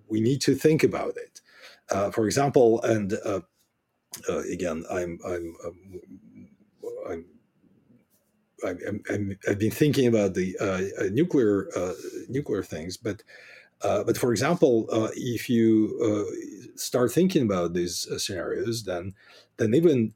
we 0.07 0.19
need 0.19 0.41
to 0.41 0.55
think 0.55 0.83
about 0.83 1.15
it. 1.17 1.41
for 2.13 2.25
example, 2.25 2.81
and 2.81 3.13
uh, 4.27 4.39
again, 4.51 4.83
I'm 4.91 5.19
I'm 5.25 5.55
um, 5.65 6.01
i 8.63 8.69
have 9.47 9.59
been 9.59 9.71
thinking 9.71 10.07
about 10.07 10.33
the 10.33 10.57
uh, 10.59 11.03
uh, 11.03 11.09
nuclear 11.11 11.67
uh, 11.75 11.93
nuclear 12.29 12.63
things, 12.63 12.97
but 12.97 13.23
uh, 13.81 14.03
but 14.03 14.17
for 14.17 14.31
example, 14.31 14.87
uh, 14.91 15.09
if 15.15 15.49
you 15.49 16.27
start 16.75 17.11
thinking 17.11 17.43
about 17.43 17.73
these 17.73 18.07
scenarios, 18.23 18.83
then 18.83 19.13
then 19.57 19.73
even 19.73 20.13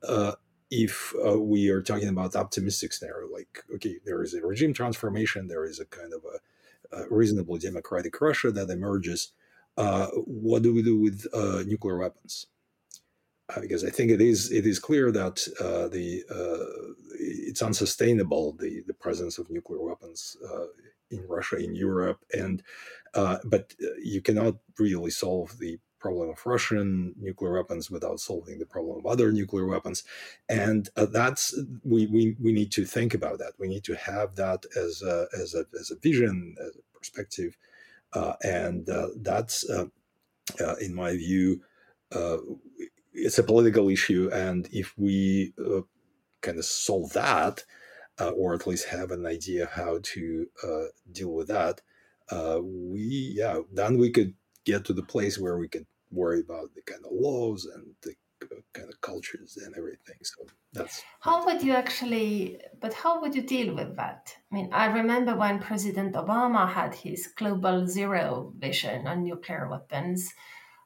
if 0.71 1.13
we 1.37 1.69
are 1.69 1.81
talking 1.81 2.09
about 2.09 2.35
optimistic 2.35 2.93
scenario, 2.93 3.27
like 3.31 3.63
okay, 3.75 3.97
there 4.05 4.21
is 4.23 4.33
a 4.33 4.45
regime 4.45 4.73
transformation, 4.73 5.47
there 5.47 5.65
is 5.65 5.79
a 5.79 5.85
kind 5.85 6.13
of 6.13 6.21
a, 6.25 6.97
a 6.97 7.09
reasonable 7.09 7.57
democratic 7.57 8.19
Russia 8.21 8.51
that 8.51 8.69
emerges. 8.69 9.33
what 9.75 10.61
do 10.61 10.73
we 10.73 10.81
do 10.83 10.97
with 10.99 11.25
nuclear 11.67 11.97
weapons? 11.97 12.47
Uh, 13.49 13.61
because 13.61 13.83
I 13.83 13.91
think 13.91 14.09
it 14.09 14.21
is 14.21 14.51
it 14.51 14.65
is 14.65 14.79
clear 14.79 15.11
that 15.11 15.47
uh, 15.59 15.87
the 15.87 16.23
uh, 16.31 16.93
it's 17.19 17.61
unsustainable 17.61 18.53
the 18.53 18.81
the 18.87 18.93
presence 18.93 19.37
of 19.37 19.51
nuclear 19.51 19.83
weapons 19.83 20.35
uh, 20.51 20.65
in 21.11 21.27
Russia 21.27 21.57
in 21.57 21.75
Europe 21.75 22.25
and 22.33 22.63
uh, 23.13 23.37
but 23.45 23.75
uh, 23.83 23.87
you 24.01 24.21
cannot 24.21 24.55
really 24.79 25.11
solve 25.11 25.59
the 25.59 25.77
problem 25.99 26.29
of 26.29 26.43
Russian 26.45 27.13
nuclear 27.19 27.53
weapons 27.53 27.91
without 27.91 28.19
solving 28.19 28.57
the 28.57 28.65
problem 28.65 28.97
of 28.97 29.05
other 29.05 29.31
nuclear 29.31 29.67
weapons 29.67 30.03
and 30.49 30.89
that's 30.95 31.55
we, 31.83 32.07
we 32.07 32.35
we 32.41 32.51
need 32.51 32.71
to 32.71 32.83
think 32.83 33.13
about 33.13 33.37
that. 33.39 33.53
We 33.59 33.67
need 33.67 33.83
to 33.83 33.95
have 33.95 34.35
that 34.37 34.65
as 34.75 35.03
a 35.03 35.27
as 35.39 35.53
a 35.53 35.65
as 35.79 35.91
a 35.91 35.97
vision 35.97 36.55
as 36.59 36.75
a 36.75 36.97
perspective 36.97 37.57
and 38.43 38.87
that's 39.17 39.63
in 40.81 40.95
my 40.95 41.11
view 41.15 41.61
it's 43.15 43.39
a 43.39 43.43
political 43.43 43.89
issue, 43.89 44.29
and 44.33 44.67
if 44.71 44.93
we 44.97 45.53
uh, 45.59 45.81
kind 46.41 46.57
of 46.57 46.65
solve 46.65 47.13
that, 47.13 47.63
uh, 48.19 48.29
or 48.29 48.53
at 48.53 48.67
least 48.67 48.87
have 48.87 49.11
an 49.11 49.25
idea 49.25 49.69
how 49.71 49.99
to 50.01 50.47
uh, 50.63 50.85
deal 51.11 51.33
with 51.33 51.47
that, 51.47 51.81
uh, 52.31 52.59
we 52.61 53.33
yeah, 53.37 53.59
then 53.71 53.97
we 53.97 54.11
could 54.11 54.33
get 54.65 54.85
to 54.85 54.93
the 54.93 55.03
place 55.03 55.37
where 55.39 55.57
we 55.57 55.67
could 55.67 55.85
worry 56.11 56.41
about 56.41 56.73
the 56.73 56.81
kind 56.81 57.03
of 57.05 57.11
laws 57.11 57.65
and 57.65 57.85
the 58.01 58.13
uh, 58.43 58.61
kind 58.73 58.89
of 58.89 58.99
cultures 59.01 59.57
and 59.57 59.75
everything. 59.75 60.17
So 60.23 60.45
that's 60.73 61.03
how 61.19 61.45
would 61.45 61.61
you 61.63 61.73
actually, 61.73 62.59
but 62.79 62.93
how 62.93 63.21
would 63.21 63.35
you 63.35 63.41
deal 63.41 63.75
with 63.75 63.95
that? 63.95 64.35
I 64.51 64.55
mean, 64.55 64.69
I 64.73 64.85
remember 64.87 65.35
when 65.35 65.59
President 65.59 66.15
Obama 66.15 66.71
had 66.71 66.95
his 66.95 67.27
global 67.27 67.87
zero 67.87 68.53
vision 68.57 69.07
on 69.07 69.23
nuclear 69.23 69.67
weapons. 69.69 70.33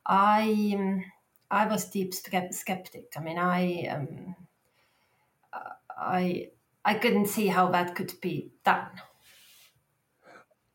I 0.05 0.73
um, 0.75 1.03
I 1.51 1.67
was 1.67 1.89
deep 1.89 2.13
skeptic. 2.13 3.13
I 3.17 3.19
mean, 3.21 3.37
I 3.37 3.87
um, 3.87 4.35
I 5.97 6.49
I 6.85 6.93
couldn't 6.95 7.27
see 7.27 7.47
how 7.47 7.69
that 7.71 7.95
could 7.95 8.13
be 8.21 8.51
done. 8.63 8.89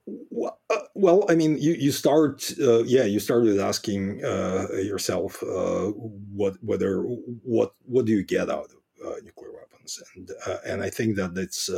Well, 0.06 0.60
uh, 0.68 0.80
well 0.94 1.24
I 1.28 1.34
mean, 1.34 1.56
you 1.58 1.72
you 1.72 1.92
start, 1.92 2.52
uh, 2.60 2.82
yeah, 2.84 3.04
you 3.04 3.20
started 3.20 3.58
asking 3.58 4.22
uh, 4.24 4.66
yourself 4.72 5.42
uh, 5.42 5.92
what 6.32 6.56
whether 6.62 7.02
what 7.02 7.72
what 7.86 8.04
do 8.04 8.12
you 8.12 8.22
get 8.22 8.50
out 8.50 8.70
of 8.70 9.06
uh, 9.06 9.16
nuclear 9.24 9.52
weapons, 9.52 10.02
and 10.14 10.30
and 10.66 10.82
I 10.82 10.90
think 10.90 11.16
that 11.16 11.36
it's 11.38 11.70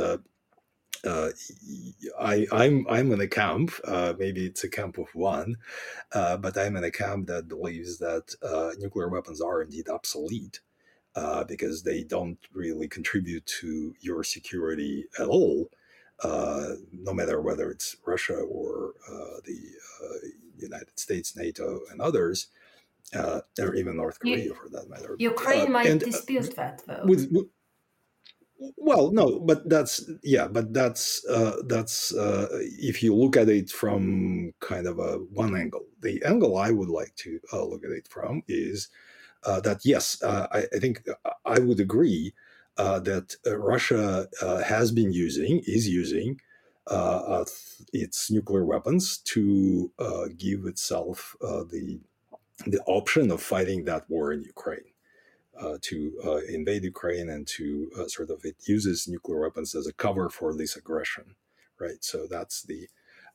uh, 1.05 1.29
I, 2.19 2.47
I'm 2.51 2.85
I'm 2.89 3.11
in 3.11 3.21
a 3.21 3.27
camp. 3.27 3.71
Uh, 3.83 4.13
maybe 4.17 4.45
it's 4.45 4.63
a 4.63 4.69
camp 4.69 4.97
of 4.97 5.07
one, 5.13 5.57
uh, 6.13 6.37
but 6.37 6.57
I'm 6.57 6.75
in 6.75 6.83
a 6.83 6.91
camp 6.91 7.27
that 7.27 7.47
believes 7.47 7.97
that 7.99 8.35
uh, 8.41 8.71
nuclear 8.77 9.09
weapons 9.09 9.41
are 9.41 9.61
indeed 9.61 9.89
obsolete 9.89 10.61
uh, 11.15 11.43
because 11.43 11.83
they 11.83 12.03
don't 12.03 12.39
really 12.53 12.87
contribute 12.87 13.45
to 13.61 13.93
your 13.99 14.23
security 14.23 15.05
at 15.19 15.27
all. 15.27 15.69
Uh, 16.23 16.69
no 16.91 17.13
matter 17.13 17.41
whether 17.41 17.69
it's 17.69 17.95
Russia 18.05 18.33
or 18.33 18.93
the 19.45 19.59
United 20.57 20.99
States, 20.99 21.35
NATO, 21.35 21.81
and 21.91 22.01
others, 22.01 22.47
or 23.13 23.75
even 23.75 23.97
North 23.97 24.19
Korea 24.19 24.45
you, 24.45 24.53
for 24.55 24.67
that 24.69 24.89
matter. 24.89 25.15
Ukraine 25.19 25.71
might 25.71 25.85
and, 25.85 25.99
dispute 25.99 26.55
that, 26.55 26.81
though. 26.87 27.03
With, 27.05 27.31
with, 27.31 27.45
well 28.77 29.11
no 29.11 29.39
but 29.39 29.67
that's 29.69 30.09
yeah 30.23 30.47
but 30.47 30.73
that's 30.73 31.25
uh, 31.27 31.57
that's 31.67 32.13
uh, 32.13 32.47
if 32.79 33.03
you 33.03 33.13
look 33.13 33.37
at 33.37 33.49
it 33.49 33.69
from 33.69 34.53
kind 34.59 34.87
of 34.87 34.99
a 34.99 35.17
one 35.31 35.55
angle 35.55 35.85
the 36.01 36.23
angle 36.25 36.57
i 36.57 36.71
would 36.71 36.89
like 36.89 37.13
to 37.15 37.39
uh, 37.53 37.63
look 37.63 37.83
at 37.83 37.91
it 37.91 38.07
from 38.07 38.41
is 38.47 38.89
uh, 39.43 39.59
that 39.61 39.85
yes 39.85 40.21
uh, 40.23 40.47
I, 40.51 40.65
I, 40.75 40.79
think 40.79 41.07
uh, 41.07 41.31
i 41.45 41.59
would 41.59 41.79
agree 41.79 42.33
that 42.77 43.35
russia 43.45 44.27
has 44.65 44.91
been 44.91 45.11
using 45.11 45.61
is 45.65 45.87
using 45.87 46.39
its 47.93 48.31
nuclear 48.31 48.65
weapons 48.65 49.19
to 49.19 49.91
give 50.37 50.65
itself 50.65 51.35
the 51.41 51.99
the 52.65 52.81
option 52.87 53.29
of 53.29 53.41
fighting 53.41 53.85
that 53.85 54.09
war 54.09 54.33
in 54.33 54.41
ukraine 54.41 54.89
uh, 55.59 55.77
to 55.81 56.13
uh, 56.25 56.37
invade 56.47 56.83
Ukraine 56.83 57.29
and 57.29 57.47
to 57.47 57.89
uh, 57.97 58.07
sort 58.07 58.29
of 58.29 58.43
it 58.43 58.55
uses 58.67 59.07
nuclear 59.07 59.41
weapons 59.41 59.75
as 59.75 59.87
a 59.87 59.93
cover 59.93 60.29
for 60.29 60.55
this 60.55 60.75
aggression, 60.75 61.35
right? 61.79 62.03
So 62.03 62.27
that's 62.29 62.63
the 62.63 62.87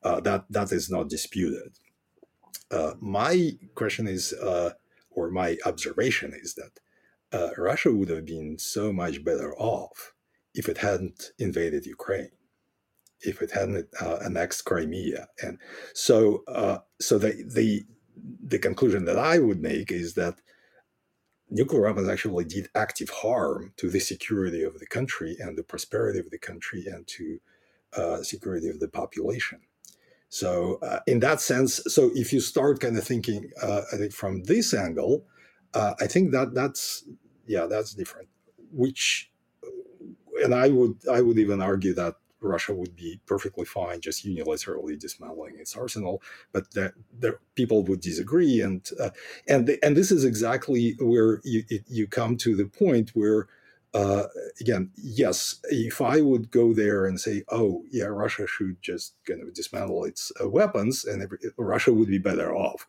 uh, 0.02 0.20
that 0.20 0.44
that 0.50 0.72
is 0.72 0.90
not 0.90 1.08
disputed. 1.08 1.78
Uh, 2.70 2.94
my 3.00 3.52
question 3.74 4.08
is, 4.08 4.32
uh, 4.32 4.70
or 5.10 5.30
my 5.30 5.56
observation 5.66 6.32
is 6.34 6.54
that 6.54 6.80
Russia 7.58 7.92
would 7.92 8.08
have 8.08 8.26
been 8.26 8.58
so 8.58 8.92
much 8.92 9.24
better 9.24 9.54
off 9.56 10.12
if 10.54 10.68
it 10.68 10.78
hadn't 10.78 11.32
invaded 11.38 11.86
Ukraine, 11.86 12.32
if 13.20 13.40
it 13.42 13.52
hadn't 13.52 13.88
annexed 14.00 14.64
Crimea, 14.64 15.28
and 15.42 15.58
so 15.94 16.44
so 17.00 17.18
the 17.18 17.32
the 17.54 17.84
the 18.44 18.58
conclusion 18.58 19.04
that 19.06 19.18
I 19.18 19.38
would 19.38 19.60
make 19.60 19.90
is 19.90 20.14
that 20.14 20.40
nuclear 21.53 21.82
weapons 21.82 22.09
actually 22.09 22.44
did 22.44 22.68
active 22.74 23.11
harm 23.11 23.72
to 23.76 23.90
the 23.90 24.00
security 24.00 24.62
of 24.62 24.78
the 24.78 24.86
country 24.86 25.36
and 25.38 25.57
the 25.57 25.62
prosperity 25.62 26.18
of 26.18 26.30
the 26.30 26.38
country 26.38 26.86
and 26.86 27.07
to 27.07 27.38
uh, 27.96 28.22
security 28.22 28.68
of 28.68 28.80
the 28.80 28.88
population. 28.88 29.61
So, 30.30 30.78
uh, 30.82 31.00
in 31.07 31.20
that 31.20 31.42
sense, 31.42 31.82
so 31.88 32.11
if 32.14 32.32
you 32.32 32.40
start 32.40 32.80
kind 32.80 32.96
of 32.96 33.05
thinking, 33.05 33.50
uh, 33.62 33.82
I 33.92 33.96
think 33.98 34.12
from 34.12 34.44
this 34.44 34.72
angle, 34.72 35.26
uh, 35.74 35.92
I 36.00 36.07
think 36.07 36.32
that 36.32 36.55
that's 36.55 37.05
yeah, 37.46 37.66
that's 37.66 37.92
different. 37.92 38.28
Which, 38.72 39.30
and 40.42 40.55
I 40.55 40.68
would 40.68 40.96
I 41.11 41.20
would 41.20 41.38
even 41.38 41.61
argue 41.61 41.92
that 41.94 42.14
Russia 42.43 42.74
would 42.74 42.97
be 42.97 43.20
perfectly 43.26 43.64
fine 43.64 44.01
just 44.01 44.26
unilaterally 44.26 44.99
dismantling 44.99 45.57
its 45.59 45.76
arsenal, 45.76 46.22
but 46.53 46.70
that 46.74 46.93
people 47.55 47.82
would 47.84 48.01
disagree, 48.01 48.61
and 48.61 48.88
uh, 49.01 49.11
and 49.49 49.66
the, 49.66 49.84
and 49.84 49.97
this 49.97 50.11
is 50.11 50.24
exactly 50.24 50.97
where 51.01 51.40
you 51.45 51.64
it, 51.68 51.84
you 51.88 52.07
come 52.07 52.36
to 52.38 52.57
the 52.57 52.66
point 52.66 53.11
where. 53.14 53.49
Uh, 53.95 54.26
again, 54.59 54.90
yes, 54.97 55.61
if 55.64 56.01
I 56.01 56.22
would 56.22 56.51
go 56.51 56.72
there 56.72 57.05
and 57.05 57.20
say, 57.20 57.43
"Oh, 57.51 57.84
yeah, 57.90 58.07
Russia 58.07 58.47
should 58.47 58.80
just 58.80 59.16
kind 59.26 59.43
of 59.43 59.53
dismantle 59.53 60.07
its 60.07 60.32
uh, 60.43 60.49
weapons, 60.49 61.05
and 61.05 61.22
every, 61.22 61.36
Russia 61.59 61.93
would 61.93 62.09
be 62.09 62.16
better 62.16 62.57
off," 62.57 62.86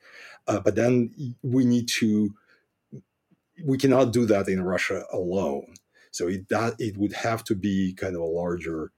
uh, 0.47 0.61
but 0.61 0.75
then 0.75 1.35
we 1.43 1.65
need 1.65 1.89
to, 1.99 2.33
we 3.65 3.77
cannot 3.77 4.13
do 4.13 4.25
that 4.27 4.47
in 4.47 4.63
Russia 4.63 5.03
alone. 5.11 5.73
So 6.11 6.29
it 6.29 6.47
that 6.47 6.75
it 6.79 6.95
would 6.95 7.11
have 7.11 7.43
to 7.45 7.55
be 7.55 7.93
kind 7.95 8.15
of 8.15 8.21
a 8.21 8.25
larger 8.25 8.93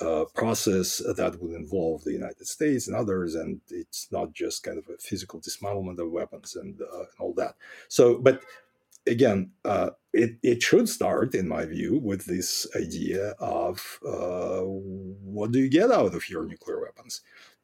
uh, 0.00 0.24
process 0.34 0.98
that 1.16 1.40
would 1.40 1.52
involve 1.52 2.04
the 2.04 2.12
United 2.12 2.46
States 2.46 2.86
and 2.86 2.96
others, 2.96 3.34
and 3.34 3.60
it's 3.70 4.10
not 4.10 4.32
just 4.32 4.62
kind 4.62 4.78
of 4.78 4.88
a 4.88 4.98
physical 4.98 5.40
dismantlement 5.40 5.98
of 5.98 6.10
weapons 6.10 6.56
and, 6.56 6.80
uh, 6.80 7.00
and 7.00 7.18
all 7.18 7.34
that. 7.34 7.54
So, 7.88 8.18
but 8.18 8.42
again, 9.06 9.52
uh, 9.64 9.90
it, 10.12 10.36
it 10.42 10.62
should 10.62 10.88
start, 10.88 11.34
in 11.34 11.48
my 11.48 11.64
view, 11.64 11.98
with 11.98 12.26
this 12.26 12.66
idea 12.76 13.30
of 13.38 14.00
uh, 14.06 14.60
what 14.62 15.52
do 15.52 15.58
you 15.58 15.68
get 15.68 15.90
out 15.90 16.14
of 16.14 16.28
your 16.28 16.46
nuclear 16.46 16.80
weapons? 16.80 17.20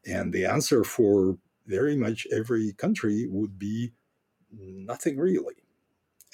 And 0.07 0.33
the 0.33 0.45
answer 0.45 0.85
for 0.85 1.39
very 1.67 1.97
much 1.97 2.27
every 2.33 2.73
country 2.73 3.27
would 3.29 3.59
be 3.59 3.93
nothing 4.53 5.19
really. 5.19 5.55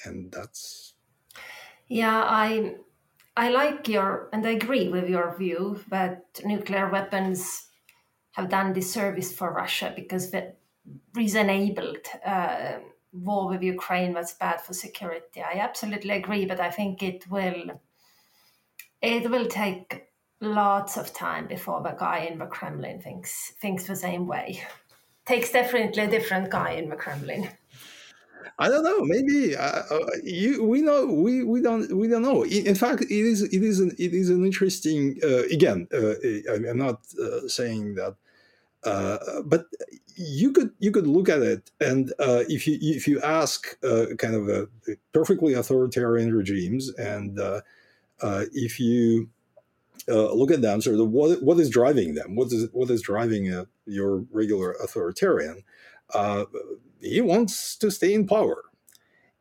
And 0.05 0.31
that's. 0.33 0.95
Yeah, 1.89 2.23
I 2.25 2.77
I 3.37 3.49
like 3.51 3.89
your, 3.89 4.29
and 4.33 4.47
I 4.47 4.51
agree 4.51 4.89
with 4.89 5.09
your 5.09 5.35
view 5.37 5.81
that 5.89 6.41
nuclear 6.45 6.91
weapons 6.91 7.69
have 8.33 8.51
done 8.51 8.73
disservice 8.73 9.33
for 9.33 9.53
Russia 9.53 9.93
because 9.95 10.31
the 10.31 10.55
reason-enabled 11.15 12.07
uh, 12.25 12.79
war 13.13 13.49
with 13.49 13.63
Ukraine 13.63 14.15
was 14.15 14.35
bad 14.35 14.61
for 14.61 14.73
security. 14.73 15.41
I 15.41 15.59
absolutely 15.59 16.11
agree, 16.11 16.47
but 16.47 16.61
I 16.61 16.71
think 16.71 17.03
it 17.03 17.31
will 17.31 17.81
it 19.01 19.31
will 19.31 19.47
take 19.47 20.09
lots 20.41 20.97
of 20.97 21.13
time 21.13 21.47
before 21.47 21.83
the 21.83 21.91
guy 21.91 22.29
in 22.31 22.39
the 22.39 22.47
Kremlin 22.47 23.01
thinks 23.01 23.53
thinks 23.61 23.87
the 23.87 23.97
same 23.97 24.27
way. 24.27 24.63
Takes 25.27 25.53
definitely 25.53 26.03
a 26.03 26.11
different 26.11 26.51
guy 26.51 26.73
in 26.73 26.89
the 26.89 26.97
Kremlin. 26.97 27.49
I 28.59 28.69
don't 28.69 28.85
know. 28.85 29.03
Maybe 29.03 29.57
uh, 29.57 29.83
uh, 29.91 29.99
you. 30.23 30.65
We 30.65 30.83
know. 30.83 31.07
We 31.07 31.43
we 31.43 31.61
don't. 31.63 31.93
We 31.97 32.09
don't 32.09 32.23
know. 32.23 32.45
In, 32.45 32.75
fact, 32.75 33.03
it 33.03 33.11
is. 33.11 33.43
It 33.43 33.63
is. 33.63 33.81
An, 33.81 33.91
it 33.99 34.13
is 34.13 34.31
an 34.31 34.45
interesting. 34.45 35.19
Uh, 35.23 35.45
again, 35.51 35.89
uh, 35.93 36.15
I'm 36.53 36.79
not 36.79 37.01
uh, 37.21 37.49
saying 37.49 37.95
that, 37.95 38.17
uh, 38.85 39.19
but 39.45 39.67
you 40.17 40.53
could 40.53 40.71
you 40.79 40.93
could 40.93 41.07
look 41.07 41.29
at 41.29 41.43
it, 41.43 41.71
and 41.81 42.13
if 42.21 42.67
you 42.67 42.79
if 42.81 43.09
you 43.09 43.21
ask 43.23 43.81
kind 43.81 44.35
of 44.35 44.49
a, 44.49 44.69
perfectly 45.13 45.55
authoritarian 45.55 46.35
regimes, 46.35 46.91
and 46.97 47.41
if 48.53 48.79
you 48.79 49.31
look 50.09 50.51
at 50.51 50.61
them, 50.61 50.83
sort 50.83 51.01
of 51.01 51.09
what 51.09 51.43
what 51.43 51.59
is 51.59 51.71
driving 51.71 52.15
them? 52.15 52.37
What 52.37 52.53
is 52.53 52.69
what 52.73 52.91
is 52.91 53.01
driving 53.01 53.67
your 53.87 54.25
regular 54.31 54.73
authoritarian? 54.73 55.65
He 57.01 57.21
wants 57.21 57.77
to 57.77 57.91
stay 57.91 58.15
in 58.15 58.27
power. 58.27 58.63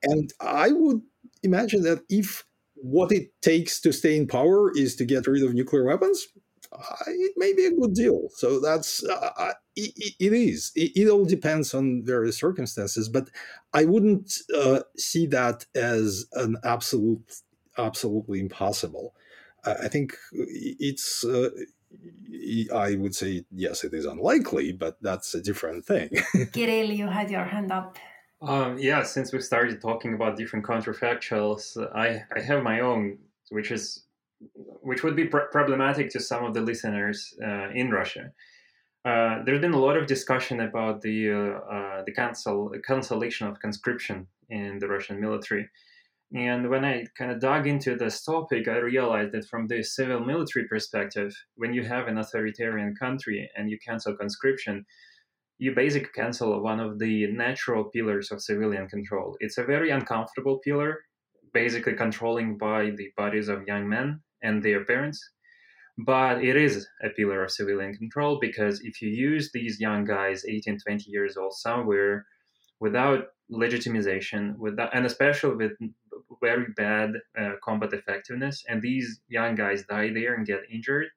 And 0.04 0.34
I 0.40 0.72
would 0.72 1.02
imagine 1.44 1.84
that 1.84 2.04
if 2.10 2.46
what 2.76 3.12
it 3.12 3.30
takes 3.42 3.80
to 3.82 3.92
stay 3.92 4.18
in 4.18 4.28
power 4.28 4.72
is 4.76 4.96
to 4.96 5.06
get 5.06 5.28
rid 5.28 5.44
of 5.44 5.54
nuclear 5.54 5.86
weapons, 5.86 6.28
uh, 6.72 7.04
it 7.08 7.34
may 7.38 7.54
be 7.54 7.66
a 7.66 7.76
good 7.76 7.94
deal. 7.94 8.30
So 8.36 8.60
that's 8.60 9.04
uh, 9.04 9.54
it, 9.76 10.16
it 10.20 10.34
is. 10.34 10.72
It, 10.76 10.92
it, 10.96 11.10
all 11.10 11.26
depends 11.26 11.74
on 11.74 12.04
various 12.04 12.38
circumstances, 12.38 13.10
but 13.10 13.30
I 13.74 13.86
wouldn't 13.86 14.34
uh, 14.56 14.82
see 14.98 15.28
that 15.28 15.66
as 15.76 16.26
an 16.34 16.58
absolute, 16.64 17.42
absolutely 17.78 18.40
impossible. 18.40 19.14
I 19.64 19.90
think 19.90 20.16
it's. 20.34 21.24
I 22.74 22.96
would 22.96 23.16
say 23.16 23.46
yes, 23.52 23.84
it 23.84 23.94
is 23.94 24.06
unlikely, 24.06 24.74
but 24.74 24.98
that's 25.02 25.34
a 25.36 25.42
different 25.42 25.86
thing. 25.86 26.10
Kirill, 26.52 26.92
you 26.92 27.08
had 27.08 27.30
your 27.30 27.46
hand 27.46 27.72
up. 27.72 27.98
Um, 28.42 28.78
yeah, 28.80 29.04
since 29.04 29.32
we 29.32 29.40
started 29.42 29.82
talking 29.82 30.14
about 30.16 30.36
different 30.36 30.66
counterfactuals, 30.66 31.78
I, 31.96 32.24
I 32.36 32.40
have 32.40 32.64
my 32.64 32.80
own, 32.80 33.20
which 33.50 33.72
is 33.72 34.06
which 34.82 35.04
would 35.04 35.16
be 35.16 35.26
pr- 35.26 35.52
problematic 35.52 36.10
to 36.10 36.20
some 36.20 36.44
of 36.44 36.56
the 36.56 36.62
listeners 36.62 37.36
uh, 37.44 37.70
in 37.70 37.92
Russia. 37.92 38.32
Uh, 39.06 39.44
there's 39.46 39.62
been 39.62 39.74
a 39.74 39.80
lot 39.80 39.96
of 39.96 40.08
discussion 40.08 40.62
about 40.62 41.02
the 41.02 41.32
uh, 41.32 41.36
uh 41.76 42.04
the 42.04 42.12
cancel 42.12 42.72
cancellation 42.86 43.48
of 43.48 43.60
conscription 43.60 44.28
in 44.50 44.80
the 44.80 44.88
Russian 44.88 45.20
military. 45.20 45.70
And 46.34 46.70
when 46.70 46.86
I 46.86 47.06
kind 47.18 47.32
of 47.32 47.42
dug 47.42 47.68
into 47.68 47.98
this 47.98 48.24
topic, 48.24 48.68
I 48.70 48.78
realized 48.78 49.34
that 49.34 49.50
from 49.50 49.68
the 49.68 49.84
civil 49.84 50.22
military 50.22 50.66
perspective, 50.66 51.36
when 51.56 51.74
you 51.74 51.84
have 51.84 52.08
an 52.08 52.18
authoritarian 52.18 52.96
country 52.96 53.50
and 53.58 53.70
you 53.70 53.78
cancel 53.86 54.16
conscription, 54.16 54.86
you 55.58 55.76
basically 55.76 56.10
cancel 56.16 56.62
one 56.62 56.80
of 56.80 57.00
the 57.00 57.28
natural 57.28 57.84
pillars 57.84 58.32
of 58.32 58.42
civilian 58.42 58.88
control. 58.88 59.36
It's 59.42 59.58
a 59.58 59.64
very 59.64 59.90
uncomfortable 59.92 60.60
pillar, 60.60 61.02
basically 61.54 61.94
controlling 61.94 62.58
by 62.58 62.92
the 62.92 63.10
bodies 63.18 63.50
of 63.50 63.68
young 63.68 63.90
men 63.90 64.22
and 64.42 64.64
their 64.64 64.86
parents. 64.86 65.22
But 65.98 66.44
it 66.44 66.56
is 66.56 66.88
a 67.04 67.10
pillar 67.10 67.44
of 67.44 67.52
civilian 67.52 67.94
control 67.94 68.40
because 68.40 68.80
if 68.82 69.02
you 69.02 69.10
use 69.10 69.52
these 69.52 69.82
young 69.82 70.06
guys, 70.06 70.46
18, 70.48 70.80
20 70.80 71.12
years 71.12 71.36
old, 71.36 71.54
somewhere 71.54 72.26
without 72.80 73.26
legitimization, 73.52 74.58
without, 74.58 74.96
and 74.96 75.06
especially 75.06 75.56
with 75.56 75.74
very 76.42 76.68
bad 76.76 77.14
uh, 77.40 77.54
combat 77.64 77.94
effectiveness, 77.94 78.64
and 78.68 78.82
these 78.82 79.22
young 79.28 79.56
guys 79.56 79.84
die 79.84 80.12
there 80.14 80.36
and 80.36 80.46
get 80.46 80.62
injured, 80.72 81.08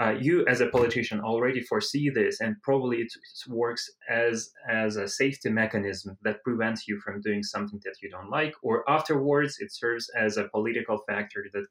uh, 0.00 0.14
you 0.18 0.46
as 0.46 0.60
a 0.60 0.68
politician 0.68 1.20
already 1.20 1.60
foresee 1.60 2.08
this 2.08 2.40
and 2.40 2.56
probably 2.62 2.98
it 2.98 3.12
works 3.48 3.90
as 4.08 4.50
as 4.68 4.96
a 4.96 5.06
safety 5.06 5.50
mechanism 5.50 6.16
that 6.22 6.42
prevents 6.42 6.88
you 6.88 6.98
from 7.00 7.20
doing 7.20 7.42
something 7.42 7.80
that 7.84 7.96
you 8.02 8.08
don't 8.08 8.30
like 8.30 8.54
or 8.62 8.88
afterwards 8.88 9.56
it 9.58 9.72
serves 9.72 10.08
as 10.18 10.36
a 10.36 10.48
political 10.48 10.98
factor 11.06 11.44
that 11.52 11.66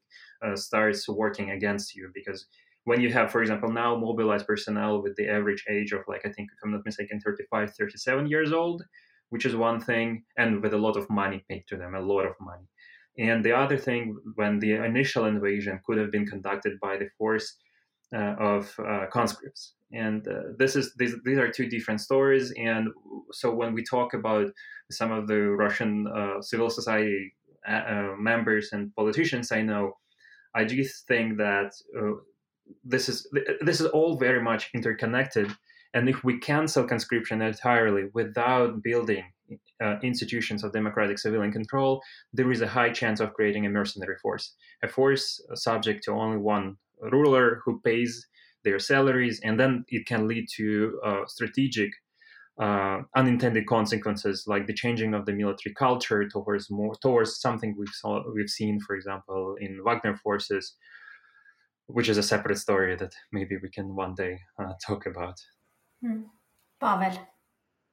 uh, 0.45 0.55
starts 0.55 1.07
working 1.09 1.51
against 1.51 1.95
you 1.95 2.11
because 2.13 2.45
when 2.84 3.01
you 3.01 3.11
have 3.11 3.32
for 3.32 3.41
example 3.41 3.71
now 3.71 3.95
mobilized 3.95 4.45
personnel 4.45 5.01
with 5.01 5.15
the 5.15 5.27
average 5.27 5.65
age 5.69 5.91
of 5.91 6.01
like 6.07 6.21
i 6.25 6.30
think 6.30 6.49
if 6.51 6.59
i'm 6.63 6.71
not 6.71 6.86
mistaken 6.86 7.19
35 7.19 7.73
37 7.73 8.27
years 8.27 8.51
old 8.51 8.84
which 9.30 9.45
is 9.45 9.55
one 9.55 9.80
thing 9.80 10.23
and 10.38 10.61
with 10.61 10.73
a 10.73 10.77
lot 10.77 10.97
of 10.97 11.09
money 11.09 11.43
paid 11.49 11.63
to 11.67 11.77
them 11.77 11.95
a 11.95 11.99
lot 11.99 12.25
of 12.25 12.34
money 12.39 12.67
and 13.17 13.43
the 13.43 13.51
other 13.51 13.77
thing 13.77 14.17
when 14.36 14.59
the 14.59 14.73
initial 14.73 15.25
invasion 15.25 15.82
could 15.86 15.97
have 15.97 16.11
been 16.11 16.25
conducted 16.25 16.80
by 16.80 16.97
the 16.97 17.09
force 17.17 17.57
uh, 18.11 18.36
of 18.39 18.73
uh, 18.80 19.05
conscripts. 19.11 19.73
And 19.91 20.27
uh, 20.27 20.53
this 20.57 20.75
is 20.75 20.95
these, 20.97 21.13
these 21.25 21.38
are 21.38 21.51
two 21.51 21.67
different 21.67 22.01
stories. 22.01 22.51
And 22.57 22.88
so 23.32 23.53
when 23.53 23.73
we 23.73 23.84
talk 23.84 24.15
about 24.15 24.47
some 24.89 25.11
of 25.11 25.27
the 25.27 25.39
Russian 25.39 26.07
civil 26.41 26.71
society 26.71 27.34
members 28.17 28.69
and 28.71 28.95
politicians 28.95 29.51
I 29.51 29.61
know, 29.61 29.97
I 30.55 30.63
do 30.63 30.84
think 31.07 31.38
that 31.38 31.73
this 32.84 33.09
is 33.09 33.27
this 33.61 33.80
is 33.80 33.86
all 33.88 34.17
very 34.17 34.41
much 34.41 34.71
interconnected. 34.73 35.51
And 35.93 36.07
if 36.07 36.23
we 36.23 36.37
cancel 36.37 36.83
conscription 36.83 37.41
entirely 37.41 38.09
without 38.13 38.83
building 38.83 39.23
uh, 39.83 39.95
institutions 40.03 40.63
of 40.63 40.71
democratic 40.71 41.17
civilian 41.17 41.51
control, 41.51 42.01
there 42.31 42.51
is 42.51 42.61
a 42.61 42.67
high 42.67 42.91
chance 42.91 43.19
of 43.19 43.33
creating 43.33 43.65
a 43.65 43.69
mercenary 43.69 44.17
force, 44.21 44.53
a 44.83 44.87
force 44.87 45.41
subject 45.55 46.03
to 46.03 46.11
only 46.11 46.37
one 46.37 46.77
ruler 47.01 47.61
who 47.65 47.81
pays 47.81 48.27
their 48.63 48.79
salaries, 48.79 49.39
and 49.43 49.59
then 49.59 49.85
it 49.87 50.05
can 50.05 50.27
lead 50.27 50.45
to 50.57 50.99
uh, 51.05 51.21
strategic 51.27 51.89
uh, 52.59 53.01
unintended 53.15 53.65
consequences 53.67 54.43
like 54.45 54.67
the 54.67 54.73
changing 54.73 55.13
of 55.13 55.25
the 55.25 55.31
military 55.31 55.73
culture 55.73 56.27
towards 56.27 56.69
more 56.69 56.93
towards 57.01 57.39
something 57.39 57.73
we've 57.77 57.87
saw 57.93 58.21
we've 58.35 58.49
seen, 58.49 58.79
for 58.81 58.95
example, 58.95 59.55
in 59.61 59.81
Wagner 59.83 60.17
forces, 60.17 60.75
which 61.87 62.09
is 62.09 62.17
a 62.17 62.23
separate 62.23 62.57
story 62.57 62.97
that 62.97 63.13
maybe 63.31 63.57
we 63.57 63.69
can 63.69 63.95
one 63.95 64.13
day 64.13 64.39
uh, 64.61 64.73
talk 64.85 65.05
about. 65.05 65.39
Hmm. 66.01 66.21
Pavel. 66.79 67.27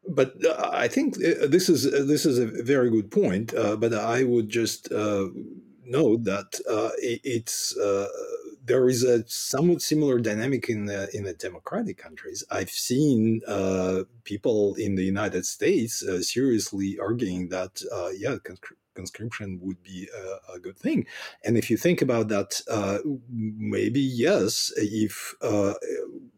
But 0.09 0.35
uh, 0.45 0.71
I 0.73 0.89
think 0.89 1.17
uh, 1.17 1.47
this 1.49 1.69
is 1.69 1.87
uh, 1.87 2.05
this 2.07 2.25
is 2.25 2.39
a 2.39 2.47
very 2.63 2.91
good 2.91 3.11
point. 3.11 3.53
but 3.55 3.93
I 3.93 4.23
would 4.23 4.49
just 4.49 4.91
note 4.91 6.25
that 6.25 6.61
it, 6.99 7.21
it's 7.25 7.75
there 8.67 8.89
is 8.89 9.05
a 9.05 9.27
somewhat 9.29 9.81
similar 9.81 10.19
dynamic 10.19 10.69
in 10.69 10.87
the 10.87 11.09
in 11.17 11.25
the 11.25 11.35
democratic 11.35 11.97
countries. 11.97 12.45
I've 12.51 12.71
seen 12.71 13.41
uh, 13.47 14.03
people 14.25 14.75
in 14.75 14.97
the 14.97 15.05
United 15.05 15.47
States 15.47 16.03
uh, 16.03 16.21
seriously 16.23 16.99
arguing 17.01 17.49
that 17.51 17.83
uh, 17.93 18.11
yeah, 18.17 18.37
conscription 18.95 19.61
would 19.63 19.83
be 19.83 20.09
a, 20.15 20.55
a, 20.55 20.59
good 20.59 20.79
thing. 20.79 21.07
And 21.45 21.57
if 21.57 21.71
you 21.71 21.77
think 21.77 22.03
about 22.03 22.29
that, 22.29 22.61
uh, 22.69 22.99
maybe 23.29 24.01
yes, 24.01 24.73
if 24.77 25.35
uh, 25.43 25.75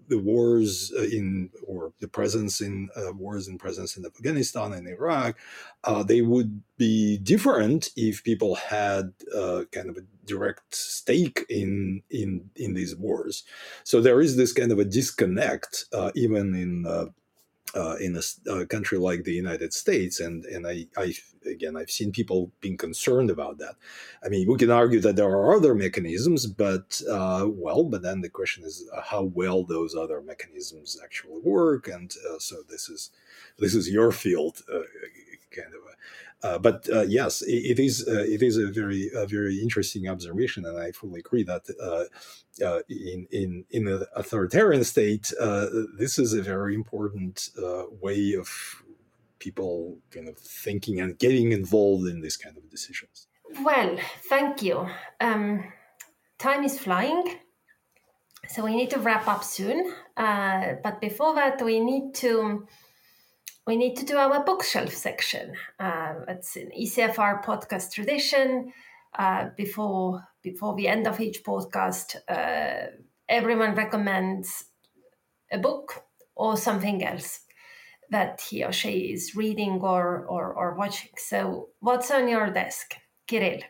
the 0.09 0.19
wars 0.19 0.93
uh, 0.97 1.03
in 1.03 1.51
or 1.67 1.93
the 2.01 2.09
presence 2.09 2.61
in 2.61 2.89
uh, 2.97 3.13
wars 3.13 3.49
and 3.49 3.61
presence 3.61 3.97
in 3.97 4.05
Afghanistan 4.07 4.73
and 4.73 4.89
Iraq, 4.89 5.37
uh, 5.85 6.03
they 6.03 6.23
would 6.23 6.63
be 6.77 7.19
different 7.19 7.91
if 7.97 8.25
people 8.25 8.55
had 8.55 9.13
uh, 9.35 9.65
kind 9.73 9.89
of 9.89 9.97
a 9.97 10.03
direct 10.25 10.75
stake 10.75 11.45
in 11.49 12.03
in 12.11 12.51
in 12.57 12.75
these 12.75 12.95
wars. 12.97 13.45
So 13.85 14.01
there 14.01 14.21
is 14.21 14.37
this 14.37 14.53
kind 14.53 14.73
of 14.73 14.79
a 14.79 14.85
disconnect, 14.85 15.85
uh, 15.93 16.11
even 16.15 16.55
in 16.55 16.87
uh, 17.75 17.97
in 18.01 18.17
a, 18.17 18.51
a, 18.51 18.67
country 18.67 18.99
like 18.99 19.25
the 19.25 19.33
United 19.33 19.73
States, 19.73 20.21
and 20.21 20.45
and 20.47 20.67
I, 20.67 20.87
I 20.97 21.15
again 21.47 21.77
I've 21.77 21.91
seen 21.91 22.13
people 22.13 22.51
being 22.61 22.77
concerned 22.77 23.31
about 23.31 23.59
that. 23.59 23.75
I 24.25 24.29
mean, 24.29 24.49
we 24.49 24.57
can 24.57 24.71
argue 24.71 25.01
that 25.01 25.17
there 25.17 25.29
are 25.29 25.55
other 25.55 25.75
mechanisms, 25.75 26.47
but 26.47 27.01
uh, 27.11 27.47
well, 27.49 27.85
but 27.85 28.03
then 28.03 28.21
the 28.21 28.31
question 28.31 28.65
is 28.65 28.89
uh, 28.97 29.03
how 29.03 29.25
well 29.25 29.65
those 29.65 29.95
other 29.95 30.21
mechanisms 30.21 30.99
actually 31.03 31.41
work, 31.43 31.89
and 31.89 32.13
uh, 32.31 32.39
so 32.39 32.57
this 32.69 32.89
is 32.89 33.11
this 33.59 33.75
is 33.75 33.91
your 33.91 34.13
field, 34.13 34.63
uh, 34.73 34.81
kind 35.51 35.75
of. 35.75 35.83
Uh, 36.43 36.59
but 36.59 36.89
uh, 36.93 37.03
yes, 37.03 37.43
it, 37.43 37.79
it 37.79 37.79
is 37.81 38.07
uh, 38.07 38.25
it 38.27 38.43
is 38.43 38.57
a 38.57 38.69
very 38.69 39.11
a 39.15 39.27
very 39.27 39.61
interesting 39.61 40.09
observation, 40.09 40.65
and 40.65 40.79
I 40.79 40.93
fully 40.93 41.19
agree 41.19 41.43
that 41.43 41.63
uh, 41.83 42.65
uh, 42.65 42.81
in 42.89 43.27
in 43.33 43.65
in 43.71 43.89
an 43.89 44.05
authoritarian 44.15 44.85
state, 44.85 45.33
uh, 45.41 45.67
this 45.97 46.19
is 46.19 46.33
a 46.33 46.43
very 46.43 46.75
important 46.75 47.49
way 48.01 48.35
of 48.35 48.83
people 49.41 49.99
kind 50.11 50.29
of 50.29 50.39
thinking 50.39 51.01
and 51.01 51.19
getting 51.19 51.53
involved 51.53 52.07
in 52.09 52.21
this 52.21 52.37
kind 52.37 52.57
of 52.57 52.71
decisions. 52.71 53.27
Well, 53.63 53.97
thank 54.29 54.63
you. 54.63 54.89
Um, 55.21 55.73
time 56.39 56.65
is 56.65 56.79
flying. 56.79 57.39
So 58.49 58.65
we 58.65 58.77
need 58.77 58.91
to 58.91 58.99
wrap 58.99 59.27
up 59.27 59.45
soon. 59.45 59.93
but 60.17 61.01
before 61.01 61.35
that, 61.35 61.61
we 61.63 61.81
need 61.81 62.15
to 62.17 62.67
we 63.69 63.77
need 63.77 63.97
to 63.97 64.07
do 64.07 64.17
our 64.17 64.43
bookshelf 64.43 64.95
section. 64.95 65.53
Uh, 65.79 66.15
it's 66.27 66.57
an 66.57 66.71
ECFR 66.75 67.45
podcast 67.45 67.93
tradition. 67.93 68.73
Uh, 69.19 69.51
before 69.59 70.23
before 70.43 70.75
the 70.75 70.89
end 70.89 71.07
of 71.07 71.21
each 71.21 71.45
podcast, 71.45 72.17
uh, 72.29 72.87
everyone 73.29 73.75
recommends 73.75 74.65
a 75.53 75.59
book 75.59 76.03
or 76.35 76.57
something 76.57 77.05
else 77.05 77.41
that 78.11 78.41
he 78.41 78.65
or 78.65 78.73
she 78.73 79.13
is 79.13 79.37
reading 79.37 79.81
or 79.83 80.25
or, 80.27 80.55
or 80.55 80.75
watching. 80.75 81.11
So, 81.19 81.69
what's 81.81 82.11
on 82.11 82.27
your 82.29 82.51
desk, 82.51 82.95
Kirill? 83.27 83.61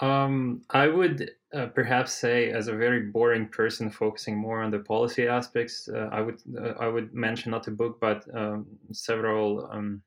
Um, 0.00 0.62
I 0.70 0.88
would 0.88 1.30
uh, 1.54 1.66
perhaps 1.66 2.12
say, 2.12 2.50
as 2.50 2.68
a 2.68 2.74
very 2.74 3.02
boring 3.02 3.48
person 3.48 3.90
focusing 3.90 4.36
more 4.36 4.62
on 4.62 4.70
the 4.70 4.78
policy 4.78 5.26
aspects, 5.26 5.88
uh, 5.88 6.08
I 6.10 6.20
would 6.20 6.40
uh, 6.58 6.74
I 6.80 6.88
would 6.88 7.12
mention 7.12 7.50
not 7.50 7.68
a 7.68 7.70
book, 7.70 7.98
but 8.00 8.24
um, 8.34 8.66
several 8.92 9.68
um, 9.70 10.02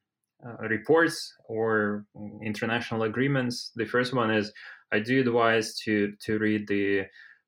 uh, 0.45 0.67
reports 0.67 1.35
or 1.45 2.05
international 2.41 3.03
agreements. 3.03 3.71
The 3.75 3.85
first 3.85 4.13
one 4.13 4.31
is 4.31 4.51
I 4.91 4.99
do 4.99 5.21
advise 5.21 5.75
to 5.85 6.13
to 6.21 6.39
read 6.39 6.67
the 6.67 7.03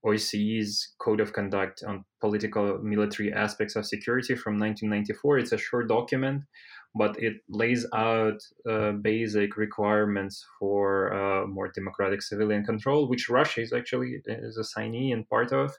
OSCE's 0.05 0.93
Code 0.99 1.19
of 1.19 1.33
Conduct 1.33 1.83
on 1.87 2.05
Political 2.21 2.79
Military 2.83 3.33
Aspects 3.33 3.75
of 3.75 3.87
Security 3.87 4.35
from 4.35 4.59
1994. 4.59 5.39
It's 5.39 5.51
a 5.51 5.57
short 5.57 5.87
document 5.87 6.43
but 6.95 7.21
it 7.21 7.41
lays 7.49 7.85
out 7.93 8.41
uh, 8.69 8.93
basic 8.93 9.57
requirements 9.57 10.45
for 10.57 11.13
uh, 11.13 11.45
more 11.45 11.67
democratic 11.67 12.21
civilian 12.21 12.63
control, 12.63 13.07
which 13.07 13.29
Russia 13.29 13.61
is 13.61 13.73
actually 13.73 14.21
is 14.25 14.57
a 14.57 14.63
signee 14.63 15.11
and 15.13 15.27
part 15.29 15.51
of. 15.51 15.71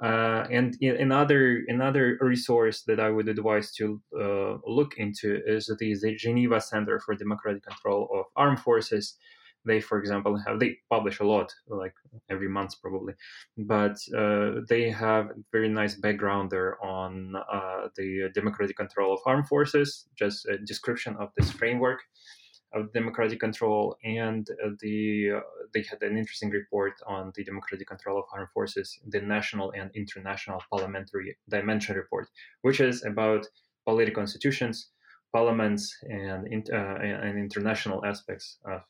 Uh, 0.00 0.46
and 0.50 0.76
another 0.82 1.64
another 1.68 2.18
resource 2.20 2.82
that 2.82 3.00
I 3.00 3.08
would 3.08 3.28
advise 3.28 3.72
to 3.76 4.00
uh, 4.20 4.58
look 4.66 4.98
into 4.98 5.40
is 5.46 5.66
the, 5.66 5.98
the 6.02 6.14
Geneva 6.14 6.60
Center 6.60 7.00
for 7.00 7.14
Democratic 7.14 7.64
Control 7.64 8.08
of 8.14 8.26
Armed 8.36 8.60
Forces, 8.60 9.16
they 9.66 9.80
for 9.80 9.98
example 9.98 10.38
have 10.46 10.58
they 10.60 10.78
publish 10.90 11.20
a 11.20 11.24
lot 11.24 11.52
like 11.68 11.94
every 12.30 12.48
month 12.48 12.80
probably. 12.80 13.14
But 13.58 13.96
uh, 14.16 14.60
they 14.68 14.90
have 14.90 15.30
very 15.52 15.68
nice 15.68 15.94
background 15.94 16.50
there 16.50 16.82
on 16.84 17.34
uh, 17.36 17.88
the 17.96 18.30
democratic 18.34 18.76
control 18.76 19.12
of 19.14 19.20
armed 19.26 19.48
forces 19.48 20.06
just 20.16 20.46
a 20.46 20.58
description 20.58 21.16
of 21.18 21.30
this 21.36 21.50
framework 21.50 22.00
of 22.74 22.92
democratic 22.92 23.40
control 23.40 23.96
and 24.04 24.48
the 24.80 25.30
uh, 25.36 25.40
they 25.72 25.82
had 25.82 26.02
an 26.02 26.16
interesting 26.18 26.50
report 26.50 26.94
on 27.06 27.32
the 27.36 27.44
democratic 27.44 27.86
control 27.86 28.18
of 28.18 28.24
armed 28.32 28.48
forces 28.52 28.98
the 29.08 29.20
national 29.20 29.70
and 29.72 29.90
international 29.94 30.60
parliamentary 30.70 31.36
dimension 31.48 31.96
report 31.96 32.28
which 32.62 32.80
is 32.80 33.04
about 33.04 33.46
political 33.84 34.20
institutions 34.20 34.90
parliaments 35.32 35.96
and, 36.02 36.68
uh, 36.72 36.76
and 36.76 37.38
international 37.38 38.04
aspects 38.04 38.58
of 38.64 38.80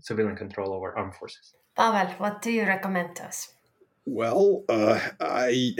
civilian 0.00 0.36
control 0.36 0.72
over 0.72 0.96
armed 0.96 1.14
forces. 1.14 1.54
Pavel, 1.76 2.12
what 2.18 2.42
do 2.42 2.50
you 2.50 2.64
recommend 2.64 3.16
to 3.16 3.24
us? 3.24 3.54
Well, 4.04 4.64
uh, 4.68 4.98
I, 5.20 5.74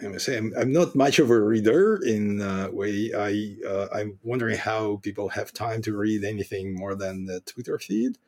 I 0.00 0.06
must 0.06 0.24
say 0.24 0.36
I'm, 0.36 0.52
I'm, 0.56 0.72
not 0.72 0.94
much 0.94 1.18
of 1.18 1.30
a 1.30 1.40
reader 1.40 2.00
in 2.04 2.40
a 2.40 2.70
way. 2.70 3.10
I 3.12 3.56
uh, 3.68 3.88
I'm 3.92 4.18
wondering 4.22 4.56
how 4.56 5.00
people 5.02 5.28
have 5.30 5.52
time 5.52 5.82
to 5.82 5.96
read 5.96 6.22
anything 6.22 6.74
more 6.76 6.94
than 6.94 7.26
the 7.26 7.40
Twitter 7.40 7.78
feed. 7.78 8.18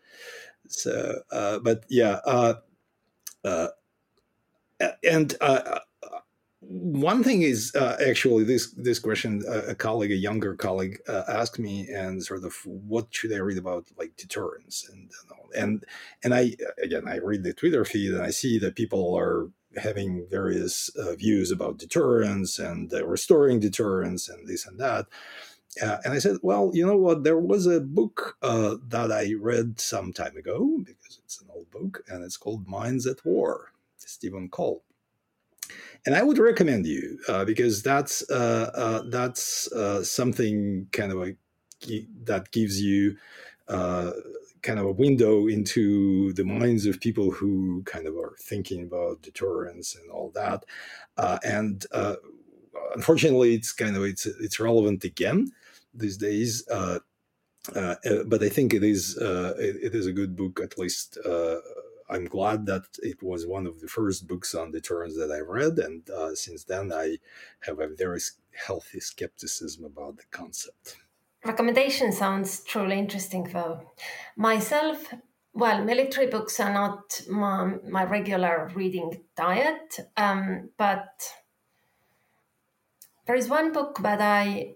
So, 0.67 1.21
uh, 1.31 1.61
but 1.61 1.85
yeah, 1.89 2.19
uh, 2.25 2.55
uh, 3.45 3.69
and 5.05 5.37
uh, 5.41 5.79
one 6.69 7.23
thing 7.23 7.43
is 7.43 7.75
uh, 7.75 7.97
actually 8.05 8.45
this 8.45 8.73
this 8.73 8.99
question 8.99 9.43
a 9.69 9.75
colleague 9.75 10.11
a 10.11 10.17
younger 10.17 10.55
colleague 10.55 10.99
uh, 11.09 11.23
asked 11.29 11.59
me 11.59 11.89
and 11.89 12.25
sort 12.25 12.43
of 12.45 12.55
what 12.64 13.07
should 13.11 13.33
i 13.33 13.37
read 13.37 13.59
about 13.59 13.87
like 13.97 14.17
deterrence 14.17 14.89
and 14.91 15.11
and 15.57 15.85
and 16.25 16.35
i 16.35 16.53
again 16.83 17.07
i 17.07 17.19
read 17.19 17.45
the 17.45 17.53
twitter 17.53 17.85
feed 17.85 18.12
and 18.12 18.23
i 18.23 18.31
see 18.31 18.59
that 18.59 18.75
people 18.75 19.14
are 19.14 19.49
having 19.79 20.27
various 20.31 20.89
uh, 20.97 21.14
views 21.14 21.51
about 21.51 21.79
deterrence 21.79 22.59
and 22.59 22.93
uh, 22.93 23.07
restoring 23.07 23.61
deterrence 23.61 24.29
and 24.29 24.47
this 24.49 24.67
and 24.67 24.79
that. 24.81 25.07
Uh, 25.83 25.99
and 26.05 26.14
I 26.14 26.19
said, 26.19 26.39
well, 26.43 26.71
you 26.73 26.87
know 26.87 26.97
what? 26.97 27.25
There 27.25 27.39
was 27.39 27.67
a 27.67 27.81
book 27.81 28.37
uh, 28.43 28.77
that 28.89 29.12
I 29.12 29.35
read 29.39 29.79
some 29.79 30.12
time 30.12 30.37
ago 30.37 30.79
because 30.83 31.21
it's 31.23 31.41
an 31.43 31.49
old 31.55 31.71
book, 31.71 32.03
and 32.09 32.25
it's 32.25 32.39
called 32.39 32.67
Minds 32.67 33.07
at 33.07 33.25
War, 33.25 33.73
Steven 33.99 34.49
Kull. 34.49 34.83
And 36.05 36.14
I 36.14 36.23
would 36.23 36.39
recommend 36.39 36.87
you 36.87 37.19
uh, 37.29 37.45
because 37.45 37.83
that's 37.83 38.29
uh, 38.31 38.71
uh, 38.75 39.03
that's 39.09 39.71
uh, 39.73 40.03
something 40.05 40.89
kind 40.93 41.12
of 41.12 41.19
that 42.25 42.51
gives 42.53 42.81
you 42.81 43.17
kind 43.69 44.81
of 44.81 44.87
a 44.87 44.93
window 44.93 45.47
into 45.47 46.33
the 46.33 46.45
minds 46.45 46.87
of 46.87 47.01
people 47.01 47.31
who 47.31 47.83
kind 47.85 48.07
of 48.07 48.17
are 48.17 48.35
thinking 48.41 48.83
about 48.83 49.23
deterrence 49.23 49.95
and 49.95 50.11
all 50.11 50.31
that. 50.35 50.64
and 51.45 51.87
unfortunately, 52.95 53.55
it's 53.55 53.73
kind 53.73 53.97
of 53.97 54.05
it's 54.05 54.27
it's 54.27 54.61
relevant 54.61 55.05
again 55.05 55.53
these 55.95 56.17
days. 56.17 56.67
Uh, 56.69 56.99
uh, 57.75 57.97
uh, 58.05 58.23
but 58.27 58.43
I 58.43 58.49
think 58.49 58.75
it 58.75 58.85
is 58.85 59.19
uh, 59.19 59.55
it, 59.59 59.77
it 59.83 59.95
is 59.95 60.07
a 60.07 60.12
good 60.12 60.37
book. 60.37 60.61
At 60.62 60.79
least 60.79 61.19
uh, 61.25 61.57
I'm 62.09 62.27
glad 62.27 62.67
that 62.67 62.87
it 63.03 63.23
was 63.23 63.47
one 63.47 63.67
of 63.67 63.81
the 63.81 63.89
first 63.89 64.29
books 64.29 64.55
on 64.55 64.71
deterrence 64.71 65.17
that 65.17 65.33
I 65.33 65.41
read, 65.41 65.79
and 65.79 66.09
uh, 66.11 66.35
since 66.35 66.65
then 66.65 66.93
I 66.93 67.19
have 67.61 67.81
a 67.81 67.89
very 67.89 68.21
healthy 68.67 69.01
skepticism 69.01 69.85
about 69.85 70.19
the 70.19 70.25
concept. 70.31 70.97
Recommendation 71.45 72.13
sounds 72.13 72.63
truly 72.65 72.99
interesting, 72.99 73.45
though. 73.45 73.91
Myself, 74.37 75.15
well, 75.53 75.85
military 75.85 76.29
books 76.29 76.61
are 76.61 76.73
not 76.73 77.23
my, 77.29 77.75
my 77.89 78.05
regular 78.05 78.71
reading 78.75 79.23
diet, 79.37 80.01
um, 80.17 80.71
but 80.77 81.33
there 83.27 83.37
is 83.37 83.49
one 83.49 83.73
book 83.73 83.99
that 84.03 84.21
I 84.21 84.75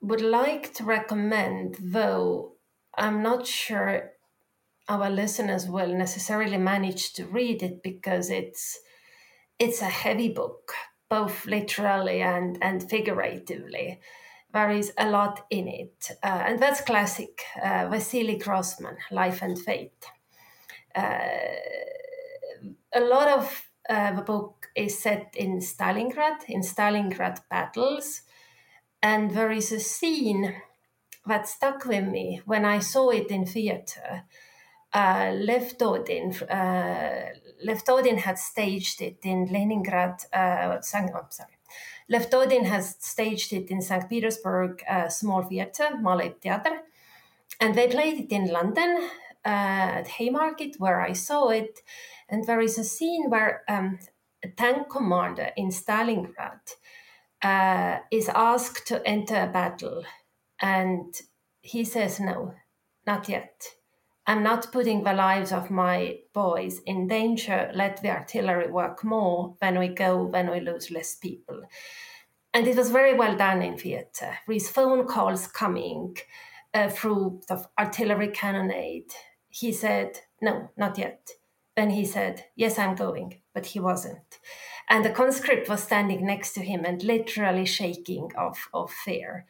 would 0.00 0.22
like 0.22 0.72
to 0.74 0.84
recommend, 0.84 1.76
though 1.80 2.52
I'm 2.96 3.22
not 3.22 3.46
sure 3.46 4.12
our 4.88 5.10
listeners 5.10 5.68
will 5.68 5.94
necessarily 5.94 6.58
manage 6.58 7.12
to 7.14 7.26
read 7.26 7.62
it 7.62 7.82
because 7.82 8.30
it's 8.30 8.78
it's 9.58 9.80
a 9.80 9.86
heavy 9.86 10.28
book, 10.28 10.72
both 11.08 11.46
literally 11.46 12.22
and 12.22 12.58
and 12.62 12.88
figuratively. 12.88 14.00
There 14.52 14.70
is 14.70 14.92
a 14.96 15.10
lot 15.10 15.44
in 15.50 15.68
it, 15.68 16.10
uh, 16.22 16.44
and 16.46 16.60
that's 16.60 16.80
classic 16.80 17.42
uh, 17.62 17.88
Vasily 17.90 18.36
Grossman, 18.36 18.96
Life 19.10 19.42
and 19.42 19.58
Fate. 19.58 20.06
Uh, 20.94 21.28
a 22.94 23.00
lot 23.00 23.28
of 23.28 23.66
uh, 23.88 24.14
the 24.14 24.22
book 24.22 24.68
is 24.74 24.98
set 24.98 25.34
in 25.36 25.58
Stalingrad, 25.60 26.44
in 26.48 26.62
Stalingrad 26.62 27.40
battles, 27.50 28.22
and 29.02 29.32
there 29.32 29.50
is 29.50 29.72
a 29.72 29.80
scene 29.80 30.54
that 31.26 31.48
stuck 31.48 31.84
with 31.84 32.06
me 32.06 32.40
when 32.46 32.64
I 32.64 32.78
saw 32.78 33.10
it 33.10 33.30
in 33.30 33.44
theater. 33.46 34.24
Uh, 34.96 35.32
Lev 35.34 35.76
Dodin, 35.76 36.32
uh, 36.50 37.28
Lev 37.62 37.84
Dodin 37.84 38.16
had 38.16 38.38
staged 38.38 39.02
it 39.02 39.18
in 39.24 39.46
Leningrad. 39.52 40.24
Uh, 40.32 40.80
St. 40.80 41.10
Oh, 41.14 41.26
sorry. 41.28 41.58
Lev 42.08 42.30
Dodin 42.30 42.64
has 42.64 42.96
staged 43.00 43.52
it 43.52 43.70
in 43.70 43.82
St. 43.82 44.08
Petersburg 44.08 44.82
uh, 44.88 45.10
small 45.10 45.42
theater, 45.42 45.90
Maly 46.00 46.40
Theater, 46.40 46.80
and 47.60 47.74
they 47.74 47.88
played 47.88 48.20
it 48.20 48.32
in 48.32 48.46
London 48.46 49.10
uh, 49.44 49.98
at 50.00 50.08
Haymarket, 50.08 50.76
where 50.78 51.02
I 51.02 51.12
saw 51.12 51.48
it. 51.48 51.80
And 52.30 52.46
there 52.46 52.62
is 52.62 52.78
a 52.78 52.84
scene 52.84 53.28
where 53.28 53.64
um, 53.68 53.98
a 54.42 54.48
tank 54.48 54.88
commander 54.88 55.50
in 55.58 55.68
Stalingrad 55.68 56.74
uh, 57.42 57.98
is 58.10 58.30
asked 58.34 58.86
to 58.86 59.06
enter 59.06 59.42
a 59.42 59.52
battle, 59.52 60.04
and 60.58 61.14
he 61.60 61.84
says, 61.84 62.18
No, 62.18 62.54
not 63.06 63.28
yet. 63.28 63.75
I'm 64.26 64.42
not 64.42 64.72
putting 64.72 65.04
the 65.04 65.12
lives 65.12 65.52
of 65.52 65.70
my 65.70 66.18
boys 66.34 66.80
in 66.80 67.06
danger. 67.06 67.70
Let 67.74 68.02
the 68.02 68.10
artillery 68.10 68.68
work 68.70 69.04
more. 69.04 69.54
When 69.60 69.78
we 69.78 69.88
go, 69.88 70.24
when 70.24 70.50
we 70.50 70.60
lose 70.60 70.90
less 70.90 71.14
people. 71.14 71.62
And 72.52 72.66
it 72.66 72.76
was 72.76 72.90
very 72.90 73.14
well 73.14 73.36
done 73.36 73.62
in 73.62 73.78
theatre. 73.78 74.38
With 74.48 74.68
phone 74.68 75.06
calls 75.06 75.46
coming 75.46 76.16
uh, 76.74 76.88
through 76.88 77.42
the 77.48 77.64
artillery 77.78 78.28
cannonade, 78.28 79.12
he 79.48 79.72
said, 79.72 80.20
No, 80.40 80.70
not 80.76 80.98
yet. 80.98 81.30
Then 81.76 81.90
he 81.90 82.04
said, 82.04 82.46
Yes, 82.56 82.78
I'm 82.78 82.96
going, 82.96 83.42
but 83.54 83.66
he 83.66 83.78
wasn't. 83.78 84.40
And 84.88 85.04
the 85.04 85.10
conscript 85.10 85.68
was 85.68 85.82
standing 85.82 86.26
next 86.26 86.52
to 86.54 86.62
him 86.62 86.84
and 86.84 87.02
literally 87.02 87.66
shaking 87.66 88.30
of, 88.36 88.68
of 88.72 88.90
fear. 88.90 89.46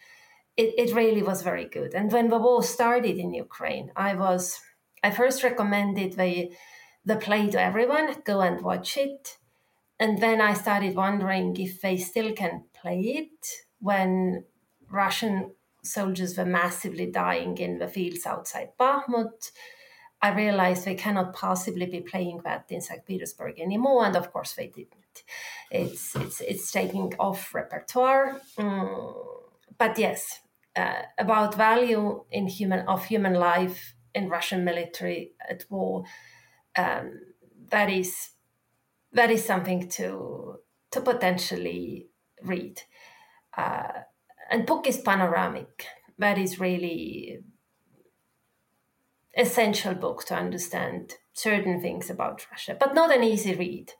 It, 0.56 0.74
it 0.78 0.94
really 0.94 1.22
was 1.22 1.42
very 1.42 1.66
good. 1.66 1.94
And 1.94 2.10
when 2.10 2.28
the 2.28 2.38
war 2.38 2.62
started 2.62 3.18
in 3.18 3.34
Ukraine, 3.34 3.92
I 3.94 4.14
was 4.14 4.58
I 5.02 5.10
first 5.10 5.42
recommended 5.42 6.14
the 6.14 6.50
the 7.04 7.16
play 7.16 7.48
to 7.50 7.60
everyone, 7.60 8.22
go 8.24 8.40
and 8.40 8.60
watch 8.62 8.96
it. 8.96 9.38
And 9.98 10.20
then 10.20 10.40
I 10.40 10.54
started 10.54 10.94
wondering 10.94 11.56
if 11.56 11.80
they 11.80 11.96
still 11.96 12.32
can 12.32 12.64
play 12.74 13.00
it 13.00 13.46
when 13.78 14.44
Russian 14.90 15.52
soldiers 15.82 16.36
were 16.36 16.44
massively 16.44 17.06
dying 17.06 17.56
in 17.58 17.78
the 17.78 17.88
fields 17.88 18.26
outside 18.26 18.70
Bakhmut. 18.78 19.52
I 20.20 20.34
realized 20.34 20.84
they 20.84 20.94
cannot 20.94 21.34
possibly 21.34 21.86
be 21.86 22.00
playing 22.00 22.40
that 22.44 22.66
in 22.70 22.80
St. 22.80 23.04
Petersburg 23.06 23.60
anymore, 23.60 24.04
and 24.04 24.16
of 24.16 24.32
course 24.32 24.54
they 24.54 24.66
didn't. 24.66 25.22
It's 25.70 26.16
it's 26.16 26.40
it's 26.40 26.72
taking 26.72 27.14
off 27.18 27.54
repertoire. 27.54 28.40
Mm, 28.58 29.14
but 29.78 29.98
yes, 29.98 30.40
uh, 30.76 31.02
about 31.18 31.54
value 31.54 32.24
in 32.30 32.46
human 32.46 32.80
of 32.86 33.06
human 33.06 33.34
life 33.34 33.94
in 34.14 34.28
Russian 34.28 34.64
military 34.64 35.32
at 35.48 35.64
war, 35.70 36.04
um, 36.76 37.20
that 37.70 37.90
is 37.90 38.30
that 39.12 39.30
is 39.30 39.44
something 39.44 39.88
to 39.88 40.60
to 40.90 41.00
potentially 41.00 42.08
read. 42.42 42.82
Uh, 43.56 44.02
and 44.50 44.66
book 44.66 44.86
is 44.86 44.98
panoramic. 44.98 45.86
That 46.18 46.38
is 46.38 46.60
really 46.60 47.40
essential 49.36 49.94
book 49.94 50.24
to 50.24 50.34
understand 50.34 51.14
certain 51.32 51.80
things 51.80 52.08
about 52.08 52.46
Russia, 52.50 52.76
but 52.78 52.94
not 52.94 53.14
an 53.14 53.22
easy 53.22 53.54
read 53.54 53.92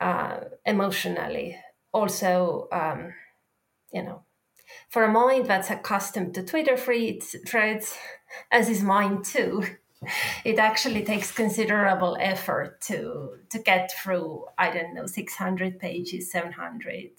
uh, 0.00 0.40
emotionally. 0.66 1.58
Also, 1.92 2.68
um, 2.72 3.14
you 3.92 4.02
know, 4.02 4.24
for 4.88 5.04
a 5.04 5.12
mind 5.12 5.46
that's 5.46 5.70
accustomed 5.70 6.34
to 6.34 6.42
Twitter 6.42 6.76
threads, 6.76 7.96
as 8.50 8.68
is 8.68 8.82
mine 8.82 9.22
too, 9.22 9.64
it 10.44 10.58
actually 10.58 11.04
takes 11.04 11.32
considerable 11.32 12.16
effort 12.20 12.80
to 12.82 13.38
to 13.50 13.58
get 13.58 13.92
through. 13.92 14.46
I 14.58 14.70
don't 14.70 14.94
know, 14.94 15.06
six 15.06 15.34
hundred 15.34 15.78
pages, 15.78 16.30
seven 16.30 16.52
hundred. 16.52 17.10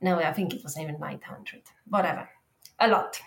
No, 0.00 0.18
I 0.18 0.32
think 0.32 0.54
it 0.54 0.62
was 0.62 0.78
even 0.78 0.98
nine 0.98 1.20
hundred. 1.24 1.62
Whatever, 1.88 2.28
a 2.78 2.88
lot. 2.88 3.20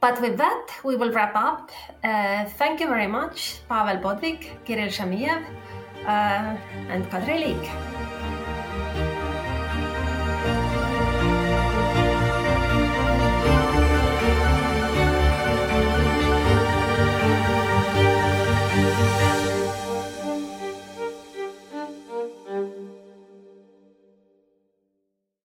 But 0.00 0.20
with 0.20 0.38
that, 0.38 0.66
we 0.84 0.94
will 0.94 1.10
wrap 1.10 1.34
up. 1.34 1.72
Uh, 2.04 2.44
thank 2.44 2.78
you 2.78 2.86
very 2.86 3.08
much, 3.08 3.60
Pavel 3.68 4.00
Podvig, 4.00 4.64
Kirill 4.64 4.88
Shamiev, 4.88 5.44
uh, 6.06 6.56
and 6.88 7.04
Kadri 7.10 7.42
Liik. 7.42 7.87